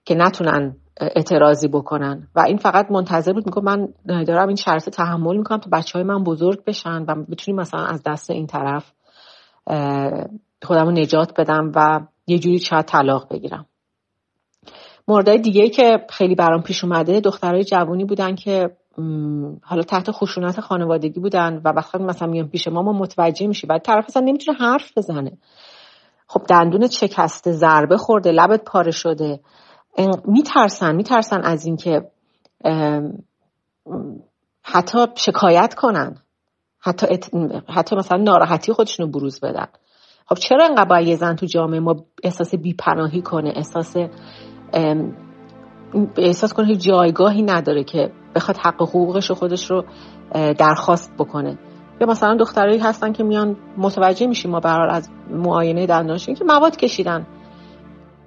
که 0.05 0.15
نتونن 0.15 0.75
اعتراضی 1.01 1.67
بکنن. 1.67 2.27
و 2.35 2.39
این 2.39 2.57
فقط 2.57 2.91
منتظر 2.91 3.33
بود. 3.33 3.45
میگه 3.45 3.61
من 3.61 3.87
دارم 4.23 4.47
این 4.47 4.55
شرط 4.55 4.89
تحمل 4.89 5.37
می‌کنم 5.37 5.57
تا 5.57 5.69
بچه 5.73 5.99
های 5.99 6.03
من 6.03 6.23
بزرگ 6.23 6.63
بشن 6.63 7.05
و 7.07 7.15
بتونیم 7.31 7.61
مثلا 7.61 7.85
از 7.85 8.03
دست 8.03 8.29
این 8.29 8.47
طرف 8.47 8.91
خودم 10.63 10.85
رو 10.85 10.91
نجات 10.91 11.39
بدم 11.39 11.71
و 11.75 11.99
یه 12.27 12.39
جوری 12.39 12.59
شاید 12.59 12.85
طلاق 12.85 13.33
بگیرم. 13.33 13.65
موردهای 15.07 15.39
دیگه 15.39 15.69
که 15.69 16.05
خیلی 16.09 16.35
برام 16.35 16.61
پیش 16.61 16.83
اومده 16.83 17.19
دخترای 17.19 17.63
جوانی 17.63 18.05
بودن 18.05 18.35
که 18.35 18.77
حالا 19.63 19.81
تحت 19.81 20.11
خشونت 20.11 20.59
خانوادگی 20.59 21.19
بودن 21.19 21.61
و 21.65 21.69
وقتی 21.69 21.97
مثلا 21.97 22.27
میان 22.27 22.47
پیش 22.47 22.67
ما 22.67 22.81
ما 22.81 22.93
متوجه 22.93 23.47
میشی 23.47 23.67
بعد 23.67 23.81
طرف 23.81 24.05
اصلا 24.07 24.23
نمی‌تونه 24.23 24.57
حرف 24.57 24.97
بزنه. 24.97 25.37
خب 26.27 26.41
دندون 26.49 26.87
چکسته 26.87 27.51
ضربه 27.51 27.97
خورده 27.97 28.31
لبت 28.31 28.63
پاره 28.63 28.91
شده. 28.91 29.39
میترسن 30.25 30.95
میترسن 30.95 31.41
از 31.41 31.65
اینکه 31.65 32.11
حتی 34.63 34.99
شکایت 35.15 35.73
کنن. 35.73 36.17
حتی, 36.79 37.07
حتی 37.69 37.95
مثلا 37.95 38.17
ناراحتی 38.17 38.73
خودشون 38.73 39.05
رو 39.05 39.11
بروز 39.11 39.39
بدن. 39.39 39.67
خب 40.25 40.35
چرا 40.35 40.65
انقدر 40.65 40.89
باید 40.89 41.07
یه 41.07 41.15
زن 41.15 41.35
تو 41.35 41.45
جامعه 41.45 41.79
ما 41.79 41.95
احساس 42.23 42.55
بیپناهی 42.55 43.21
کنه 43.21 43.53
احساس 43.55 43.95
احساس 46.17 46.53
کنه 46.53 46.75
جایگاهی 46.75 47.43
نداره 47.43 47.83
که 47.83 48.11
بخواد 48.35 48.57
حق 48.57 48.81
حقوقش 48.81 49.31
خودش 49.31 49.71
رو 49.71 49.85
درخواست 50.33 51.13
بکنه. 51.17 51.57
یا 52.01 52.07
مثلا 52.07 52.35
دخترایی 52.35 52.79
هستن 52.79 53.11
که 53.11 53.23
میان 53.23 53.55
متوجه 53.77 54.27
میشیم 54.27 54.51
ما 54.51 54.59
برحال 54.59 54.89
از 54.89 55.09
معاینه 55.29 55.85
دندانشون 55.85 56.35
که 56.35 56.43
مواد 56.43 56.77
کشیدن. 56.77 57.27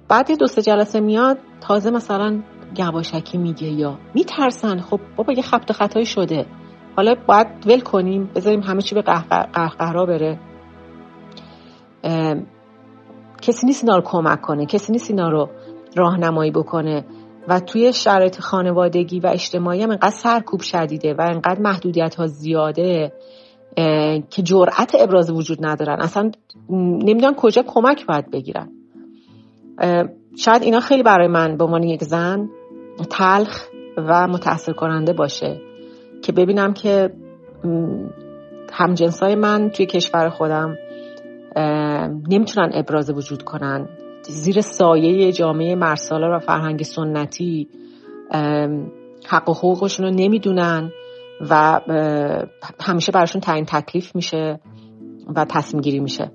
بعد 0.07 0.29
یه 0.29 0.35
دو 0.35 0.47
سه 0.47 0.61
جلسه 0.61 0.99
میاد 0.99 1.37
تازه 1.61 1.91
مثلا 1.91 2.43
گواشکی 2.77 3.37
میگه 3.37 3.67
یا 3.67 3.97
میترسن. 4.13 4.79
خب 4.79 4.99
بابا 5.15 5.33
یه 5.33 5.41
خبت 5.41 5.71
خطایی 5.71 6.05
شده. 6.05 6.45
حالا 6.95 7.15
باید 7.27 7.47
ول 7.65 7.79
کنیم 7.79 8.29
بذاریم 8.35 8.61
همه 8.61 8.81
چی 8.81 8.95
به 8.95 9.01
قهقهرا 9.01 10.05
بره. 10.05 10.39
کسی 13.41 13.65
نیست 13.65 13.83
اینا 13.83 13.95
رو 13.95 14.01
کمک 14.05 14.41
کنه 14.41 14.65
کسی 14.65 14.91
نیست 14.91 15.09
اینا 15.09 15.29
رو 15.29 15.49
راهنمایی 15.95 16.51
بکنه. 16.51 17.05
و 17.51 17.59
توی 17.59 17.93
شرایط 17.93 18.39
خانوادگی 18.39 19.19
و 19.19 19.27
اجتماعی 19.27 19.81
هم 19.81 19.89
انقدر 19.89 20.15
سرکوب 20.15 20.61
شدیده 20.61 21.13
و 21.13 21.21
انقدر 21.21 21.61
محدودیت 21.61 22.15
ها 22.15 22.27
زیاده 22.27 23.11
که 24.29 24.41
جرأت 24.43 24.95
ابراز 24.99 25.31
وجود 25.31 25.65
ندارن. 25.65 26.01
اصلا 26.01 26.31
نمی‌دونن 26.69 27.33
کجا 27.33 27.63
کمک 27.67 28.05
باید 28.05 28.31
بگیرن. 28.31 28.69
شاید 30.37 30.63
اینا 30.63 30.79
خیلی 30.79 31.03
برای 31.03 31.27
من 31.27 31.57
به 31.57 31.63
عنوان 31.63 31.83
یک 31.83 32.03
زن 32.03 32.49
تلخ 33.09 33.67
و 33.97 34.27
متاثر 34.27 34.73
کننده 34.73 35.13
باشه 35.13 35.61
که 36.21 36.31
ببینم 36.31 36.73
که 36.73 37.13
همجنسای 38.73 39.35
من 39.35 39.69
توی 39.69 39.85
کشور 39.85 40.29
خودم 40.29 40.75
نمی‌تونن 42.29 42.71
ابراز 42.73 43.09
وجود 43.09 43.43
کنن. 43.43 43.89
زیر 44.23 44.61
سایه 44.61 45.31
جامعه 45.31 45.75
مرسالا 45.75 46.35
و 46.35 46.39
فرهنگ 46.39 46.83
سنتی 46.83 47.67
حق 49.27 49.49
و 49.49 49.53
حقوقشون 49.53 50.05
رو 50.05 50.11
نمی‌دونن 50.11 50.91
و 51.49 51.81
همیشه 52.79 53.11
براشون 53.11 53.41
تعیین 53.41 53.65
تکلیف 53.65 54.15
میشه 54.15 54.59
و 55.35 55.45
تصمیم 55.45 55.81
گیری 55.81 55.99
میشه. 55.99 56.31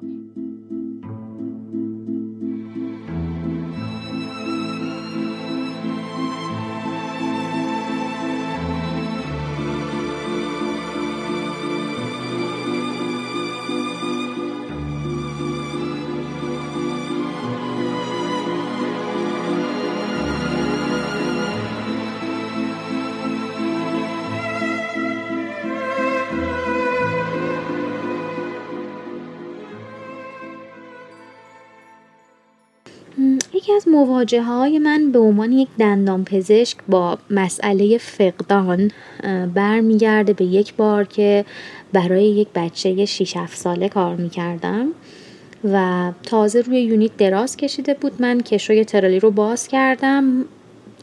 مواجه 34.16 34.42
های 34.42 34.78
من 34.78 35.12
به 35.12 35.18
عنوان 35.18 35.52
یک 35.52 35.68
دندان 35.78 36.24
پزشک 36.24 36.76
با 36.88 37.18
مسئله 37.30 37.98
فقدان 37.98 38.90
برمیگرده 39.54 40.32
به 40.32 40.44
یک 40.44 40.74
بار 40.74 41.04
که 41.04 41.44
برای 41.92 42.24
یک 42.24 42.48
بچه 42.54 43.04
6 43.04 43.36
7 43.36 43.56
ساله 43.56 43.88
کار 43.88 44.16
می‌کردم 44.16 44.88
و 45.64 46.12
تازه 46.22 46.60
روی 46.60 46.80
یونیت 46.80 47.16
دراز 47.16 47.56
کشیده 47.56 47.94
بود 47.94 48.12
من 48.18 48.40
کشوی 48.40 48.84
ترالی 48.84 49.20
رو 49.20 49.30
باز 49.30 49.68
کردم. 49.68 50.44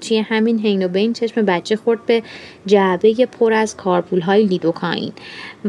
توی 0.01 0.17
همین 0.17 0.59
حین 0.59 0.85
و 0.85 0.87
بین 0.87 1.13
چشم 1.13 1.41
بچه 1.41 1.75
خورد 1.75 2.05
به 2.05 2.23
جعبه 2.65 3.25
پر 3.25 3.53
از 3.53 3.77
کارپول 3.77 4.21
های 4.21 4.43
لیدوکاین 4.43 5.11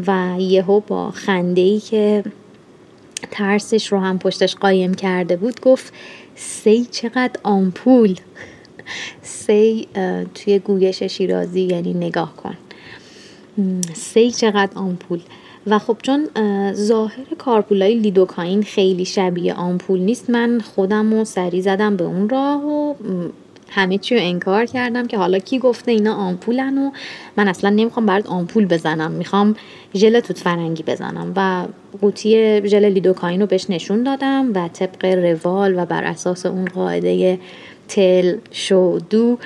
و 0.07 0.37
یهو 0.39 0.81
با 0.81 1.11
خنده 1.11 1.61
ای 1.61 1.81
که 1.81 2.25
ترسش 3.31 3.93
رو 3.93 3.99
هم 3.99 4.19
پشتش 4.19 4.57
قایم 4.57 4.95
کرده 4.95 5.37
بود 5.37 5.61
گفت 5.61 5.93
سی 6.37 6.85
چقدر 6.85 7.41
آمپول؟ 7.43 8.17
سی 9.23 9.89
توی 10.35 10.59
گویش 10.59 11.03
شیرازی 11.03 11.61
یعنی 11.61 11.95
نگاه 11.95 12.37
کن. 12.37 12.55
سی 13.95 14.31
چقدر 14.31 14.79
آمپول؟ 14.79 15.21
و 15.67 15.79
خب 15.79 15.97
چون 16.03 16.29
ظاهر 16.73 17.25
کارپولای 17.39 17.95
لیدوکاین 17.95 18.63
خیلی 18.63 19.05
شبیه 19.05 19.55
آمپول 19.55 20.01
نیست 20.01 20.31
من 20.31 20.61
خودم 20.61 21.15
رو 21.15 21.25
سری 21.25 21.63
زدم 21.63 21.97
به 21.97 22.05
اون 22.05 22.29
راه 22.29 22.65
و 22.65 22.95
همه 23.71 23.99
چی 23.99 24.15
رو 24.15 24.21
انکار 24.25 24.65
کردم 24.65 25.07
که 25.07 25.19
حالا 25.19 25.39
کی 25.39 25.59
گفته 25.59 25.91
اینا 25.91 26.15
آمپولن 26.15 26.79
و 26.79 26.91
من 27.37 27.49
اصلا 27.49 27.71
نمی‌خوام 27.71 28.07
برات 28.07 28.27
آمپول 28.27 28.67
بزنم. 28.67 29.11
می‌خوام 29.11 29.57
ژل 29.95 30.21
توت 30.21 30.39
فرنگی 30.39 30.83
بزنم. 30.83 31.33
و 31.37 31.65
قوطی 32.01 32.61
ژل 32.69 32.85
لیدوکاین 32.85 33.41
رو 33.41 33.47
بهش 33.47 33.67
نشون 33.71 34.03
دادم 34.03 34.51
و 34.55 34.69
طبق 34.69 35.05
روال 35.05 35.79
و 35.79 35.87
بر 35.87 36.05
اساس 36.05 36.47
اون 36.47 36.65
قاعده 36.65 37.39
تل 37.89 38.37
شو 38.51 38.99
دو 39.11 39.39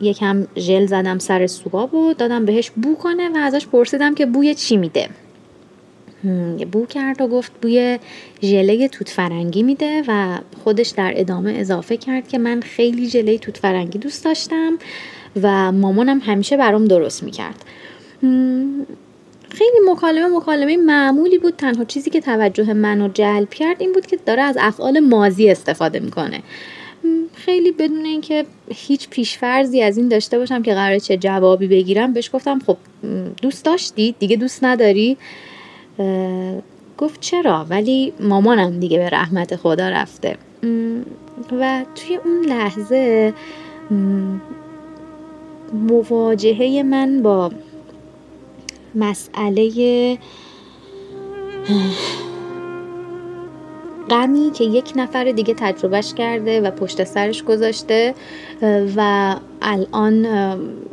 یکم 0.00 0.46
ژل 0.56 0.86
زدم 0.86 1.18
سر 1.18 1.46
سواب 1.46 1.94
و 1.94 2.14
دادم 2.14 2.44
بهش 2.44 2.70
بو 2.70 2.96
کنه 2.96 3.28
و 3.28 3.36
ازش 3.36 3.66
پرسیدم 3.66 4.14
که 4.14 4.26
بوی 4.26 4.54
چی 4.54 4.76
میده. 4.76 5.08
بو 6.72 6.86
کرد 6.86 7.20
و 7.20 7.28
گفت 7.28 7.52
بوی 7.62 7.98
ژله 8.42 8.88
توت 8.88 9.08
فرنگی 9.08 9.62
میده 9.62 10.02
و 10.08 10.38
خودش 10.64 10.88
در 10.88 11.12
ادامه 11.16 11.52
اضافه 11.52 11.96
کرد 11.96 12.28
که 12.28 12.38
من 12.38 12.60
خیلی 12.60 13.08
ژله 13.08 13.38
توت 13.38 13.56
فرنگی 13.56 13.98
دوست 13.98 14.24
داشتم 14.24 14.78
و 15.42 15.72
مامانم 15.72 16.18
همیشه 16.18 16.56
برام 16.56 16.84
درست 16.84 17.22
می‌کرد. 17.22 17.64
خیلی 19.50 19.78
مکالمه 19.90 20.36
مکالمه 20.36 20.76
معمولی 20.76 21.38
بود. 21.38 21.56
تنها 21.56 21.84
چیزی 21.84 22.10
که 22.10 22.20
توجه 22.20 22.72
منو 22.72 23.08
جلب 23.08 23.50
کرد 23.50 23.76
این 23.80 23.92
بود 23.92 24.06
که 24.06 24.18
داره 24.26 24.42
از 24.42 24.56
افعال 24.60 25.00
مازی 25.00 25.50
استفاده 25.50 26.00
می‌کنه. 26.00 26.42
خیلی 27.34 27.72
بدون 27.72 28.04
اینکه 28.04 28.44
هیچ 28.74 29.08
پیشفرزی 29.08 29.82
از 29.82 29.96
این 29.98 30.08
داشته 30.08 30.38
باشم 30.38 30.62
که 30.62 30.74
قراره 30.74 31.00
چه 31.00 31.16
جوابی 31.16 31.66
بگیرم 31.66 32.12
بهش 32.12 32.30
گفتم 32.32 32.58
خب 32.66 32.76
دوست 33.42 33.64
داشتی؟ 33.64 34.14
دیگه 34.18 34.36
دوست 34.36 34.64
نداری؟ 34.64 35.16
گفت 36.98 37.20
چرا؟ 37.20 37.66
ولی 37.68 38.12
مامانم 38.20 38.80
دیگه 38.80 38.98
به 38.98 39.08
رحمت 39.08 39.56
خدا 39.56 39.88
رفته. 39.88 40.36
و 41.60 41.84
توی 41.94 42.16
اون 42.16 42.44
لحظه 42.44 43.34
مواجهه 45.72 46.82
من 46.82 47.22
با 47.22 47.50
مسئله 48.94 50.18
غمی 54.10 54.50
که 54.54 54.64
یک 54.64 54.92
نفر 54.96 55.24
دیگه 55.24 55.54
تجربهش 55.54 56.14
کرده 56.14 56.60
و 56.60 56.70
پشت 56.70 57.04
سرش 57.04 57.42
گذاشته 57.42 58.14
و 58.96 59.34
الان 59.62 60.26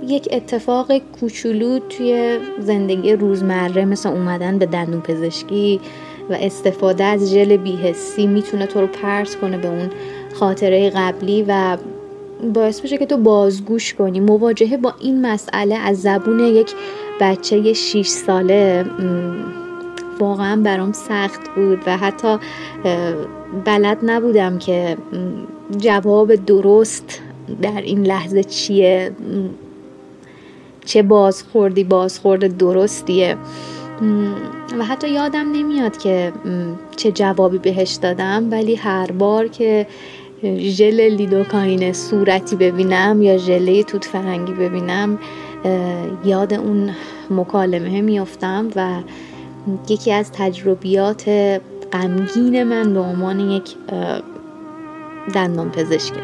یک 0.07 0.28
اتفاق 0.32 0.97
کوچولو 0.97 1.80
توی 1.80 2.39
زندگی 2.59 3.13
روزمره 3.13 3.86
مثل 3.86 4.09
اومدن 4.09 4.59
به 4.59 4.65
دندون 4.65 5.01
پزشکی 5.01 5.80
و 6.30 6.34
استفاده 6.34 7.03
از 7.03 7.34
ژل 7.34 7.57
بیهسی 7.57 8.28
می‌تونه 8.28 8.65
تو 8.65 8.82
رو 8.82 8.88
پرس 8.88 9.36
کنه 9.36 9.57
به 9.57 9.68
اون 9.68 9.89
خاطره 10.34 10.89
قبلی 10.89 11.45
و 11.47 11.78
باعث 12.53 12.82
بشه 12.82 12.97
که 12.97 13.05
تو 13.05 13.18
بازگوش 13.18 13.93
کنی. 13.93 14.20
مواجهه 14.20 14.78
با 14.78 14.93
این 14.99 15.26
مسئله 15.26 15.76
از 15.76 16.01
زبون 16.01 16.39
یک 16.39 16.72
بچه 17.22 17.74
6 17.74 18.07
ساله 18.07 18.86
واقعا 20.20 20.61
برام 20.61 20.91
سخت 20.91 21.41
بود 21.55 21.80
و 21.88 21.97
حتی 21.97 22.38
بلد 23.65 23.97
نبودم 24.03 24.57
که 24.57 24.97
جواب 25.78 26.36
درست 26.36 27.22
در 27.61 27.82
این 27.82 28.05
لحظه 28.05 28.43
چیه 28.43 29.11
چه 30.86 31.01
بازخوردی 31.01 31.84
بازخورد 31.84 32.57
درستیه. 32.57 33.38
و 34.80 34.86
حتی 34.86 35.09
یادم 35.09 35.51
نمیاد 35.51 35.97
که 35.97 36.34
چه 36.95 37.11
جوابی 37.11 37.57
بهش 37.57 37.91
دادم 37.91 38.51
ولی 38.51 38.76
هر 38.76 39.11
بار 39.11 39.47
که 39.47 39.88
ژل 40.57 41.01
لیدوکاین 41.01 41.93
صورتی 41.93 42.55
ببینم 42.55 43.22
یا 43.22 43.38
ژله 43.38 43.84
توت 43.84 44.05
فرنگی 44.05 44.53
ببینم 44.53 45.20
یاد 46.26 46.53
اون 46.53 46.89
مکالمه 47.30 48.01
میافتم 48.01 48.68
و 48.76 49.01
یکی 49.89 50.11
از 50.11 50.32
تجربیات 50.32 51.30
غمگین 51.93 52.63
من 52.63 52.93
به 52.93 52.99
عنوان 52.99 53.39
یک 53.39 53.76
دندان 55.34 55.72
پزشکه 55.72 56.22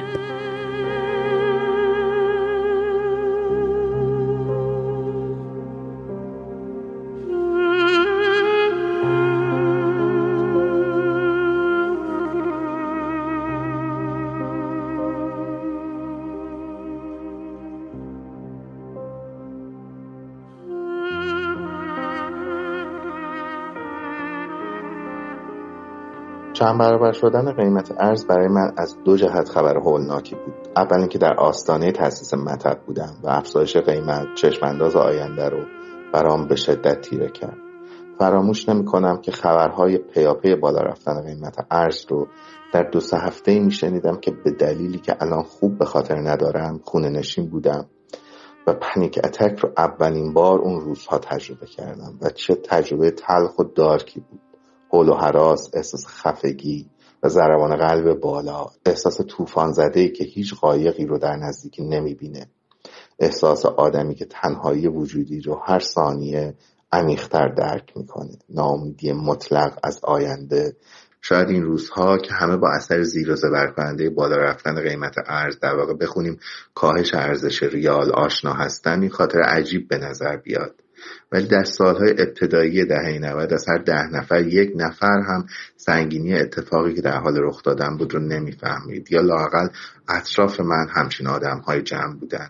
چند 26.63 26.79
برابر 26.79 27.11
شدن 27.11 27.51
قیمت 27.51 27.93
ارز 27.97 28.25
برای 28.25 28.47
من 28.47 28.73
از 28.77 28.97
دو 29.05 29.17
جهت 29.17 29.49
خبر 29.49 29.77
هولناکی 29.77 30.35
بود. 30.35 30.53
اول 30.75 30.99
اینکه 30.99 31.17
در 31.17 31.33
آستانه 31.33 31.91
تاسیس 31.91 32.33
مطب 32.33 32.79
بودم 32.85 33.17
و 33.23 33.29
افزایش 33.29 33.77
قیمت 33.77 34.27
چشمانداز 34.35 34.95
آینده 34.95 35.49
رو 35.49 35.59
برام 36.13 36.47
به 36.47 36.55
شدت 36.55 37.01
تیره 37.01 37.29
کرد. 37.29 37.57
فراموش 38.19 38.69
نمی 38.69 38.85
کنم 38.85 39.21
که 39.21 39.31
خبرهای 39.31 39.97
پیاپی 39.97 40.55
بالا 40.55 40.81
رفتن 40.81 41.21
قیمت 41.21 41.65
ارز 41.71 42.05
رو 42.09 42.27
در 42.73 42.83
دو 42.83 42.99
سه 42.99 43.17
هفته 43.17 43.51
ای 43.51 43.59
می 43.59 43.71
شنیدم 43.71 44.15
که 44.15 44.31
به 44.31 44.51
دلیلی 44.51 44.99
که 44.99 45.15
الان 45.19 45.43
خوب 45.43 45.77
به 45.77 45.85
خاطر 45.85 46.15
ندارم 46.15 46.79
خونه 46.83 47.09
نشین 47.09 47.49
بودم 47.49 47.85
و 48.67 48.73
پنیک 48.73 49.19
اتک 49.23 49.59
رو 49.59 49.71
اولین 49.77 50.33
بار 50.33 50.59
اون 50.59 50.79
روزها 50.79 51.17
تجربه 51.17 51.65
کردم 51.65 52.17
و 52.21 52.29
چه 52.29 52.55
تجربه 52.55 53.11
تلخ 53.11 53.59
و 53.59 53.63
دارکی 53.63 54.19
بود. 54.19 54.42
حول 54.93 55.09
و 55.09 55.13
حراس 55.13 55.69
احساس 55.73 56.07
خفگی 56.07 56.89
و 57.23 57.29
ضربان 57.29 57.75
قلب 57.75 58.19
بالا 58.19 58.65
احساس 58.85 59.21
طوفان 59.21 59.71
زده 59.71 60.09
که 60.09 60.23
هیچ 60.23 60.53
قایقی 60.55 61.05
رو 61.05 61.17
در 61.17 61.35
نزدیکی 61.35 61.83
نمی‌بینه. 61.83 62.47
احساس 63.19 63.65
آدمی 63.65 64.15
که 64.15 64.25
تنهایی 64.25 64.87
وجودی 64.87 65.41
رو 65.41 65.61
هر 65.65 65.79
ثانیه 65.79 66.53
عمیقتر 66.91 67.47
درک 67.47 67.97
می‌کنه. 67.97 68.37
ناامیدی 68.49 69.11
مطلق 69.11 69.79
از 69.83 69.99
آینده. 70.03 70.75
شاید 71.21 71.49
این 71.49 71.63
روزها 71.63 72.17
که 72.17 72.33
همه 72.33 72.57
با 72.57 72.69
اثر 72.75 73.03
زیر 73.03 73.31
و 73.31 73.35
زبر 73.35 73.67
کننده 73.67 74.09
بالا 74.09 74.35
رفتن 74.35 74.81
قیمت 74.81 75.15
ارز 75.27 75.59
در 75.59 75.75
واقع 75.75 75.93
بخونیم 75.93 76.39
کاهش 76.73 77.13
ارزش 77.13 77.63
ریال 77.63 78.11
آشنا 78.11 78.53
هستن 78.53 79.01
این 79.01 79.09
خاطر 79.09 79.41
عجیب 79.41 79.87
به 79.87 79.97
نظر 79.97 80.37
بیاد. 80.37 80.82
ولی 81.31 81.47
در 81.47 81.63
سالهای 81.63 82.11
ابتدایی 82.11 82.85
دهه 82.85 83.19
90 83.19 83.53
از 83.53 83.65
هر 83.69 83.77
ده 83.77 84.03
نفر 84.03 84.41
یک 84.41 84.71
نفر 84.75 85.19
هم 85.27 85.45
سنگینی 85.77 86.35
اتفاقی 86.35 86.93
که 86.93 87.01
در 87.01 87.19
حال 87.19 87.37
رخ 87.37 87.63
دادن 87.63 87.97
بود 87.97 88.13
رو 88.13 88.19
نمی‌فهمید 88.19 89.11
یا 89.11 89.21
لاقل 89.21 89.67
اطراف 90.09 90.59
من 90.59 90.87
همچین 90.95 91.27
آدم 91.27 91.57
های 91.57 91.81
جمع 91.81 92.15
بودن. 92.15 92.49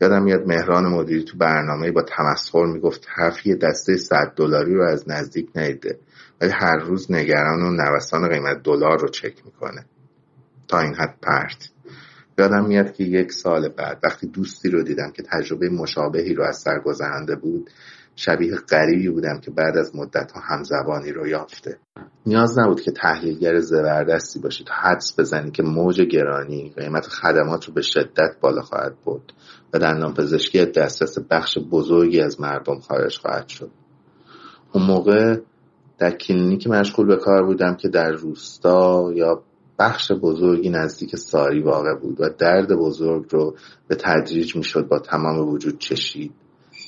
یادم 0.00 0.22
میاد 0.22 0.46
مهران 0.46 0.86
مدیری 0.86 1.24
تو 1.24 1.38
برنامه 1.38 1.90
با 1.90 2.02
تمسخر 2.02 2.66
می‌گفت 2.66 3.06
طرف 3.16 3.46
یه 3.46 3.54
دسته 3.54 3.96
100 3.96 4.32
دلاری 4.36 4.74
رو 4.74 4.84
از 4.84 5.08
نزدیک 5.08 5.48
نیده 5.56 5.98
ولی 6.40 6.50
هر 6.50 6.76
روز 6.76 7.12
نگران 7.12 7.62
و 7.62 7.70
نوسان 7.70 8.28
قیمت 8.28 8.62
دلار 8.62 9.00
رو 9.00 9.08
چک 9.08 9.44
می‌کنه. 9.44 9.84
تا 10.68 10.80
این 10.80 10.94
حد 10.94 11.18
پرت. 11.22 11.73
یادم 12.38 12.66
میاد 12.66 12.92
که 12.92 13.04
یک 13.04 13.32
سال 13.32 13.68
بعد 13.68 14.00
وقتی 14.04 14.26
دوستی 14.26 14.70
رو 14.70 14.82
دیدم 14.82 15.10
که 15.10 15.22
تجربه 15.22 15.68
مشابهی 15.68 16.34
رو 16.34 16.44
از 16.44 16.56
سر 16.56 16.78
گذرنده 16.84 17.36
بود 17.36 17.70
شبیه 18.16 18.56
غریبی 18.56 19.08
بودم 19.08 19.40
که 19.40 19.50
بعد 19.50 19.76
از 19.76 19.96
مدت 19.96 20.32
ها 20.32 20.40
همزبانی 20.40 21.12
رو 21.12 21.26
یافته. 21.26 21.78
نیاز 22.26 22.58
نبود 22.58 22.80
که 22.80 22.90
تحلیلگر 22.92 23.58
زبردستی 23.58 24.38
باشی 24.40 24.64
تا 24.64 24.74
حدس 24.74 25.20
بزنی 25.20 25.50
که 25.50 25.62
موج 25.62 26.02
گرانی 26.02 26.72
قیمت 26.76 27.06
خدمات 27.06 27.64
رو 27.64 27.74
به 27.74 27.82
شدت 27.82 28.36
بالا 28.40 28.62
خواهد 28.62 28.94
برد 29.06 29.32
و 29.72 29.78
دندان 29.78 30.14
پزشکی 30.14 30.64
دسترس 30.64 31.18
بخش 31.30 31.58
بزرگی 31.70 32.20
از 32.20 32.40
مردم 32.40 32.78
خارج 32.78 33.18
خواهد 33.18 33.48
شد. 33.48 33.70
اون 34.72 34.86
موقع 34.86 35.36
در 35.98 36.10
کلینیک 36.10 36.66
مشغول 36.66 37.06
به 37.06 37.16
کار 37.16 37.46
بودم 37.46 37.74
که 37.74 37.88
در 37.88 38.10
روستا 38.10 39.12
یا 39.14 39.42
بخش 39.78 40.12
بزرگی 40.12 40.70
نزدیک 40.70 41.16
ساری 41.16 41.62
واقع 41.62 41.94
بود 41.94 42.20
و 42.20 42.28
درد 42.38 42.72
بزرگ 42.72 43.26
رو 43.30 43.56
به 43.88 43.94
تدریج 43.94 44.56
می‌شد 44.56 44.88
با 44.88 44.98
تمام 44.98 45.48
وجود 45.48 45.78
چشید 45.78 46.32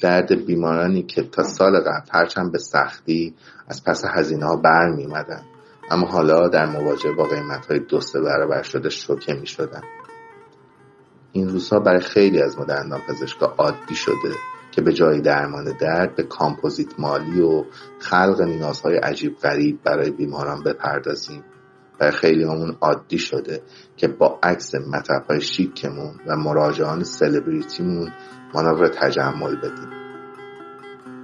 درد 0.03 0.47
بیمارانی 0.47 1.03
که 1.03 1.23
تا 1.23 1.43
سال 1.43 1.81
قبل 1.81 2.09
هرچند 2.11 2.53
به 2.53 2.59
سختی 2.59 3.35
از 3.69 3.85
پس 3.85 4.05
هزینه 4.05 4.47
ها 4.47 4.57
بر 4.57 4.91
می 4.91 5.07
اما 5.91 6.07
حالا 6.07 6.49
در 6.49 6.67
مواجهه 6.67 7.13
با 7.13 7.25
قیمت 7.25 7.67
های 7.67 7.79
دو 7.79 8.01
سه 8.01 8.21
برابر 8.21 8.63
شده 8.63 8.89
شوکه 8.89 9.35
می 9.35 9.47
شدن. 9.47 9.83
این 11.33 11.49
روزها 11.49 11.79
برای 11.79 12.01
خیلی 12.01 12.43
از 12.43 12.59
ما 12.59 12.99
پزشکا 13.09 13.47
عادی 13.59 13.95
شده 13.95 14.35
که 14.71 14.83
به 14.83 14.93
جای 14.93 15.21
درمان 15.21 15.77
درد 15.81 16.15
به 16.15 16.23
کامپوزیت 16.23 17.01
مالی 17.01 17.41
و 17.41 17.65
خلق 17.99 18.41
نیازهای 18.41 18.97
عجیب 18.97 19.37
غریب 19.39 19.83
برای 19.85 20.11
بیماران 20.11 20.63
بپردازیم 20.63 21.45
و 22.01 22.11
خیلی 22.11 22.45
همون 22.45 22.77
عادی 22.81 23.19
شده 23.19 23.63
که 23.97 24.09
با 24.09 24.39
عکس 24.43 24.75
مطب 24.75 25.39
شیکمون 25.39 26.15
و 26.27 26.37
مراجعان 26.37 27.05
سلبریتیمون 27.05 28.13
مانور 28.55 28.89
تجمل 28.89 29.57
بدیم. 29.57 29.91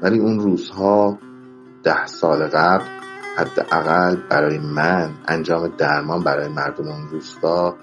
ولی 0.02 0.18
اون 0.18 0.40
روزها 0.40 1.18
ده 1.84 2.06
سال 2.06 2.48
قبل 2.48 2.84
حداقل 3.36 4.16
برای 4.30 4.58
من 4.58 5.10
انجام 5.28 5.68
درمان 5.68 6.24
برای 6.24 6.48
مردم 6.48 6.88
اون 6.88 7.08
روستا 7.08 7.76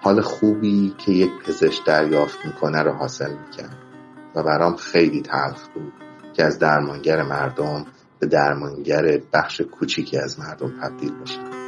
حال 0.00 0.20
خوبی 0.20 0.94
که 0.98 1.12
یک 1.12 1.30
پزشک 1.46 1.86
دریافت 1.86 2.46
می‌کنه 2.46 2.82
رو 2.82 2.92
حاصل 2.92 3.30
می‌کرد 3.30 3.78
و 4.34 4.42
برام 4.42 4.76
خیلی 4.76 5.22
تلخ 5.22 5.68
بود 5.74 5.92
که 6.32 6.44
از 6.44 6.58
درمانگر 6.58 7.22
مردم 7.22 7.86
به 8.18 8.26
درمانگر 8.26 9.20
بخش 9.32 9.60
کوچیکی 9.60 10.18
از 10.18 10.40
مردم 10.40 10.72
تبدیل 10.80 11.12
بشم. 11.14 11.63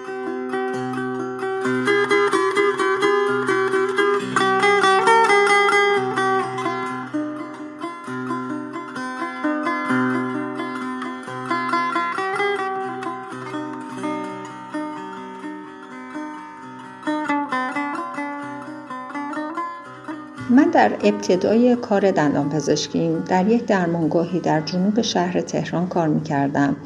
در 20.86 20.92
ابتدای 21.04 21.76
کار 21.76 22.10
دندان 22.10 22.48
پزشکیم 22.48 23.24
در 23.28 23.48
یک 23.48 23.66
درمانگاهی 23.66 24.40
در 24.40 24.60
جنوب 24.60 25.02
شهر 25.02 25.40
تهران 25.40 25.88
کار 25.88 26.08
می 26.08 26.20
کردم 26.20 26.76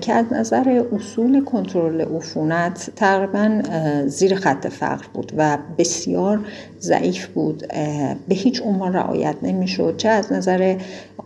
که 0.00 0.12
از 0.12 0.32
نظر 0.32 0.84
اصول 0.92 1.44
کنترل 1.44 2.00
عفونت 2.00 2.90
تقریبا 2.96 3.62
زیر 4.06 4.34
خط 4.34 4.66
فقر 4.66 5.04
بود 5.14 5.32
و 5.36 5.58
بسیار 5.78 6.40
ضعیف 6.80 7.26
بود 7.26 7.66
به 8.28 8.34
هیچ 8.34 8.62
عنوان 8.62 8.92
رعایت 8.92 9.36
نمی‌شد 9.42 9.96
چه 9.96 10.08
از 10.08 10.32
نظر 10.32 10.76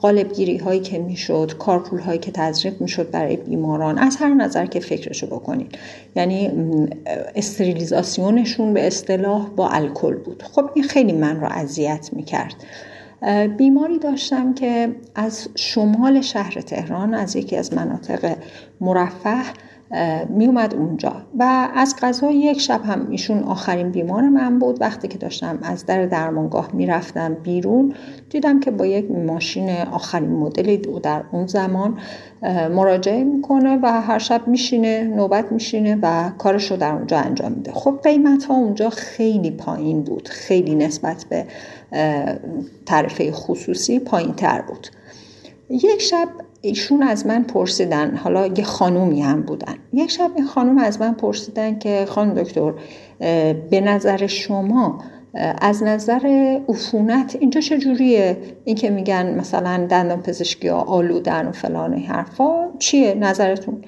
قالبگیری 0.01 0.57
هایی 0.57 0.81
که 0.81 0.99
می‌شد 0.99 1.53
کارپول 1.59 2.01
هایی 2.01 2.19
که 2.19 2.31
تزریق 2.31 2.81
می‌شد 2.81 3.11
برای 3.11 3.37
بیماران 3.37 3.99
از 3.99 4.17
هر 4.17 4.35
نظر 4.35 4.67
که 4.67 4.81
فکرشو 4.81 5.27
بکنید. 5.27 5.79
یعنی 6.17 6.51
استریلیزاسیونشون 7.35 8.75
به 8.75 8.87
اصطلاح 8.87 9.49
با 9.49 9.69
الکل 9.69 10.15
بود. 10.17 10.43
خب 10.43 10.71
این 10.75 10.85
خیلی 10.85 11.13
من 11.13 11.41
را 11.41 11.49
اذیت 11.49 12.11
می‌کرد. 12.13 12.55
بیماری 13.57 13.99
داشتم 13.99 14.55
که 14.55 14.89
از 15.15 15.49
شمال 15.55 16.21
شهر 16.21 16.61
تهران 16.61 17.15
از 17.15 17.37
یکی 17.37 17.57
از 17.57 17.75
مناطق 17.75 18.37
مرفه 18.81 19.43
می 20.29 20.47
اومد 20.47 20.75
اونجا. 20.75 21.13
و 21.39 21.69
از 21.75 21.97
غذا 22.03 22.31
یک 22.31 22.61
شب 22.61 22.81
هم 22.85 23.07
ایشون 23.11 23.43
آخرین 23.43 23.91
بیمار 23.91 24.23
من 24.23 24.59
بود. 24.59 24.81
وقتی 24.81 25.09
که 25.09 25.19
داشتم 25.19 25.59
از 25.63 25.87
در 25.87 26.07
درمانگاه 26.07 26.71
می‌رفتم 26.73 27.35
بیرون 27.35 27.95
دیدم 28.31 28.61
که 28.61 28.71
با 28.71 28.87
یک 28.87 29.11
ماشین 29.11 29.71
آخرین 29.71 30.31
مدلی 30.31 30.77
در 31.03 31.23
اون 31.33 31.47
زمان 31.47 31.99
مراجعه 32.71 33.25
می‌کنه 33.25 33.79
و 33.83 34.01
هر 34.01 34.19
شب 34.19 34.49
میشینه 34.49 35.05
نوبت 35.05 35.53
میشینه 35.53 35.99
و 36.03 36.31
کارش 36.39 36.71
رو 36.71 36.77
در 36.77 36.93
اونجا 36.95 37.19
انجام 37.19 37.53
میده. 37.53 37.73
خب 37.73 38.01
قیمت 38.03 38.45
ها 38.45 38.55
اونجا 38.55 38.91
خیلی 38.91 39.51
پایین 39.51 40.03
بود. 40.03 40.29
خیلی 40.29 40.75
نسبت 40.75 41.25
به 41.29 41.45
تعرفه 42.87 43.33
خصوصی 43.33 43.99
پایین 43.99 44.33
تر 44.33 44.63
بود. 44.63 44.87
یک 45.71 46.03
شب 46.03 46.29
ایشون 46.61 47.03
از 47.03 47.27
من 47.27 47.43
پرسیدن 47.43 48.17
حالا 48.17 48.47
یه 48.47 48.65
خانومی 48.65 49.23
هم 49.23 49.43
بودن. 49.43 49.75
یک 49.93 50.11
شب 50.11 50.31
این 50.37 50.47
خانوم 50.47 50.79
از 50.79 51.01
من 51.01 51.15
پرسیدن 51.15 51.79
که 51.79 52.07
خانم 52.09 52.35
دکتر 52.35 52.73
به 53.71 53.81
نظر 53.81 54.27
شما 54.27 54.99
از 55.61 55.83
نظر 55.83 56.59
عفونت 56.69 57.37
اینجا 57.41 57.61
چجوریه 57.61 58.37
این 58.65 58.77
که 58.77 58.91
میگن 58.91 59.39
مثلا 59.39 59.87
دندان 59.91 60.23
پزشکی 60.23 60.69
ها 60.69 60.81
آلودن 60.81 61.47
و 61.47 61.53
فلان 61.53 61.95
حرفا 61.95 62.69
چیه 62.79 63.15
نظرتون؟ 63.15 63.85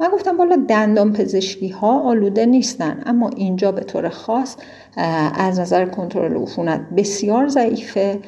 من 0.00 0.08
گفتم 0.08 0.36
بالا 0.36 0.56
دندان 0.68 1.12
پزشکی 1.12 1.68
ها 1.68 2.00
آلوده 2.00 2.46
نیستن 2.46 3.02
اما 3.06 3.28
اینجا 3.28 3.72
به 3.72 3.80
طور 3.80 4.08
خاص 4.08 4.56
از 5.36 5.60
نظر 5.60 5.86
کنترل 5.86 6.42
عفونت 6.42 6.80
بسیار 6.96 7.48
ضعیفه 7.48 8.18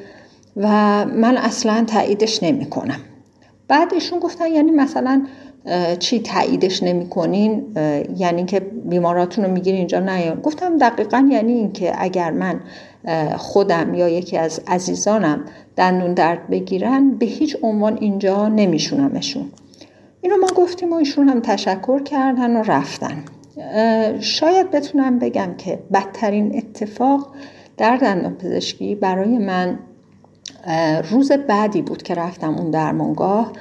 و 0.56 0.68
من 1.04 1.36
اصلا 1.36 1.84
تاییدش 1.86 2.42
نمی 2.42 2.66
کنم 2.66 3.00
بعد 3.68 3.94
ایشون 3.94 4.18
گفتن 4.18 4.46
یعنی 4.46 4.70
مثلا 4.70 5.26
چی 5.98 6.20
تاییدش 6.20 6.82
نمی‌کنین؟ 6.82 7.64
یعنی 8.16 8.44
که 8.44 8.60
بیماراتون 8.60 9.44
رو 9.44 9.50
می‌گیرین 9.50 9.78
اینجا 9.78 10.00
نیان 10.00 10.40
گفتم 10.40 10.78
دقیقا 10.78 11.28
یعنی 11.30 11.52
اینکه 11.52 11.92
اگر 11.98 12.30
من 12.30 12.60
خودم 13.36 13.94
یا 13.94 14.08
یکی 14.08 14.36
از 14.36 14.60
عزیزانم 14.66 15.44
دندون 15.76 16.14
درد 16.14 16.50
بگیرن 16.50 17.10
به 17.10 17.26
هیچ 17.26 17.56
عنوان 17.62 17.98
اینجا 18.00 18.48
نمیشونمشون. 18.48 19.44
اینو 20.20 20.36
ما 20.36 20.46
گفتیم 20.56 20.92
و 20.92 20.94
ایشون 20.94 21.28
هم 21.28 21.40
تشکر 21.40 22.02
کردن 22.02 22.56
و 22.56 22.62
رفتن. 22.62 23.24
شاید 24.20 24.70
بتونم 24.70 25.18
بگم 25.18 25.54
که 25.58 25.78
بدترین 25.92 26.56
اتفاق 26.56 27.34
در 27.76 27.96
دندان 27.96 28.34
پزشکی 28.34 28.94
برای 28.94 29.38
من 29.38 29.78
روز 31.10 31.32
بعدی 31.32 31.82
بود 31.82 32.02
که 32.02 32.14
رفتم 32.14 32.54
اون 32.54 32.70
درمانگاه. 32.70 33.52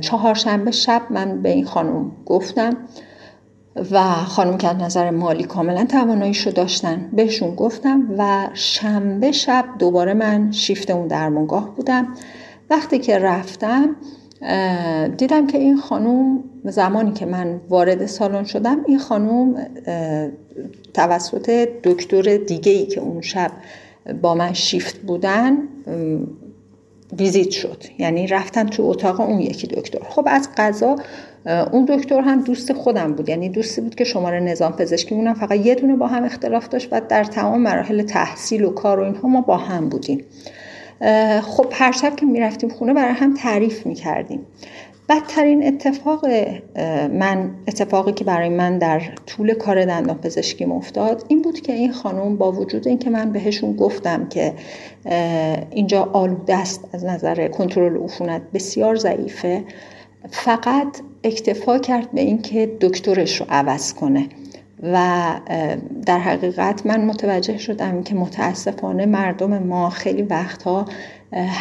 چهارشنبه 0.00 0.70
شب 0.70 1.02
من 1.10 1.42
به 1.42 1.48
این 1.48 1.64
خانم 1.64 2.12
گفتم 2.26 2.76
و 3.90 4.12
خانم 4.12 4.58
که 4.58 4.72
نظر 4.72 5.10
مالی 5.10 5.44
کاملا 5.44 5.84
تواناییشو 5.84 6.50
داشتن 6.50 7.08
بهشون 7.12 7.54
گفتم 7.54 8.02
و 8.18 8.48
شنبه 8.54 9.32
شب 9.32 9.64
دوباره 9.78 10.14
من 10.14 10.52
شیفت 10.52 10.90
اون 10.90 11.06
درمانگاه 11.06 11.74
بودم. 11.76 12.08
وقتی 12.70 12.98
که 12.98 13.18
رفتم 13.18 13.96
دیدم 15.16 15.46
که 15.46 15.58
این 15.58 15.76
خانوم 15.76 16.44
زمانی 16.64 17.12
که 17.12 17.26
من 17.26 17.60
وارد 17.68 18.06
سالن 18.06 18.44
شدم 18.44 18.78
این 18.86 18.98
خانوم 18.98 19.54
توسط 20.94 21.68
دکتر 21.84 22.36
دیگه 22.36 22.72
ای 22.72 22.86
که 22.86 23.00
اون 23.00 23.20
شب 23.20 23.50
با 24.22 24.34
من 24.34 24.52
شیفت 24.52 24.98
بودن 24.98 25.58
ویزیت 27.18 27.50
شد. 27.50 27.84
یعنی 27.98 28.26
رفتن 28.26 28.66
تو 28.66 28.82
اتاق 28.82 29.20
اون 29.20 29.40
یکی 29.40 29.66
دکتر. 29.66 29.98
خب 30.08 30.24
از 30.30 30.48
قضا 30.56 30.96
اون 31.72 31.84
دکتر 31.84 32.20
هم 32.20 32.42
دوست 32.42 32.72
خودم 32.72 33.12
بود. 33.12 33.28
یعنی 33.28 33.48
دوستی 33.48 33.80
بود 33.80 33.94
که 33.94 34.04
شماره 34.04 34.40
نظام 34.40 34.72
پزشکی 34.72 35.14
اونم 35.14 35.34
فقط 35.34 35.66
یه 35.66 35.74
دونه 35.74 35.96
با 35.96 36.06
هم 36.06 36.24
اختلاف 36.24 36.68
داشت 36.68 36.88
و 36.92 37.00
در 37.08 37.24
تمام 37.24 37.60
مراحل 37.60 38.02
تحصیل 38.02 38.64
و 38.64 38.70
کار 38.70 39.00
و 39.00 39.02
اینها 39.02 39.28
ما 39.28 39.40
با 39.40 39.56
هم 39.56 39.88
بودیم. 39.88 40.24
خب 41.42 41.66
هر 41.72 41.92
شب 41.92 42.16
که 42.16 42.26
می‌رفتیم 42.26 42.70
خونه 42.70 42.94
برای 42.94 43.14
هم 43.14 43.34
تعریف 43.34 43.86
می‌کردیم. 43.86 44.40
بدترین 45.08 45.66
اتفاق 45.66 46.26
من 47.12 47.50
اتفاقی 47.68 48.12
که 48.12 48.24
برای 48.24 48.48
من 48.48 48.78
در 48.78 49.02
طول 49.26 49.54
کار 49.54 49.84
دندان 49.84 50.18
پزشکی 50.18 50.64
افتاد 50.64 51.24
این 51.28 51.42
بود 51.42 51.60
که 51.60 51.72
این 51.72 51.92
خانم 51.92 52.36
با 52.36 52.52
وجود 52.52 52.88
اینکه 52.88 53.10
من 53.10 53.32
بهشون 53.32 53.76
گفتم 53.76 54.28
که 54.28 54.54
اینجا 55.70 56.10
آلوده 56.12 56.56
است 56.56 56.88
از 56.92 57.04
نظر 57.04 57.48
کنترل 57.48 57.96
عفونت 58.04 58.42
بسیار 58.54 58.96
ضعیفه 58.96 59.64
فقط 60.30 61.00
اکتفا 61.24 61.78
کرد 61.78 62.12
به 62.12 62.20
اینکه 62.20 62.76
دکترش 62.80 63.40
رو 63.40 63.46
عوض 63.50 63.94
کنه 63.94 64.28
و 64.82 65.30
در 66.06 66.18
حقیقت 66.18 66.86
من 66.86 67.04
متوجه 67.04 67.58
شدم 67.58 68.02
که 68.02 68.14
متاسفانه 68.14 69.06
مردم 69.06 69.58
ما 69.58 69.90
خیلی 69.90 70.22
وقتها 70.22 70.84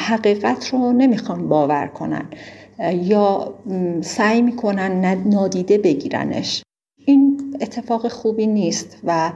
حقیقت 0.07 0.69
رو 0.69 0.91
نمی‌خوان 0.91 1.49
باور 1.49 1.87
کنن. 1.87 2.25
یا 3.03 3.53
سعی 4.01 4.41
می‌کنن 4.41 5.23
نادیده 5.25 5.77
بگیرنش. 5.77 6.63
این 7.05 7.55
اتفاق 7.61 8.07
خوبی 8.07 8.47
نیست 8.47 8.97
و 9.03 9.31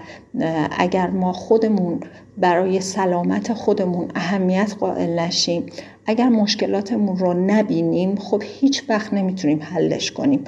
اگر 0.77 1.09
ما 1.09 1.33
خودمون 1.33 1.99
برای 2.37 2.79
سلامت 2.79 3.53
خودمون 3.53 4.07
اهمیت 4.15 4.75
قائل 4.79 5.19
نشیم 5.19 5.65
اگر 6.05 6.29
مشکلاتمون 6.29 7.17
رو 7.17 7.33
نبینیم 7.33 8.15
خب 8.15 8.43
هیچ 8.45 8.83
وقت 8.89 9.13
نمی‌تونیم 9.13 9.61
حلش 9.61 10.11
کنیم. 10.11 10.43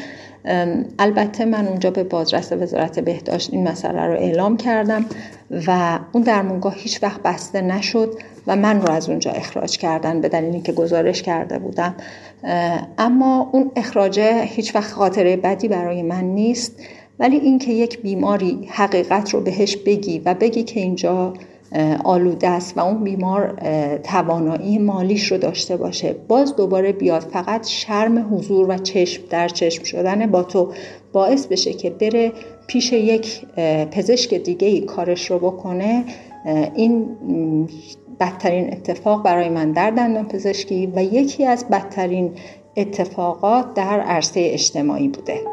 البته 0.99 1.45
من 1.45 1.67
اونجا 1.67 1.91
به 1.91 2.03
بازرس 2.03 2.51
وزارت 2.51 2.99
بهداشت 2.99 3.53
این 3.53 3.67
مسئله 3.67 4.01
رو 4.01 4.13
اعلام 4.13 4.57
کردم 4.57 5.05
و 5.67 5.99
اون 6.11 6.23
درمونگاه 6.23 6.75
هیچ 6.75 7.03
وقت 7.03 7.21
بسته 7.21 7.61
نشد. 7.61 8.13
و 8.47 8.55
من 8.55 8.81
رو 8.81 8.91
از 8.91 9.09
اونجا 9.09 9.31
اخراج 9.31 9.77
کردن 9.77 10.21
به 10.21 10.29
دلیلی 10.29 10.61
که 10.61 10.71
گزارش 10.71 11.21
کرده 11.21 11.59
بودم. 11.59 11.95
اما 12.97 13.49
اون 13.51 13.71
اخراجه 13.75 14.41
هیچ 14.43 14.75
وقت 14.75 14.91
خاطره 14.91 15.35
بدی 15.35 15.67
برای 15.67 16.01
من 16.01 16.23
نیست 16.23 16.75
ولی 17.19 17.37
اینکه 17.37 17.71
یک 17.71 18.01
بیماری 18.01 18.67
حقیقت 18.71 19.29
رو 19.29 19.41
بهش 19.41 19.77
بگی 19.77 20.19
و 20.25 20.33
بگی 20.33 20.63
که 20.63 20.79
اینجا 20.79 21.33
آلوده 22.03 22.47
است 22.47 22.77
و 22.77 22.81
اون 22.81 23.03
بیمار 23.03 23.59
توانایی 24.03 24.77
مالیش 24.77 25.31
رو 25.31 25.37
داشته 25.37 25.77
باشه 25.77 26.15
باز 26.27 26.55
دوباره 26.55 26.91
بیاد. 26.91 27.21
فقط 27.21 27.67
شرم 27.67 28.35
حضور 28.35 28.69
و 28.69 28.77
چشم 28.77 29.23
در 29.29 29.47
چشم 29.47 29.83
شدن 29.83 30.25
با 30.31 30.43
تو 30.43 30.71
باعث 31.13 31.45
بشه 31.45 31.73
که 31.73 31.89
بره 31.89 32.31
پیش 32.67 32.93
یک 32.93 33.41
پزشک 33.91 34.33
دیگه 34.33 34.67
ای 34.67 34.81
کارش 34.81 35.31
رو 35.31 35.39
بکنه. 35.39 36.03
این 36.75 37.09
بدترین 38.19 38.73
اتفاق 38.73 39.23
برای 39.23 39.49
من 39.49 39.71
در 39.71 39.89
دندان 39.89 40.27
پزشکی 40.27 40.87
و 40.95 41.03
یکی 41.03 41.45
از 41.45 41.69
بدترین 41.69 42.31
اتفاقات 42.77 43.73
در 43.73 43.99
عرصه 43.99 44.49
اجتماعی 44.53 45.07
بوده. 45.07 45.52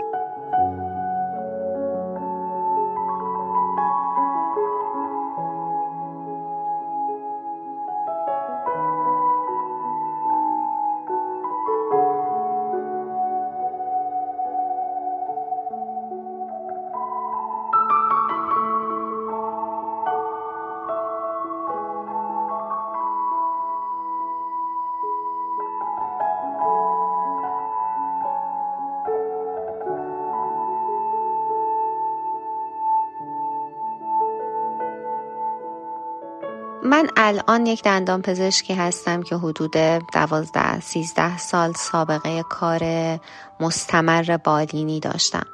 الان 37.31 37.67
یک 37.67 37.83
دندان 37.83 38.23
پزشکی 38.23 38.75
هستم 38.75 39.23
که 39.23 39.37
حدود 39.37 39.77
دوازده 40.13 40.81
سیزده 40.81 41.39
سال 41.39 41.73
سابقه 41.73 42.43
کار 42.43 42.83
مستمر 43.61 44.37
بالینی 44.45 45.01
داشتم. 45.01 45.47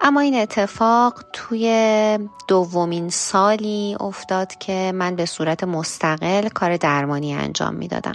اما 0.00 0.20
این 0.20 0.34
اتفاق 0.34 1.22
توی 1.32 2.18
دومین 2.48 3.08
سالی 3.08 3.96
افتاد 4.00 4.54
که 4.54 4.92
من 4.94 5.16
به 5.16 5.26
صورت 5.26 5.64
مستقل 5.64 6.48
کار 6.48 6.76
درمانی 6.76 7.34
انجام 7.34 7.74
می‌دادم. 7.74 8.14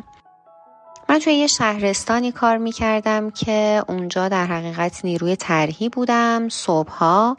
من 1.09 1.19
توی 1.19 1.33
یه 1.33 1.47
شهرستانی 1.47 2.31
کار 2.31 2.57
می 2.57 2.71
کردم 2.71 3.31
که 3.31 3.83
اونجا 3.87 4.29
در 4.29 4.45
حقیقت 4.45 5.05
نیروی 5.05 5.35
طرحی 5.35 5.89
بودم 5.89 6.49
صبحها 6.49 7.37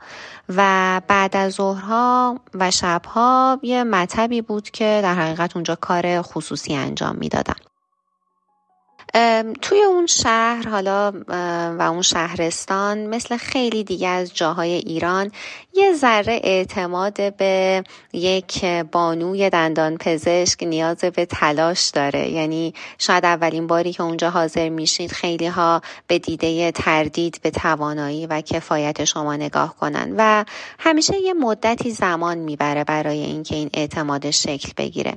و 0.49 1.01
بعد 1.09 1.37
از 1.37 1.53
ظهرها 1.53 2.41
و 2.55 2.71
شبها 2.71 3.59
یه 3.63 3.85
مطبی 3.85 4.43
بود 4.43 4.71
که 4.71 5.01
در 5.03 5.15
حقیقت 5.15 5.57
اونجا 5.57 5.75
کار 5.75 6.23
خصوصی 6.23 6.75
انجام 6.75 7.17
می‌دادم. 7.17 7.74
توی 9.63 9.83
اون 9.83 10.07
شهر 10.07 10.69
حالا 10.69 11.13
و 11.79 11.83
اون 11.83 12.03
شهرستان 12.03 13.07
مثل 13.07 13.37
خیلی 13.37 13.85
دیگه 13.85 14.09
از 14.09 14.35
جاهای 14.35 14.73
ایران 14.73 15.31
یه 15.75 15.93
ذره 15.93 16.41
اعتماد 16.45 17.37
به 17.37 17.85
یک 18.13 18.65
بانوی 18.65 19.51
دندان 19.51 19.97
پزشک 19.97 20.63
نیاز 20.63 20.97
به 20.97 21.27
تلاش 21.27 21.89
داره. 21.89 22.31
یعنی 22.31 22.75
شاید 22.99 23.25
اولین 23.25 23.67
باری 23.67 23.93
که 23.93 24.03
اونجا 24.03 24.31
حاضر 24.31 24.69
میشید 24.69 25.13
خیلی 25.13 25.47
ها 25.47 25.83
به 26.07 26.19
دیده 26.19 26.73
تردید 26.73 27.41
به 27.43 27.51
توانایی 27.51 28.27
و 28.27 28.41
کفایت 28.41 29.05
شما 29.05 29.37
نگاه 29.37 29.77
کنن. 29.77 30.15
و 30.19 30.45
همیشه 30.79 31.21
یه 31.21 31.33
مدتی 31.35 31.91
زمان 31.91 32.39
می‌بره 32.39 32.85
برای 32.85 33.19
اینکه 33.19 33.57
این 33.57 33.71
اعتماد 33.75 34.31
شکل 34.31 34.73
بگیره. 34.77 35.15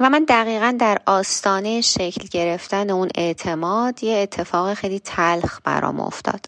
و 0.00 0.10
من 0.10 0.24
دقیقا 0.28 0.76
در 0.78 0.98
آستانه 1.06 1.80
شکل 1.80 2.28
گرفتن 2.30 2.90
اون 2.90 3.08
اعتماد 3.14 4.04
یه 4.04 4.16
اتفاق 4.16 4.74
خیلی 4.74 5.00
تلخ 5.00 5.60
برام 5.64 6.00
افتاد. 6.00 6.46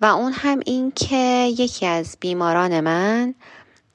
و 0.00 0.06
اون 0.06 0.32
هم 0.32 0.60
این 0.66 0.92
که 0.96 1.52
یکی 1.58 1.86
از 1.86 2.16
بیماران 2.20 2.80
من 2.80 3.34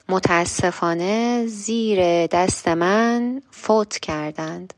متاسفانه 0.08 1.46
زیر 1.46 2.26
دست 2.26 2.68
من 2.68 3.42
فوت 3.50 3.98
کردند. 3.98 4.74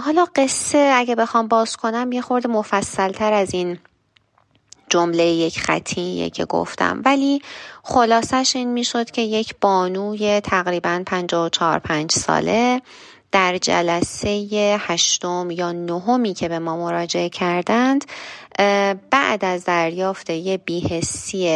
حالا 0.00 0.26
قصه 0.36 0.92
اگه 0.94 1.14
بخوام 1.14 1.48
باز 1.48 1.76
کنم 1.76 2.12
یه 2.12 2.20
خورده 2.20 2.48
مفصل 2.48 3.12
تر 3.12 3.32
از 3.32 3.54
این 3.54 3.78
جمله 4.94 5.24
یک 5.24 5.60
خطی 5.60 6.30
که 6.30 6.44
گفتم. 6.44 7.02
ولی 7.04 7.42
خلاصش 7.82 8.56
این 8.56 8.72
می‌شد 8.72 9.10
که 9.10 9.22
یک 9.22 9.54
بانوی 9.60 10.40
تقریبا 10.40 11.02
54 11.06 11.78
5 11.78 12.12
ساله 12.12 12.82
در 13.32 13.58
جلسه 13.58 14.28
هشتم 14.80 15.50
یا 15.50 15.72
نهمی 15.72 16.34
که 16.34 16.48
به 16.48 16.58
ما 16.58 16.76
مراجعه 16.76 17.28
کردند 17.28 18.04
بعد 19.10 19.44
از 19.44 19.64
دریافت 19.64 20.30
یه 20.30 20.56
بیهسی 20.56 21.48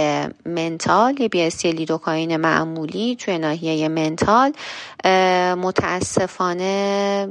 منتال 0.47 1.21
یه 1.21 1.29
بیهسی 1.29 1.73
لیدوکاین 1.73 2.37
معمولی 2.37 3.17
توی 3.17 3.39
ناحیه 3.39 3.89
منتال 3.89 4.53
متاسفانه 5.55 7.29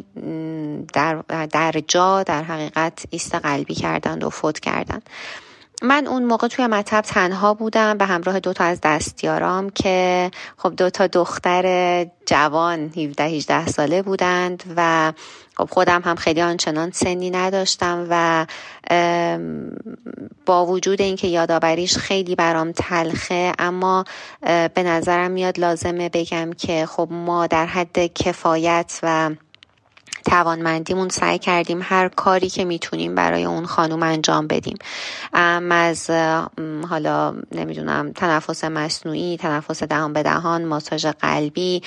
در, 0.93 1.21
در 1.51 1.71
جا 1.87 2.23
در 2.23 2.43
حقیقت 2.43 3.05
ایست 3.09 3.35
قلبی 3.35 3.75
کردند 3.75 4.23
و 4.23 4.29
فوت 4.29 4.59
کردند. 4.59 5.09
من 5.82 6.07
اون 6.07 6.23
موقع 6.23 6.47
توی 6.47 6.68
مطب 6.68 7.01
تنها 7.01 7.53
بودم 7.53 7.97
به 7.97 8.06
همراه 8.06 8.39
دوتا 8.39 8.64
از 8.64 8.80
دستیارام 8.84 9.69
که 9.69 10.31
خب 10.57 10.76
دوتا 10.76 11.07
دختر 11.07 12.07
جوان 12.26 12.80
17 12.80 13.23
18 13.23 13.68
ساله 13.68 14.01
بودند 14.01 14.64
و 14.76 15.14
خب 15.57 15.69
خودم 15.72 16.01
هم 16.06 16.15
خیلی 16.15 16.41
آنچنان 16.41 16.91
سنی 16.91 17.30
نداشتم 17.30 18.07
و 18.10 18.45
با 20.45 20.65
وجود 20.65 21.01
اینکه 21.01 21.27
یادآوریش 21.27 21.97
خیلی 21.97 22.35
برام 22.35 22.72
تلخه 22.72 23.53
اما 23.60 24.06
به 24.73 24.84
نظرم 24.84 25.31
میاد 25.31 25.60
لازمه 25.60 26.10
بگم 26.10 26.53
که 26.53 26.85
خب 26.85 27.07
ما 27.11 27.47
در 27.47 27.65
حد 27.65 28.14
کفایت 28.14 28.99
و 29.03 29.30
توانمندیمون 30.27 31.09
سعی 31.09 31.39
کردیم 31.39 31.79
هر 31.83 32.07
کاری 32.07 32.49
که 32.49 32.65
می‌تونیم 32.65 33.15
برای 33.15 33.43
اون 33.43 33.65
خانوم 33.65 34.03
انجام 34.03 34.47
بدیم. 34.47 34.77
ام 35.33 35.71
از 35.71 36.09
حالا 36.89 37.35
نمی‌دونم 37.51 38.11
تنفس 38.11 38.63
مصنوعی 38.63 39.37
تنفس 39.37 39.83
دهان 39.83 40.13
به 40.13 40.23
دهان 40.23 40.65
ماساژ 40.65 41.05
قلبی 41.05 41.81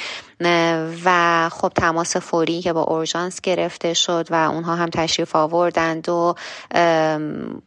و 1.05 1.49
خب 1.53 1.73
تماس 1.75 2.17
فوری 2.17 2.63
که 2.63 2.73
با 2.73 2.83
اورژانس 2.83 3.41
گرفته 3.41 3.95
شد 3.95 4.27
و 4.31 4.35
اونها 4.35 4.77
هم 4.77 4.89
تشریف 4.89 5.37
آوردند 5.37 6.09
و 6.09 6.35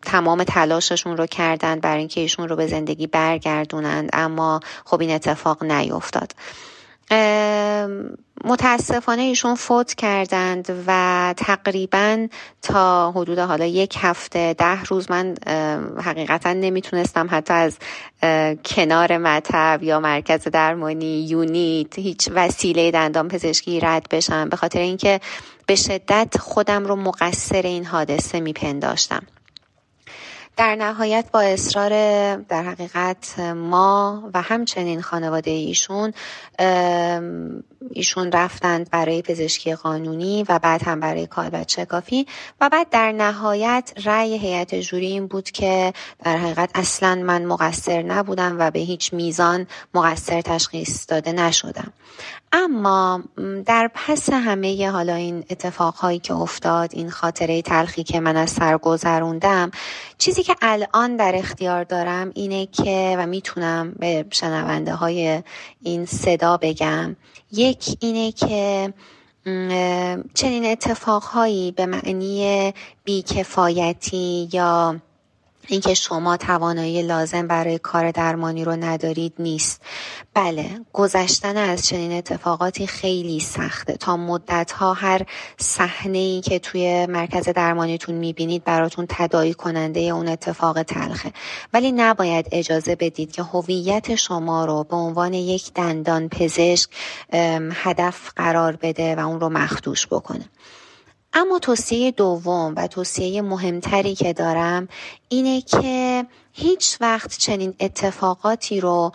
تمام 0.02 0.44
تلاششون 0.44 1.18
رو 1.18 1.26
کردند 1.26 1.82
برای 1.82 2.00
اینکه 2.00 2.22
ایشون 2.22 2.50
رو 2.50 2.56
به 2.56 2.68
زندگی 2.68 3.08
برگردونند. 3.08 4.10
اما 4.14 4.60
خب 4.86 5.02
این 5.02 5.12
اتفاق 5.12 5.64
نیفتاد. 5.64 6.32
متاسفانه 8.46 9.22
ایشون 9.22 9.56
فوت 9.56 9.94
کردند 9.94 10.84
و 10.88 11.34
تقریبا 11.38 12.28
تا 12.62 13.12
حدود 13.12 13.40
حالا 13.40 13.66
یک 13.66 13.98
هفته 14.00 14.54
ده 14.54 14.84
روز 14.84 15.12
من 15.12 15.36
حقیقتا 16.04 16.54
نمی‌تونستم 16.54 17.28
حتی 17.32 17.54
از 17.54 17.78
کنار 18.66 19.18
مطب 19.18 19.80
یا 19.84 20.00
مرکز 20.00 20.48
درمانی 20.48 21.28
یونیت 21.28 22.00
هیچ 22.00 22.30
وسیله 22.34 22.92
دندان 22.92 23.28
پزشکی 23.28 23.80
رد 23.80 24.08
بشم. 24.12 24.50
به 24.50 24.56
خاطر 24.56 24.80
اینکه 24.80 25.20
به 25.66 25.76
شدت 25.76 26.38
خودم 26.40 26.86
رو 26.86 26.96
مقصر 26.96 27.62
این 27.62 27.86
حادثه 27.86 28.40
میپنداشتم. 28.40 29.24
در 30.58 30.76
نهایت 30.76 31.26
با 31.34 31.42
اصرار 31.42 31.90
در 32.36 32.64
حقیقت 32.64 33.40
ما 33.40 34.30
و 34.34 34.42
همچنین 34.42 35.02
خانواده 35.02 35.52
ایشون 35.52 36.14
ایشون 37.92 38.32
رفتند 38.32 38.90
برای 38.90 39.22
پزشکی 39.22 39.76
قانونی 39.76 40.46
و 40.50 40.60
بعد 40.60 40.84
هم 40.84 41.00
برای 41.00 41.28
کالبد 41.28 41.68
شکافی 41.68 42.28
و 42.62 42.70
بعد 42.70 42.90
در 42.90 43.12
نهایت 43.12 43.94
رأی 44.06 44.38
هیئت 44.38 44.76
جوری 44.76 45.06
این 45.06 45.28
بود 45.28 45.52
که 45.52 45.94
در 46.24 46.38
حقیقت 46.38 46.70
اصلا 46.76 47.16
من 47.16 47.46
مقصر 47.46 48.02
نبودم 48.02 48.56
و 48.60 48.72
به 48.72 48.80
هیچ 48.80 49.14
میزان 49.14 49.68
مقصر 49.94 50.42
تشخیص 50.42 51.06
داده 51.10 51.32
نشدم. 51.32 51.94
اما 52.56 53.24
در 53.66 53.90
پس 53.94 54.30
همه 54.30 54.90
حالا 54.90 55.16
این 55.16 55.46
اتفاقهایی 55.50 56.20
که 56.20 56.34
افتاد 56.34 56.90
این 56.94 57.10
خاطره 57.10 57.62
تلخی 57.62 58.04
که 58.04 58.20
من 58.20 58.38
از 58.38 58.50
سر 58.50 58.78
گذروندم 58.78 59.72
چیزی 60.18 60.44
که 60.44 60.56
الان 60.62 61.16
در 61.16 61.32
اختیار 61.36 61.84
دارم 61.84 62.32
اینه 62.34 62.66
که 62.66 63.16
و 63.18 63.26
می‌تونم 63.26 63.92
به 64.00 64.26
شنونده 64.32 64.94
های 64.94 65.44
این 65.82 66.06
صدا 66.06 66.58
بگم 66.58 67.16
یک 67.52 67.73
اینه 68.00 68.32
که 68.32 68.94
چنین 70.34 70.66
اتفاقهایی 70.66 71.72
به 71.72 71.86
معنی 71.86 72.74
بیکفایتی 73.04 74.50
یا 74.54 74.96
اینکه 75.68 75.94
شما 75.94 76.38
توانایی 76.38 77.02
لازم 77.02 77.48
برای 77.48 77.78
کار 77.78 78.12
درمانی 78.12 78.66
رو 78.66 78.72
ندارید 78.72 79.34
نیست. 79.40 79.82
بله 80.34 80.80
گذشتن 80.94 81.58
از 81.58 81.88
چنین 81.88 82.12
اتفاقاتی 82.12 82.88
خیلی 82.88 83.40
سخته. 83.40 83.94
تا 83.94 84.18
مدت 84.18 84.72
ها 84.72 84.94
هر 84.94 85.22
صحنه 85.58 86.18
ای 86.18 86.42
که 86.42 86.60
توی 86.60 87.06
مرکز 87.06 87.50
درمانیتون 87.50 88.16
می‌بینید 88.16 88.64
براتون 88.64 89.06
تدایی 89.10 89.54
کننده 89.54 90.00
اون 90.00 90.28
اتفاق 90.28 90.84
تلخه. 90.84 91.34
ولی 91.74 91.92
نباید 91.92 92.48
اجازه 92.52 92.96
بدید 92.96 93.32
که 93.32 93.44
هویت 93.44 94.16
شما 94.16 94.66
رو 94.66 94.84
به 94.84 94.96
عنوان 94.96 95.34
یک 95.34 95.74
دندان 95.74 96.30
پزشک 96.30 96.90
هدف 97.74 98.32
قرار 98.36 98.76
بده 98.76 99.16
و 99.16 99.20
اون 99.20 99.40
رو 99.40 99.50
مخدوش 99.50 100.08
بکنه. 100.08 100.46
اما 101.34 101.60
توصیه 101.60 102.12
دوم 102.12 102.74
و 102.78 102.88
توصیه 102.88 103.42
مهمتری 103.42 104.16
که 104.16 104.34
دارم 104.34 104.88
اینه 105.30 105.62
که 105.62 106.26
هیچ 106.54 106.98
وقت 107.02 107.38
چنین 107.38 107.74
اتفاقاتی 107.80 108.80
رو 108.80 109.12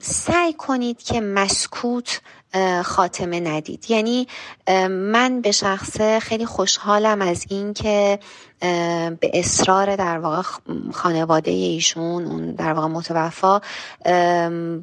سعی 0.00 0.52
کنید 0.58 1.02
که 1.02 1.20
مسکوت 1.20 2.20
خاتمه 2.84 3.40
ندید. 3.40 3.84
یعنی 3.88 4.26
من 4.88 5.40
به 5.40 5.52
شخصه 5.52 6.20
خیلی 6.20 6.46
خوشحالم 6.46 7.22
از 7.22 7.46
این 7.48 7.74
که 7.74 8.18
به 9.20 9.30
اصرار 9.34 9.96
در 9.96 10.18
واقع 10.18 10.42
خانواده 10.92 11.50
ایشون 11.50 12.26
اون 12.26 12.52
در 12.52 12.72
واقع 12.72 12.86
متوفا 12.86 13.60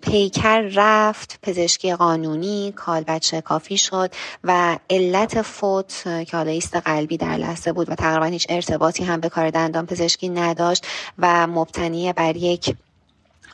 پیکر 0.01 0.61
رفت 0.75 1.39
پزشکی 1.41 1.93
قانونی 1.93 2.73
بچه 3.07 3.41
کافی 3.41 3.77
شد 3.77 4.11
و 4.43 4.77
علت 4.89 5.41
فوت 5.41 6.03
که 6.03 6.37
حالا 6.37 6.51
ایست 6.51 6.75
قلبی 6.75 7.17
در 7.17 7.37
لحظه 7.37 7.71
بود 7.71 7.89
و 7.89 7.95
تقریبا 7.95 8.25
هیچ 8.25 8.45
ارتباطی 8.49 9.03
هم 9.03 9.19
به 9.19 9.29
کار 9.29 9.49
دندان 9.49 9.85
پزشکی 9.85 10.29
نداشت 10.29 10.87
و 11.17 11.47
مبتنی 11.47 12.13
بر 12.13 12.35
یک 12.35 12.75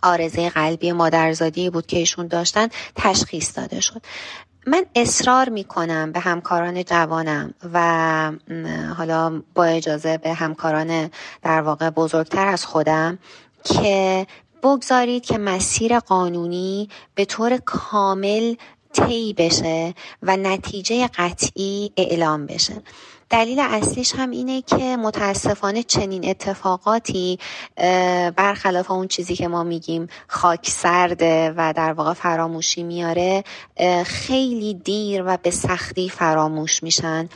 آرزه 0.04 0.50
قلبی 0.50 0.92
مادرزادی 0.92 1.70
بود 1.70 1.88
که 1.88 1.98
ایشون 1.98 2.28
داشتن 2.28 2.68
تشخیص 2.96 3.58
داده 3.58 3.80
شد. 3.80 4.02
من 4.68 4.86
اصرار 4.96 5.50
می 5.50 5.64
کنم 5.64 6.12
به 6.12 6.20
همکاران 6.20 6.84
جوانم 6.84 7.54
و 7.74 8.32
حالا 8.98 9.44
با 9.54 9.66
اجازه 9.66 10.18
به 10.18 10.34
همکاران 10.34 11.10
در 11.42 11.62
واقع 11.62 11.90
بزرگتر 11.90 12.48
از 12.48 12.66
خودم 12.66 13.18
که 13.64 14.28
بگذارید 14.64 15.26
که 15.26 15.38
مسیر 15.38 16.00
قانونی 16.00 16.90
به 17.16 17.26
طور 17.26 17.58
کامل 17.58 18.56
طی 18.94 19.34
بشه 19.34 19.94
و 20.24 20.38
نتیجه 20.38 21.08
قطعی 21.08 21.92
اعلام 21.98 22.46
بشه. 22.46 22.82
دلیل 23.30 23.60
اصلیش 23.60 24.16
هم 24.16 24.30
اینه 24.30 24.62
که 24.62 24.98
متاسفانه 24.98 25.84
چنین 25.84 26.30
اتفاقاتی 26.30 27.40
برخلاف 28.36 28.92
اون 28.92 29.08
چیزی 29.08 29.36
که 29.36 29.48
ما 29.48 29.64
میگیم 29.64 30.08
خاک 30.28 30.70
سرده 30.70 31.54
و 31.58 31.74
در 31.74 31.94
واقع 31.94 32.14
فراموشی 32.14 32.84
میاره 32.84 33.44
خیلی 34.06 34.74
دیر 34.74 35.24
و 35.26 35.38
به 35.38 35.52
سختی 35.52 36.10
فراموش 36.10 36.84
میشن. 36.84 37.30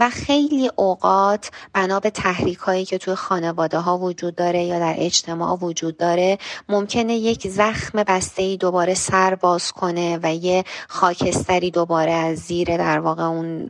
و 0.00 0.10
خیلی 0.10 0.70
اوقات 0.76 1.50
بنا 1.72 2.00
به 2.00 2.10
تحریک 2.10 2.58
هایی 2.58 2.84
که 2.84 2.98
توی 2.98 3.14
خانواده 3.14 3.78
ها 3.78 3.98
وجود 3.98 4.34
داره 4.34 4.62
یا 4.62 4.78
در 4.78 4.94
اجتماع 4.98 5.58
وجود 5.58 5.96
داره 5.96 6.38
ممکنه 6.68 7.14
یک 7.14 7.48
زخم 7.48 8.02
بسته 8.02 8.42
ای 8.42 8.56
دوباره 8.56 8.94
سر 8.94 9.34
باز 9.34 9.72
کنه 9.72 10.18
و 10.22 10.34
یه 10.34 10.64
خاکستری 10.88 11.70
دوباره 11.70 12.12
از 12.12 12.38
زیر 12.38 12.76
در 12.76 12.98
واقع 12.98 13.22
اون 13.22 13.68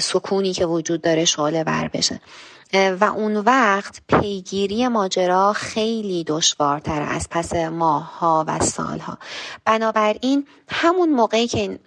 سکونی 0.00 0.52
که 0.52 0.66
وجود 0.66 1.02
داره 1.02 1.24
شعله 1.24 1.64
بر 1.64 1.88
بشه. 1.88 2.20
و 3.00 3.04
اون 3.04 3.36
وقت 3.36 4.00
پیگیری 4.08 4.88
ماجرا 4.88 5.52
خیلی 5.52 6.24
دشوارتر 6.24 7.02
از 7.02 7.28
پس 7.30 7.54
ماهها 7.54 8.44
و 8.48 8.60
سالها. 8.60 9.18
بنابراین 9.64 10.46
همون 10.68 11.10
موقعی 11.10 11.46
که 11.46 11.78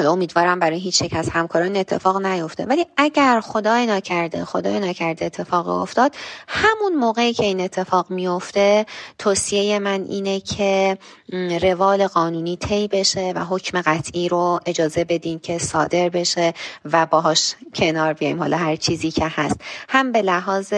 حالا 0.00 0.12
امیدوارم 0.12 0.58
برای 0.58 0.78
هیچ 0.78 1.02
یک 1.02 1.14
از 1.14 1.28
همکاران 1.28 1.76
اتفاق 1.76 2.26
نیفته. 2.26 2.64
ولی 2.64 2.86
اگر 2.96 3.40
خدای 3.40 3.86
نکرده 3.86 4.44
خدای 4.44 4.80
نکرده 4.80 5.24
اتفاق 5.24 5.68
افتاد 5.68 6.14
همون 6.48 6.96
موقعی 6.96 7.32
که 7.32 7.44
این 7.44 7.60
اتفاق 7.60 8.10
میفته 8.10 8.86
توصیه 9.18 9.78
من 9.78 10.04
اینه 10.08 10.40
که 10.40 10.98
روال 11.62 12.06
قانونی 12.06 12.56
طی 12.56 12.88
بشه 12.88 13.32
و 13.36 13.44
حکم 13.44 13.82
قطعی 13.82 14.28
رو 14.28 14.60
اجازه 14.66 15.04
بدین 15.04 15.38
که 15.38 15.58
صادر 15.58 16.08
بشه 16.08 16.54
و 16.84 17.06
باهاش 17.06 17.54
کنار 17.74 18.12
بیایم. 18.12 18.38
حالا 18.38 18.56
هر 18.56 18.76
چیزی 18.76 19.10
که 19.10 19.26
هست. 19.28 19.60
هم 19.88 20.12
به 20.12 20.22
لحاظ 20.22 20.72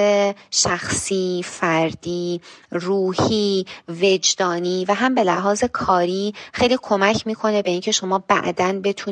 شخصی 0.51 1.43
فردی 1.47 2.41
روحی 2.71 3.67
وجدانی 3.89 4.85
و 4.89 4.95
هم 4.95 5.15
به 5.15 5.25
لحاظ 5.25 5.65
کاری 5.65 6.35
خیلی 6.53 6.79
کمک 6.83 7.27
می‌کنه 7.27 7.63
به 7.63 7.71
اینکه 7.71 7.93
شما 7.93 8.25
بعدا 8.29 8.81
بتونید 8.85 9.12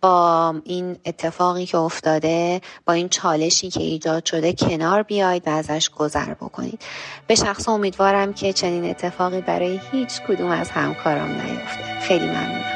با 0.00 0.54
این 0.64 0.96
اتفاقی 1.04 1.66
که 1.66 1.78
افتاده 1.78 2.60
با 2.86 2.92
این 2.92 3.08
چالشی 3.08 3.70
که 3.70 3.80
ایجاد 3.80 4.24
شده 4.24 4.52
کنار 4.52 5.02
بیاید 5.02 5.42
و 5.46 5.50
ازش 5.50 5.90
گذر 5.90 6.34
بکنید. 6.34 6.82
به 7.26 7.34
شخص 7.34 7.68
امیدوارم 7.68 8.32
که 8.32 8.52
چنین 8.52 8.90
اتفاقی 8.90 9.40
برای 9.40 9.80
هیچ 9.92 10.22
کدوم 10.22 10.50
از 10.50 10.70
همکارام 10.70 11.30
نیفته. 11.30 12.00
خیلی 12.00 12.26
ممنونم 12.26 12.67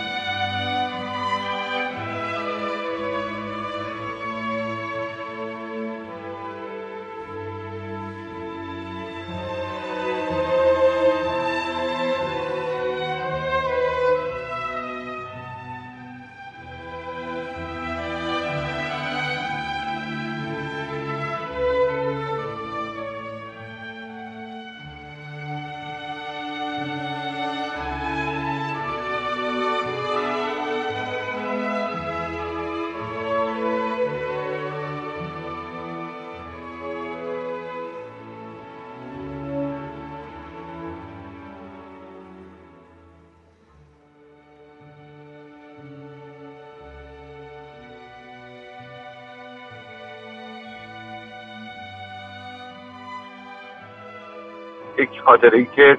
یک 55.03 55.21
خاطره 55.25 55.59
ای 55.59 55.67
که 55.77 55.99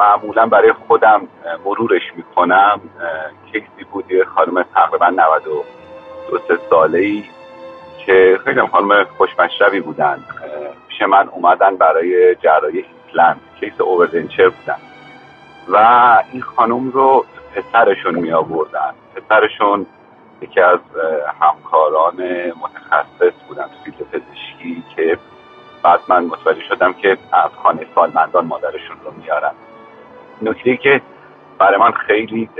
معمولا 0.00 0.46
برای 0.46 0.72
خودم 0.72 1.28
مرورش 1.64 2.02
می‌کنم 2.16 2.80
case 3.52 3.78
ی 3.78 3.84
بود 3.92 4.10
یه 4.10 4.24
خانم 4.24 4.62
تقریبا 4.62 5.08
92 5.10 6.38
سه 6.48 6.58
ساله 6.70 6.98
ای 6.98 7.24
که 8.06 8.38
خیلی 8.44 8.60
خانم 8.60 9.04
خوشمشربی 9.04 9.80
بودن. 9.80 10.24
پیش 10.88 11.02
من 11.02 11.28
اومدن 11.28 11.76
برای 11.76 12.34
جراحی 12.34 12.84
ایمپلنت 13.06 13.40
case 13.60 13.80
overdenture 13.80 14.48
بودن. 14.48 14.78
و 15.68 15.76
این 16.32 16.42
خانم 16.42 16.90
رو 16.90 17.24
پسرشون 17.54 18.14
می 18.14 18.32
آوردن 18.32 18.94
پسرشون 19.14 19.86
یکی 20.40 20.60
از 20.60 20.78
همکاران 21.40 22.16
متخصص 22.62 23.32
بودن 23.48 23.62
تو 23.62 23.84
field 23.84 24.10
پزشکی 24.10 24.84
که 24.96 25.18
بعد 25.82 26.00
من 26.08 26.24
متوجه 26.24 26.62
شدم 26.68 26.92
که 26.92 27.18
از 27.32 27.50
خانه 27.62 27.86
سالمندان 27.94 28.46
مادرشون 28.46 28.96
رو 29.04 29.12
میارن. 29.22 29.52
نکته 30.42 30.76
که 30.76 31.00
برای 31.58 31.78
من 31.80 31.90
خیلی 31.90 32.50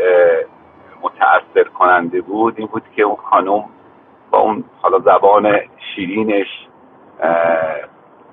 متاثر 1.02 1.68
کننده 1.78 2.20
بود 2.20 2.54
این 2.58 2.66
بود 2.66 2.82
که 2.96 3.02
اون 3.02 3.16
خانم 3.16 3.64
با 4.30 4.38
اون 4.38 4.64
حالا 4.82 4.98
زبان 4.98 5.60
شیرینش 5.94 6.46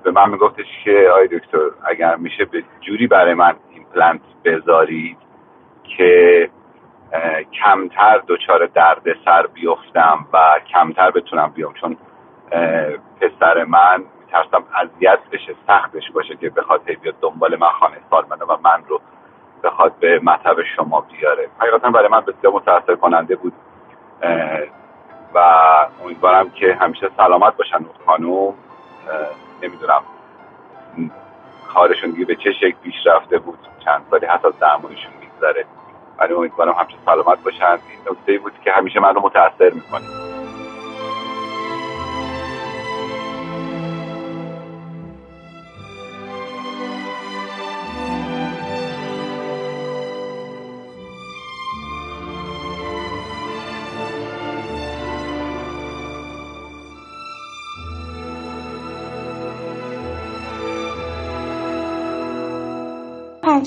به 0.02 0.10
من 0.10 0.30
میگفتش 0.30 0.66
که 0.84 1.10
آی 1.14 1.28
دکتر 1.28 1.58
اگر 1.84 2.16
میشه 2.16 2.44
یه 2.44 2.64
جوری 2.80 3.06
برای 3.06 3.34
من 3.34 3.54
ایمپلنت 3.74 4.20
بذارید 4.44 5.16
که 5.96 6.50
کمتر 7.62 8.22
دچار 8.28 8.66
درد 8.66 9.02
سر 9.24 9.46
بیفتم 9.46 10.26
و 10.32 10.60
کمتر 10.72 11.10
بتونم 11.10 11.52
بیام. 11.54 11.74
چون 11.74 11.96
پسر 13.20 13.64
من 13.64 14.04
میترسم 14.36 14.64
اذیت 14.74 15.18
بشه 15.32 15.54
سختش 15.66 16.10
باشه 16.10 16.36
که 16.36 16.50
بخواد 16.50 16.88
هی 16.88 16.96
بیاد 16.96 17.14
دنبال 17.20 17.56
من 17.60 17.68
خانه 17.68 17.96
سالمنده 18.10 18.44
و 18.44 18.56
من 18.64 18.84
رو 18.88 19.00
بخواد 19.62 19.92
به 20.00 20.20
مطب 20.22 20.56
شما 20.76 21.00
بیاره. 21.00 21.48
حقیقتا 21.58 21.90
برای 21.90 22.08
من 22.08 22.20
بسیار 22.20 22.52
متاثر 22.52 22.94
کننده 22.94 23.36
بود. 23.36 23.52
و 25.34 25.38
امیدوارم 26.04 26.50
که 26.50 26.74
همیشه 26.80 27.10
سلامت 27.16 27.56
باشن 27.56 27.76
اون 27.76 28.06
خانوم. 28.06 28.54
نمی‌دونم 29.62 30.02
کارشون 31.74 32.10
دیگه 32.10 32.24
به 32.24 32.36
چه 32.36 32.52
شکل 32.52 32.76
پیش 32.82 32.94
رفته 33.06 33.38
بود 33.38 33.58
چند 33.84 34.06
سالی 34.10 34.26
حتی 34.26 34.48
درمانشون 34.60 35.12
میگذره. 35.20 35.64
ولی 36.18 36.34
امیدوارم 36.34 36.72
همچه 36.72 36.94
سلامت 37.04 37.42
باشن. 37.44 37.64
این 37.64 38.00
نکته 38.10 38.38
بود 38.38 38.52
که 38.64 38.72
همیشه 38.72 39.00
من 39.00 39.14
رو 39.14 39.20
متاثر 39.20 39.70
می‌کنه. 39.70 40.35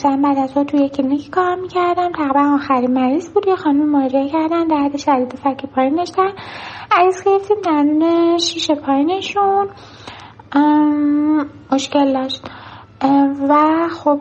پنجشنبه 0.03 0.27
بعد 0.27 0.37
از 0.37 0.41
ظهر 0.41 0.53
توی 0.53 0.89
کلینیک 0.89 1.29
کار 1.29 1.55
می‌کردم. 1.55 2.11
تقریبا 2.11 2.55
آخرین 2.55 2.91
مریض 2.93 3.33
بود. 3.33 3.47
یه 3.47 3.55
خانم 3.55 3.89
مراجعه 3.89 4.29
کردن. 4.29 4.67
درد 4.67 4.97
شدید 4.97 5.33
فک 5.33 5.65
پایین 5.75 5.95
داشتن. 5.95 6.29
عریض 6.91 7.23
گرفتیم. 7.23 7.57
دندون 7.65 8.37
شیش 8.37 8.71
پایینشون. 8.71 9.69
مشکل 11.71 12.13
داشت. 12.13 12.49
و 13.49 13.55
خب 13.89 14.19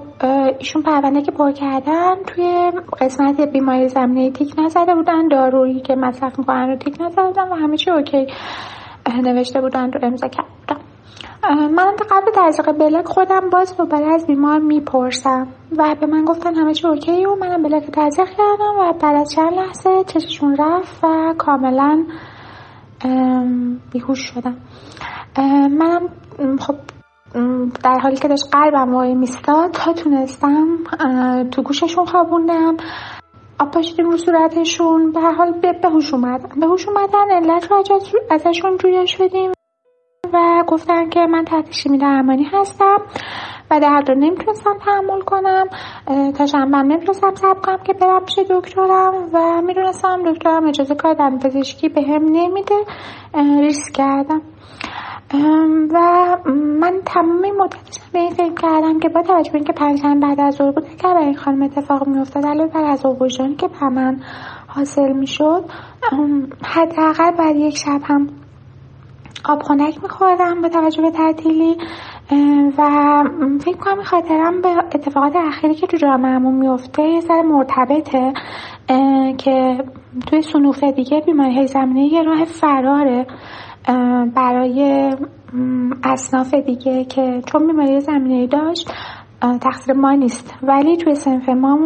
ایشون 0.59 0.83
پرونده 0.83 1.23
که 1.23 1.33
پر 1.33 1.53
کردن 1.53 2.15
توی 2.27 2.73
قسمت 3.01 3.41
بیماری 3.41 3.89
زمینه 3.89 4.31
تیک 4.31 4.55
نزده 4.59 4.95
بودن. 4.95 5.29
دارویی 5.29 5.81
که 5.81 5.95
مصرف 5.95 6.39
می‌کنن 6.39 6.69
رو 6.69 6.77
تیک 6.77 7.01
نزده 7.01 7.23
بودن 7.23 7.49
و 7.49 7.55
همه 7.55 7.77
چی 7.77 7.91
اوکی. 7.91 8.27
نوشته 9.23 9.61
بودن 9.61 9.93
رو 9.93 10.01
امضا 10.03 10.29
کرده 10.29 10.47
بودن. 10.47 10.81
من 11.49 11.97
قبل 12.11 12.33
تزریق 12.35 12.73
بلک 12.73 13.07
خودم 13.07 13.51
باز 13.51 13.77
دوباره 13.77 14.15
از 14.15 14.27
بیمار 14.27 14.59
می‌پرسم 14.59 15.49
و 15.77 15.97
به 16.01 16.07
من 16.07 16.25
گفتن 16.25 16.55
همه 16.55 16.75
چی 16.75 16.87
اوکی 16.87 17.27
و 17.27 17.35
منم 17.35 17.63
بلک 17.63 17.91
تزریق 17.93 18.29
کردم 18.29 18.75
و 18.79 18.93
بعد 18.93 19.17
از 19.17 19.31
چند 19.31 19.53
لحظه 19.53 20.05
چششون 20.07 20.57
رفت 20.59 21.05
و 21.05 21.35
کاملا 21.39 22.05
بیهوش 23.93 24.19
شدم. 24.19 24.57
منم 25.79 26.09
خب 26.61 26.75
در 27.85 27.99
حالی 28.03 28.17
که 28.17 28.29
داشت 28.29 28.49
قلبم 28.53 28.95
وای 28.95 29.15
میستاد 29.15 29.71
تا 29.71 29.93
تونستم 29.93 30.67
تو 31.51 31.63
گوششون 31.63 32.05
خوابوندم. 32.05 32.77
آب 33.61 33.71
پاشیدیم 33.71 34.11
رو 34.11 34.17
صورتشون. 34.17 35.13
به 35.13 35.21
حال 35.21 35.53
به 35.83 35.89
هوش 35.89 36.15
اومدن 36.15 36.61
به 36.61 36.67
هوش 36.67 36.89
اومدن 36.89 37.31
علت 37.31 37.71
رو 37.71 37.85
ازشون 38.31 38.77
جویا 38.77 39.07
شدیم 39.07 39.53
و 40.33 40.65
گفتن 40.67 41.09
که 41.09 41.21
من 41.21 41.45
تحت 41.45 41.73
شیمی 41.73 41.99
درمانی 41.99 42.45
هستم 42.53 42.99
و 43.71 43.81
درد 43.81 44.11
رو 44.11 44.15
نمی‌تونستم 44.15 44.79
تحمل 44.85 45.21
کنم. 45.21 45.67
تا 46.33 46.47
شنبه 46.47 46.77
نمی‌تونستم 46.77 47.35
صبر 47.35 47.61
کنم 47.61 47.79
که 47.85 47.93
برم 47.93 48.25
پیش 48.25 48.39
دکترم 48.39 49.15
و 49.33 49.63
می‌دونستم 49.63 50.33
دکترم 50.33 50.67
اجازه 50.67 50.95
کار 50.95 51.15
دم 51.15 51.39
پزشکی 51.39 51.89
به 51.89 52.03
هم 52.03 52.25
نمیده. 52.25 52.75
ریسک 53.61 53.93
کردم. 53.93 54.43
و 55.93 55.99
من 56.55 57.01
تمام 57.07 57.43
مدتش 57.59 57.99
به 58.13 58.19
این 58.19 58.31
فکر 58.31 58.55
کردم 58.55 59.01
که 59.01 59.09
با 59.09 59.23
توجه 59.23 59.53
به 59.53 59.59
اینکه 59.59 59.73
پنجشنبه 59.73 60.27
بعد 60.27 60.41
از 60.41 60.55
ظهر 60.55 60.71
بود 60.71 60.85
اگر 60.85 61.15
برای 61.15 61.25
این 61.25 61.37
خانم 61.37 61.63
اتفاق 61.63 62.09
میافتاد 62.09 62.47
علاوه 62.47 62.73
بر 62.73 62.85
از 62.85 63.07
وجدانی 63.21 63.55
که 63.55 63.69
به 63.69 63.89
من 63.89 64.21
حاصل 64.67 65.13
می‌شد 65.13 65.65
حداقل 66.65 67.31
بعد 67.31 67.57
یک 67.57 67.77
شب 67.77 68.01
هم 68.05 68.29
آب 69.45 69.63
خنک 69.63 70.03
میخوردم 70.03 70.63
به 70.63 70.69
توجه 70.69 71.03
به 71.03 71.11
تعطیلی 71.11 71.77
و 72.79 73.25
فکر 73.61 73.77
کنم 73.77 74.03
خاطرم 74.03 74.61
به 74.61 74.69
اتفاقات 74.69 75.37
اخیری 75.37 75.75
که 75.75 75.87
تو 75.87 75.97
جامعهمون 75.97 76.55
میفته 76.55 77.03
یه 77.03 77.21
سر 77.21 77.43
مرتبطه 77.43 78.33
که 79.39 79.85
توی 80.27 80.43
سنوف 80.43 80.85
دیگه 80.85 81.21
بیماری 81.21 81.67
زمینه 81.67 82.13
یه 82.13 82.23
راه 82.23 82.45
فراره 82.45 83.27
برای 84.35 85.11
اصناف 86.05 86.55
دیگه 86.55 87.05
که 87.05 87.43
چون 87.47 87.67
بیماری 87.67 88.01
زمینه 88.01 88.47
داشت 88.47 88.93
تقصیر 89.41 89.95
ما 89.95 90.13
نیست. 90.13 90.55
ولی 90.63 90.97
توی 90.97 91.15
سنف 91.15 91.49
ما 91.49 91.79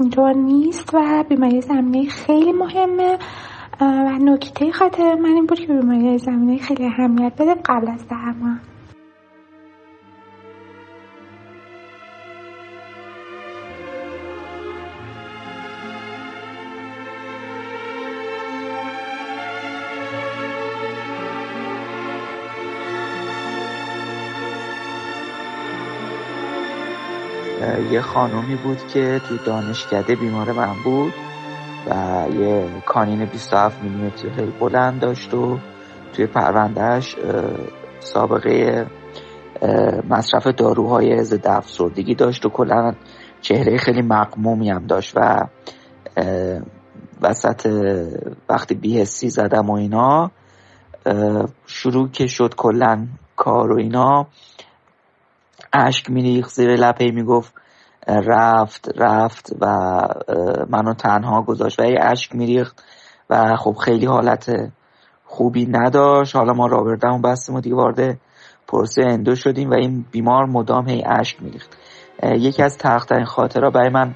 اینطور 0.00 0.32
نیست 0.32 0.94
و 0.94 1.24
بیماری 1.28 1.60
زمینه 1.60 2.08
خیلی 2.08 2.52
مهمه. 2.52 3.18
و 3.80 4.18
نکته 4.18 4.72
خاطر 4.72 5.14
من 5.14 5.28
این 5.28 5.46
بود 5.46 5.60
که 5.60 5.66
بیماری 5.66 6.18
زمینه 6.18 6.58
خیلی 6.58 6.86
اهمیت 6.86 7.32
بده 7.38 7.54
قبل 7.54 7.88
از 7.88 8.08
درمان 8.08 8.60
یه 27.90 28.00
خانومی 28.00 28.56
بود 28.56 28.78
که 28.88 29.20
توی 29.28 29.38
دانشکده 29.46 30.16
بیمار 30.16 30.52
من 30.52 30.74
بود. 30.84 31.29
و 31.86 32.26
یه 32.34 32.82
کانین 32.86 33.24
27 33.24 33.82
میلیمتری 33.82 34.30
خیلی 34.30 34.52
بلند 34.60 35.00
داشت 35.00 35.34
و 35.34 35.58
توی 36.12 36.26
پروندهش 36.26 37.16
سابقه 38.00 38.86
مصرف 40.10 40.46
داروهای 40.46 41.24
ضد 41.24 41.46
افسردگی 41.46 42.14
داشت 42.14 42.46
و 42.46 42.48
کلا 42.48 42.94
چهره 43.40 43.76
خیلی 43.76 44.02
مقمومی 44.02 44.70
هم 44.70 44.86
داشت 44.86 45.16
و 45.16 45.46
وسط 47.22 47.66
وقتی 48.48 48.74
بیهستی 48.74 49.30
زدم 49.30 49.70
و 49.70 49.72
اینا 49.72 50.30
شروع 51.66 52.08
که 52.08 52.26
شد 52.26 52.54
کلا 52.54 53.06
کار 53.36 53.72
و 53.72 53.78
اینا 53.78 54.26
اشک 55.72 56.10
میریخ 56.10 56.48
زیر 56.48 56.76
لپه 56.76 57.10
می‌گفت 57.10 57.54
رفت 58.08 58.90
رفت 58.96 59.52
و 59.60 59.66
منو 60.68 60.94
تنها 60.94 61.42
گذاشت 61.42 61.80
و 61.80 61.84
یه 61.84 61.98
اشک 62.02 62.34
میریخت 62.34 62.84
و 63.30 63.56
خب 63.56 63.74
خیلی 63.84 64.06
حالت 64.06 64.70
خوبی 65.24 65.66
نداشت. 65.66 66.36
حالا 66.36 66.52
ما 66.52 66.66
رابردمون 66.66 67.22
بستیم 67.22 67.54
و 67.54 67.60
دیگه 67.60 67.76
وارد 67.76 68.18
پرسه 68.68 69.02
اندو 69.06 69.34
شدیم 69.34 69.70
و 69.70 69.74
این 69.74 70.04
بیمار 70.10 70.46
مدام 70.46 70.88
هی 70.88 71.04
اشک 71.06 71.42
میریخت. 71.42 71.76
یکی 72.22 72.62
از 72.62 72.78
تخترین 72.78 73.24
خاطرها 73.24 73.70
برای 73.70 73.88
من 73.88 74.14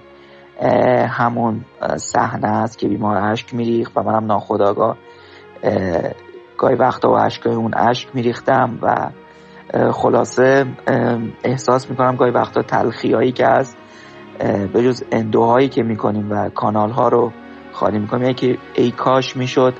همون 1.08 1.64
صحنه 1.96 2.48
است 2.48 2.78
که 2.78 2.88
بیمار 2.88 3.16
اشک 3.16 3.54
میریخت 3.54 3.96
و 3.96 4.02
منم 4.02 4.26
ناخداگاه 4.26 4.96
گاهی 6.58 6.74
وقتا 6.74 7.10
و 7.10 7.18
اشکای 7.18 7.54
اون 7.54 7.74
اشک 7.76 8.08
میریختم 8.14 8.78
و 8.82 9.10
خلاصه 9.92 10.66
احساس 11.44 11.90
می‌کنم 11.90 12.16
گاهی 12.16 12.30
وقتا 12.30 12.62
تلخیایی 12.62 13.32
که 13.32 13.46
از 13.46 13.76
به 14.72 14.82
جز 14.82 15.02
اندوهایی 15.12 15.68
که 15.68 15.82
می‌کنیم 15.82 16.32
و 16.32 16.48
کانال 16.48 16.90
ها 16.90 17.08
رو 17.08 17.32
خالی 17.72 17.98
می‌کنیم 17.98 18.22
یعنی 18.22 18.34
که 18.34 18.58
ای 18.74 18.90
کاش 18.90 19.36
می‌شد 19.36 19.74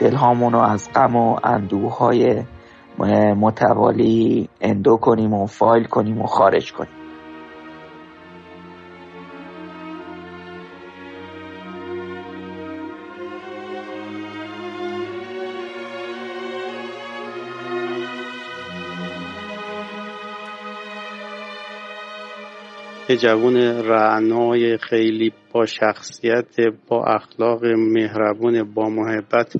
دلهامون 0.00 0.52
رو 0.52 0.58
از 0.58 0.88
غم 0.94 1.16
و 1.16 1.38
اندوه 1.44 2.44
متوالی 3.34 4.48
اندو 4.60 4.96
کنیم 4.96 5.32
و 5.32 5.46
فایل 5.46 5.84
کنیم 5.84 6.20
و 6.20 6.26
خارج 6.26 6.72
کنیم. 6.72 7.05
یه 23.08 23.16
جوون 23.16 23.56
رعنای 23.56 24.78
خیلی 24.78 25.32
با 25.52 25.66
شخصیت 25.66 26.56
با 26.88 27.04
اخلاق 27.04 27.64
مهربون 27.64 28.74
با 28.74 28.88
محبت. 28.88 29.56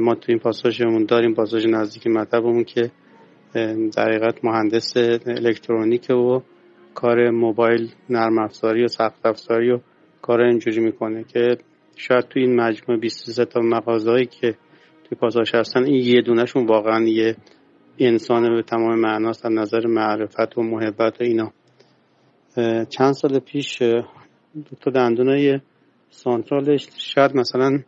ما 0.00 0.14
تو 0.14 0.24
این 0.28 0.38
پاساژمون 0.38 1.04
داریم 1.04 1.34
پاساژ 1.34 1.66
نزدیک 1.66 2.06
مطبمون 2.06 2.64
که 2.64 2.90
در 3.96 4.08
حقیقت 4.08 4.44
مهندس 4.44 4.96
الکترونیک 5.26 6.10
و 6.10 6.40
کار 6.94 7.30
موبایل 7.30 7.90
نرم 8.10 8.38
افزاری 8.38 8.84
و 8.84 8.88
سخت 8.88 9.26
افزاری 9.26 9.70
و 9.70 9.78
کار 10.22 10.40
اینجوری 10.40 10.80
می‌کنه 10.80 11.24
که 11.24 11.58
شاید 11.96 12.24
تو 12.24 12.40
این 12.40 12.56
مجموعه 12.56 13.00
23 13.00 13.44
تا 13.44 13.60
مغازهایی 13.60 14.26
که 14.26 14.54
توی 15.04 15.18
پاساژ 15.20 15.54
هستن 15.54 15.84
این 15.84 16.04
یه 16.04 16.22
دونهشون 16.22 16.66
واقعا 16.66 17.04
یه 17.04 17.36
انسان 17.98 18.54
به 18.54 18.62
تمام 18.62 18.98
معناست 18.98 19.46
از 19.46 19.52
نظر 19.52 19.86
معرفت 19.86 20.58
و 20.58 20.62
محبت 20.62 21.20
و 21.20 21.24
اینا. 21.24 21.52
چند 22.88 23.12
سال 23.12 23.38
پیش 23.38 23.82
دو 23.82 24.76
تا 24.80 24.90
دندونای 24.90 25.60
سانترالش 26.10 26.88
شاید 26.96 27.36
مثلا 27.36 27.78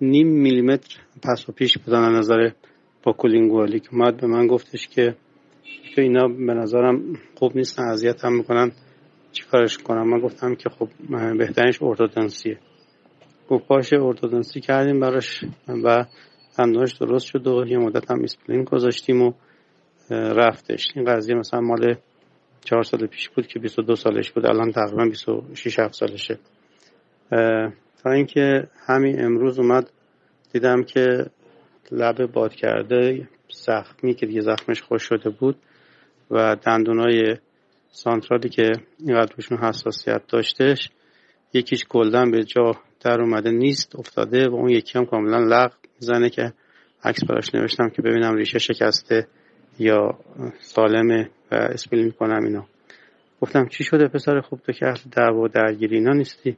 نیم 0.00 0.28
میلیمتر 0.28 0.98
پس 1.22 1.48
و 1.48 1.52
پیش 1.52 1.78
بودن 1.78 2.02
از 2.02 2.14
نظر 2.14 2.50
با 3.02 3.12
کلینگوالی 3.12 3.80
که 3.80 3.88
اومد 3.92 4.16
به 4.16 4.26
من 4.26 4.46
گفتش 4.46 4.88
که 4.88 5.16
که 5.94 6.02
اینا 6.02 6.28
به 6.28 6.54
نظرم 6.54 7.18
خوب 7.34 7.56
نیستن 7.56 7.82
اذیت 7.82 8.24
هم 8.24 8.36
می‌کنن 8.36 8.72
چیکارش 9.32 9.78
کنم؟ 9.78 10.08
من 10.08 10.20
گفتم 10.20 10.54
که 10.54 10.68
خب 10.68 10.88
بهترینش 11.38 11.82
ارتودنسیه. 11.82 12.58
گفت 13.48 13.66
باشه 13.66 13.96
ارتودنسی 13.96 14.60
کردیم 14.60 15.00
براش 15.00 15.44
و 15.84 16.04
دندونش 16.58 16.92
درست 16.92 17.26
شد 17.26 17.46
و 17.46 17.66
یه 17.66 17.78
مدت 17.78 18.10
هم 18.10 18.22
اسپلین 18.22 18.64
گذاشتیم 18.64 19.22
و 19.22 19.32
رفتش. 20.10 20.86
این 20.96 21.04
قضیه 21.04 21.34
مثلا 21.34 21.60
مال 21.60 21.94
چهار 22.66 22.82
سال 22.82 23.06
پیش 23.06 23.28
بود 23.28 23.46
که 23.46 23.58
22 23.58 23.96
سالش 23.96 24.30
بود. 24.30 24.46
الان 24.46 24.72
تقریبا 24.72 25.04
26 25.04 25.78
7 25.78 25.94
سالشه. 25.94 26.38
تا 28.02 28.10
اینکه 28.10 28.68
همین 28.86 29.24
امروز 29.24 29.58
اومد 29.58 29.90
دیدم 30.52 30.82
که 30.82 31.26
لب 31.92 32.32
باد 32.32 32.54
کرده 32.54 33.28
زخمی 33.50 34.14
که 34.14 34.26
دیگه 34.26 34.40
زخمش 34.40 34.82
خوش 34.82 35.02
شده 35.02 35.30
بود 35.30 35.56
و 36.30 36.56
دندونای 36.66 37.36
سانترالی 37.88 38.48
که 38.48 38.72
اینقدر 38.98 39.34
روشون 39.36 39.58
حساسیت 39.58 40.22
داشتش 40.28 40.90
یکیش 41.52 41.84
گلدن 41.88 42.30
به 42.30 42.44
جا 42.44 42.72
در 43.00 43.20
اومده 43.20 43.50
نیست 43.50 43.96
افتاده 43.96 44.48
و 44.48 44.54
اون 44.54 44.70
یکی 44.70 44.98
هم 44.98 45.06
کاملا 45.06 45.38
لغ 45.38 45.72
می‌زنه 46.00 46.30
که 46.30 46.52
عکس 47.04 47.24
براش 47.24 47.54
نوشتم 47.54 47.88
که 47.88 48.02
ببینم 48.02 48.34
ریشه 48.34 48.58
شکسته 48.58 49.26
یا 49.78 50.18
سالمه 50.60 51.30
و 51.52 51.54
اسپیل 51.54 52.04
می‌کنم 52.04 52.44
اینا. 52.44 52.66
گفتم 53.40 53.66
چی 53.66 53.84
شده 53.84 54.08
پسر 54.08 54.40
خوب 54.40 54.60
تو 54.60 54.72
که 54.72 54.86
اهل 54.86 54.98
دعوا 55.12 55.48
درگیری 55.48 55.96
اینا 55.96 56.12
نیستی؟ 56.12 56.56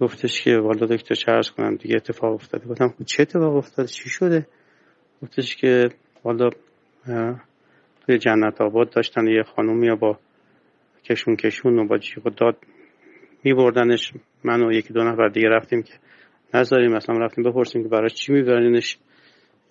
گفتش 0.00 0.42
که 0.42 0.58
والا 0.58 0.86
دکتر 0.86 1.14
چرس 1.14 1.50
کنم 1.50 1.76
دیگه 1.76 1.96
اتفاق 1.96 2.32
افتاده. 2.32 2.66
گفتم 2.66 2.88
خب 2.88 3.04
چه 3.04 3.22
اتفاق 3.22 3.56
افتاده؟ 3.56 3.88
چی 3.88 4.08
شده؟ 4.08 4.46
گفتش 5.22 5.56
که 5.56 5.88
والا 6.24 6.50
توی 8.06 8.18
جنت 8.18 8.60
آباد 8.60 8.90
داشتن 8.90 9.26
یه 9.26 9.42
خانومی 9.42 9.94
با 9.94 10.18
کشون 11.04 11.36
کشون 11.36 11.78
و 11.78 11.86
با 11.86 11.98
جیغ 11.98 12.34
داد 12.34 12.56
میبردنش. 13.44 14.12
من 14.44 14.62
و 14.62 14.72
یکی 14.72 14.92
دو 14.92 15.04
نفر 15.04 15.28
دیگه 15.28 15.48
رفتیم 15.48 15.82
که 15.82 15.94
نذاریم 16.54 16.92
مثلا 16.92 17.18
رفتیم 17.18 17.44
بپرسیم 17.44 17.82
که 17.82 17.88
برای 17.88 18.10
چی 18.10 18.32
میبرینش. 18.32 18.98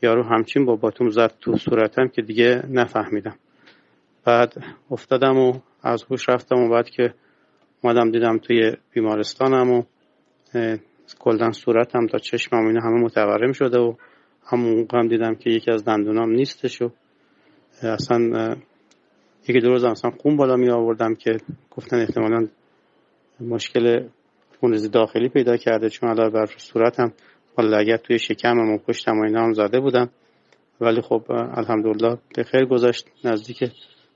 یارو 0.02 0.24
همچین 0.24 0.66
با 0.66 0.76
باتوم 0.76 1.10
زد 1.10 1.34
تو 1.42 1.58
صورتم 1.58 2.08
که 2.08 2.22
دیگه 2.22 2.64
نفهمیدم. 2.70 3.36
بعد 4.26 4.54
افتادم 4.92 5.38
و 5.38 5.60
از 5.84 6.04
هوش 6.04 6.30
رفتم 6.30 6.56
و 6.56 6.70
بعد 6.70 6.90
که 6.90 7.14
اومدم 7.82 8.12
دیدم 8.12 8.38
توی 8.38 8.72
بیمارستانم 8.94 9.72
و 9.72 9.84
کلدن 11.20 11.52
صورتم 11.52 12.08
تا 12.08 12.18
چشمم 12.18 12.68
اینا 12.68 12.82
همه 12.82 13.04
متورم 13.04 13.52
شده 13.52 13.80
و 13.80 13.94
همون 14.46 14.88
هم 14.94 15.08
دیدم 15.08 15.36
که 15.36 15.50
یکی 15.50 15.72
از 15.72 15.86
دندونام 15.86 16.30
نیستش 16.30 16.82
و 16.82 16.92
اصلا 17.84 18.56
یکی 19.48 19.60
دو 19.60 19.70
روز 19.70 19.84
اصلا 19.84 20.12
خون 20.12 20.38
بالا 20.38 20.56
می 20.56 20.70
آوردم 20.70 21.16
که 21.16 21.38
گفتن 21.72 22.00
احتمالا 22.00 22.48
مشکل 23.40 24.08
خونریزی 24.60 24.90
داخلی 24.90 25.30
پیدا 25.30 25.58
کرده 25.58 25.90
چون 25.90 26.10
علاوه 26.10 26.30
بر 26.30 26.46
صورتم 26.58 27.14
لگت 27.62 28.04
توی 28.04 28.20
شکمم 28.20 28.74
و 28.74 28.78
پشتم 28.78 29.20
و 29.20 29.24
اینا 29.24 29.44
هم 29.44 29.54
زده 29.54 29.80
بودم 29.80 30.10
ولی 30.82 31.02
خب 31.02 31.24
الحمدلله 31.30 32.18
به 32.36 32.44
خیر 32.44 32.66
گذشت. 32.66 33.08
نزدیک 33.24 33.64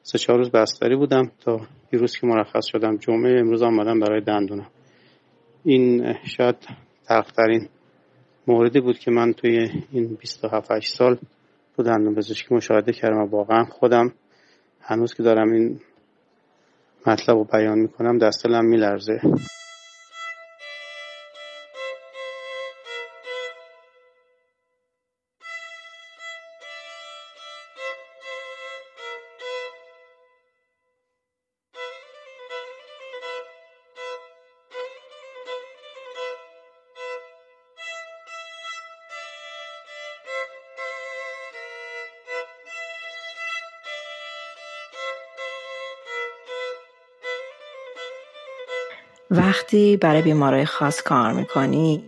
سه 0.02 0.18
چهار 0.18 0.40
روز 0.40 0.52
بستری 0.52 0.96
بودم 0.96 1.32
تا 1.46 1.62
یه 1.94 2.00
روز 2.00 2.18
که 2.18 2.28
مرخص 2.28 2.66
شدم 2.66 2.98
جمعه. 2.98 3.40
امروز 3.40 3.62
آمدم 3.62 4.00
برای 4.00 4.22
دندونم. 4.22 4.68
این 5.64 6.16
شاید 6.38 6.56
تلخترین 7.08 7.70
موردی 8.48 8.80
بود 8.80 9.00
که 9.00 9.12
من 9.12 9.34
توی 9.34 9.70
این 9.92 10.18
27 10.22 10.80
سال 10.80 11.18
تو 11.76 11.84
دندون 11.84 12.16
پزشکی 12.16 12.56
مشاهده 12.56 12.94
کردم 12.94 13.18
و 13.18 13.26
واقعا 13.26 13.64
خودم 13.64 14.14
هنوز 14.82 15.14
که 15.14 15.24
دارم 15.24 15.52
این 15.52 15.80
مطلب 17.08 17.38
رو 17.38 17.44
بیان 17.44 17.80
می‌کنم 17.80 18.18
دستلم 18.18 18.66
میلرزه. 18.66 19.22
وقتی 49.64 49.98
برای 49.98 50.22
بیمارای 50.22 50.66
خاص 50.66 51.02
کار 51.02 51.34
می‌کنی 51.34 52.04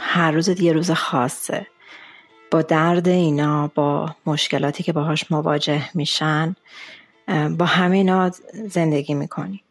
هر 0.00 0.30
روز 0.30 0.60
یه 0.60 0.72
روز 0.72 0.90
خاصه. 0.90 1.66
با 2.50 2.62
درد 2.62 3.08
اینا 3.08 3.70
با 3.74 4.14
مشکلاتی 4.26 4.82
که 4.82 4.92
باهاش 4.92 5.30
مواجه 5.30 5.82
میشن 5.94 6.56
با 7.58 7.66
همه 7.66 7.96
اینا 7.96 8.30
زندگی 8.68 9.14
می‌کنی. 9.14 9.62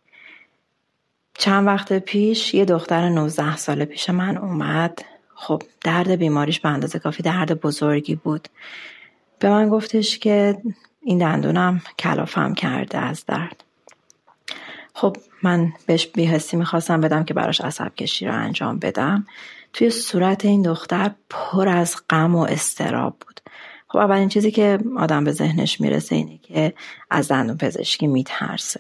چند 1.38 1.68
وقت 1.68 1.94
پیش 1.94 2.54
یه 2.54 2.66
دختر 2.66 3.10
19 3.10 3.58
ساله 3.58 3.86
پیش 3.86 4.10
من 4.10 4.38
اومد. 4.38 5.06
خب 5.36 5.62
درد 5.82 6.12
بیماریش 6.12 6.60
به 6.60 6.70
اندازه 6.70 7.00
کافی 7.00 7.24
درد 7.24 7.62
بزرگی 7.62 8.16
بود. 8.16 8.48
به 9.40 9.50
من 9.50 9.70
گفتش 9.70 10.20
که 10.20 10.58
این 11.02 11.18
دندونم 11.18 11.82
کلافم 12.00 12.54
کرده 12.54 12.98
از 12.98 13.26
درد. 13.26 13.64
خب 14.94 15.18
من 15.44 15.74
بهش 15.86 16.08
بیهستی 16.08 16.58
می‌خواستم 16.58 17.02
بدم 17.02 17.24
که 17.24 17.34
براش 17.34 17.62
عصب 17.62 17.96
کشی 17.96 18.26
رو 18.26 18.34
انجام 18.34 18.80
بدم. 18.80 19.28
توی 19.74 19.90
صورت 19.90 20.46
این 20.46 20.62
دختر 20.62 21.12
پر 21.30 21.70
از 21.70 21.96
غم 22.10 22.36
و 22.36 22.42
استراب 22.42 23.16
بود. 23.20 23.42
خب 23.88 23.98
اولین 23.98 24.30
چیزی 24.30 24.52
که 24.52 24.80
آدم 24.98 25.24
به 25.24 25.32
ذهنش 25.32 25.82
می‌رسه 25.82 26.16
اینه 26.16 26.38
که 26.38 26.74
از 27.10 27.28
دندون 27.28 27.58
پزشکی 27.58 28.08
میترسه. 28.08 28.80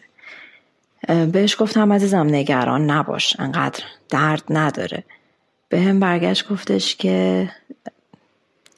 بهش 1.07 1.56
گفتم 1.60 1.94
عزیزم 1.94 2.27
نگران 2.27 2.90
نباش 2.90 3.40
انقدر 3.40 3.84
درد 4.10 4.44
نداره. 4.49 5.03
به 5.69 5.81
هم 5.81 5.99
برگشت 5.99 6.49
گفتش 6.49 6.95
که 6.95 7.49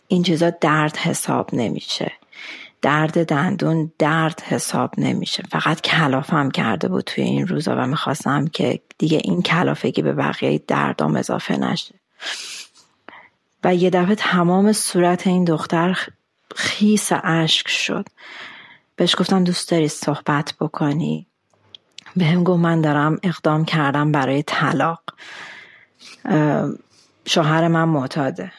این 0.08 0.24
چیزا 0.24 0.50
درد 0.50 0.98
حساب 0.98 1.50
نمیشه. 1.54 2.12
درد 2.86 3.26
دندون 3.26 3.92
درد 4.00 4.42
حساب 4.42 4.94
نمیشه. 4.98 5.44
فقط 5.52 5.82
کلافم 5.82 6.52
کرده 6.52 6.88
بود 6.88 7.04
توی 7.04 7.24
این 7.24 7.48
روزا 7.48 7.76
و 7.76 7.88
می‌خواستم 7.88 8.48
که 8.48 8.80
دیگه 8.98 9.22
این 9.24 9.42
کلافگی 9.42 10.02
به 10.02 10.14
بقیه 10.14 10.64
دردام 10.68 11.16
اضافه 11.16 11.58
نشه. 11.58 11.96
و 13.64 13.76
یه 13.76 13.90
دفعه 13.90 14.16
تمام 14.16 14.72
صورت 14.74 15.28
این 15.28 15.46
دختر 15.46 16.08
خیس 16.56 17.10
اشک 17.24 17.68
شد. 17.68 18.06
بهش 18.96 19.16
گفتم 19.20 19.44
دوست 19.44 19.72
داری 19.72 19.88
صحبت 19.88 20.54
بکنی؟ 20.60 21.28
به 22.16 22.26
هم 22.26 22.44
گفت 22.44 22.60
من 22.60 22.82
دارم 22.82 23.20
اقدام 23.24 23.66
کردم 23.66 24.12
برای 24.12 24.44
طلاق. 24.44 25.04
شوهر 27.28 27.68
من 27.68 27.84
معتاده. 27.84 28.52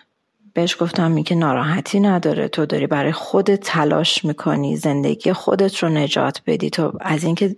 بهش 0.57 0.77
گفتم 0.81 1.11
میگه 1.11 1.37
ناراحتی 1.37 2.01
نداره 2.01 2.49
تو 2.49 2.67
داری 2.67 2.87
برای 2.87 3.13
خودت 3.13 3.61
تلاش 3.61 4.25
می‌کنی 4.25 4.77
زندگی 4.77 5.33
خودت 5.33 5.79
رو 5.79 5.89
نجات 5.89 6.43
بدی 6.47 6.71
تو 6.71 6.93
از 7.01 7.25
اینکه 7.25 7.57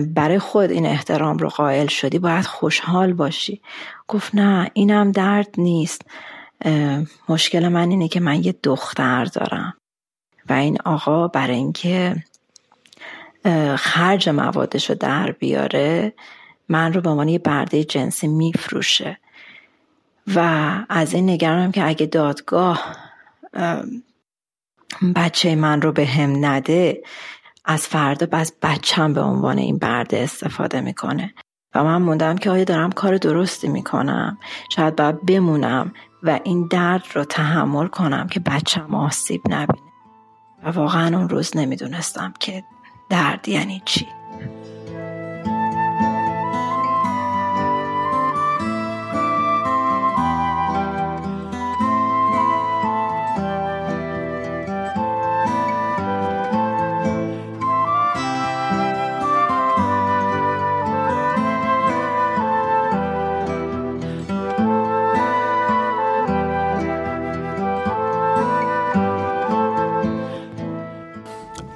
برای 0.00 0.38
خود 0.38 0.70
این 0.70 0.86
احترام 0.86 1.38
رو 1.38 1.48
قائل 1.48 1.86
شدی 1.86 2.18
باید 2.18 2.44
خوشحال 2.44 3.12
باشی. 3.12 3.60
گفت 4.08 4.34
نه 4.34 4.70
اینم 4.74 5.12
درد 5.12 5.48
نیست. 5.58 6.02
مشکل 7.28 7.68
من 7.68 7.90
اینه 7.90 8.08
که 8.08 8.20
من 8.20 8.44
یه 8.44 8.54
دختر 8.62 9.24
دارم 9.24 9.74
و 10.48 10.52
این 10.52 10.78
آقا 10.84 11.28
برای 11.28 11.56
اینکه 11.56 12.24
خرج 13.76 14.28
موادش 14.28 14.90
رو 14.90 14.96
در 14.96 15.32
بیاره 15.32 16.12
من 16.68 16.92
رو 16.92 17.00
به 17.00 17.10
عنوان 17.10 17.28
یه 17.28 17.38
برده 17.38 17.84
جنسی 17.84 18.28
میفروشه. 18.28 19.18
و 20.34 20.70
از 20.88 21.14
این 21.14 21.30
نگرانم 21.30 21.72
که 21.72 21.88
اگه 21.88 22.06
دادگاه 22.06 22.96
بچه 25.16 25.54
من 25.54 25.82
رو 25.82 25.92
به 25.92 26.06
هم 26.06 26.44
نده 26.44 27.02
از 27.64 27.86
فردا 27.86 28.26
بس 28.26 28.52
بچم 28.62 29.12
به 29.12 29.20
عنوان 29.20 29.58
این 29.58 29.78
برده 29.78 30.18
استفاده 30.18 30.80
می‌کنه. 30.80 31.34
و 31.74 31.84
من 31.84 32.02
موندم 32.02 32.36
که 32.36 32.50
آیا 32.50 32.64
دارم 32.64 32.92
کار 32.92 33.16
درستی 33.16 33.68
می‌کنم. 33.68 34.38
شاید 34.70 34.96
باید 34.96 35.26
بمونم 35.26 35.92
و 36.22 36.40
این 36.44 36.66
درد 36.66 37.04
رو 37.14 37.24
تحمل 37.24 37.86
کنم 37.86 38.26
که 38.26 38.40
بچم 38.40 38.94
آسیب 38.94 39.42
نبینه. 39.48 39.82
و 40.64 40.70
واقعا 40.70 41.18
اون 41.18 41.28
روز 41.28 41.56
نمی‌دونستم 41.56 42.34
که 42.40 42.64
درد 43.10 43.48
یعنی 43.48 43.82
چی. 43.84 44.06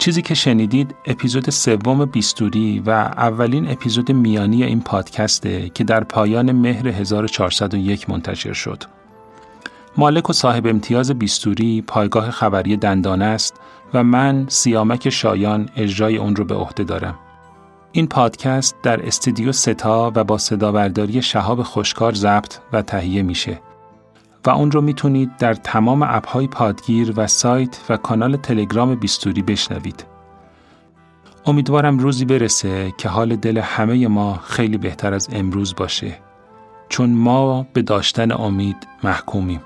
چیزی 0.07 0.23
که 0.23 0.35
شنیدید 0.35 0.95
اپیزود 1.05 1.51
سوم 1.51 2.05
بیستوری 2.05 2.83
و 2.87 2.91
اولین 2.91 3.71
اپیزود 3.71 4.13
میانی 4.13 4.65
این 4.65 4.81
پادکسته 4.81 5.69
که 5.69 5.85
در 5.85 6.05
پایان 6.05 6.53
مهر 6.53 6.89
1401 6.89 8.11
منتشر 8.11 8.53
شد. 8.53 8.83
مالک 9.97 10.31
و 10.31 10.33
صاحب 10.33 10.67
امتیاز 10.67 11.11
بیستوری 11.11 11.83
پایگاه 11.83 12.31
خبری 12.31 12.77
دندانه 12.77 13.25
است 13.25 13.55
و 13.95 14.05
من 14.05 14.47
سیامک 14.49 15.11
شایان 15.11 15.69
اجرای 15.77 16.17
اون 16.17 16.37
رو 16.37 16.45
به 16.45 16.55
عهده 16.55 16.85
دارم. 16.85 17.19
این 17.93 18.07
پادکست 18.07 18.77
در 18.83 19.07
استودیو 19.07 19.53
ستا 19.53 20.13
و 20.15 20.25
با 20.25 20.39
صدابرداری 20.39 21.23
شهاب 21.23 21.63
خوشکار 21.63 22.15
ضبط 22.15 22.55
و 22.73 22.83
تهیه 22.83 23.23
میشه 23.23 23.61
و 24.47 24.51
اون 24.51 24.71
رو 24.71 24.81
می‌تونید 24.81 25.37
در 25.37 25.55
تمام 25.55 26.03
اپهای 26.03 26.47
پادگیر 26.47 27.13
و 27.17 27.27
سایت 27.27 27.81
و 27.89 27.97
کانال 27.97 28.37
تلگرام 28.37 28.95
بیستوری 28.95 29.43
بشنوید. 29.43 30.05
امیدوارم 31.47 31.99
روزی 31.99 32.25
برسه 32.25 32.93
که 32.99 33.09
حال 33.09 33.37
دل 33.37 33.59
همه 33.59 34.09
ما 34.09 34.41
خیلی 34.45 34.79
بهتر 34.79 35.15
از 35.15 35.29
امروز 35.33 35.75
باشه 35.75 36.19
چون 36.89 37.11
ما 37.11 37.67
به 37.73 37.83
داشتن 37.83 38.33
امید 38.33 38.77
محکومیم. 39.05 39.61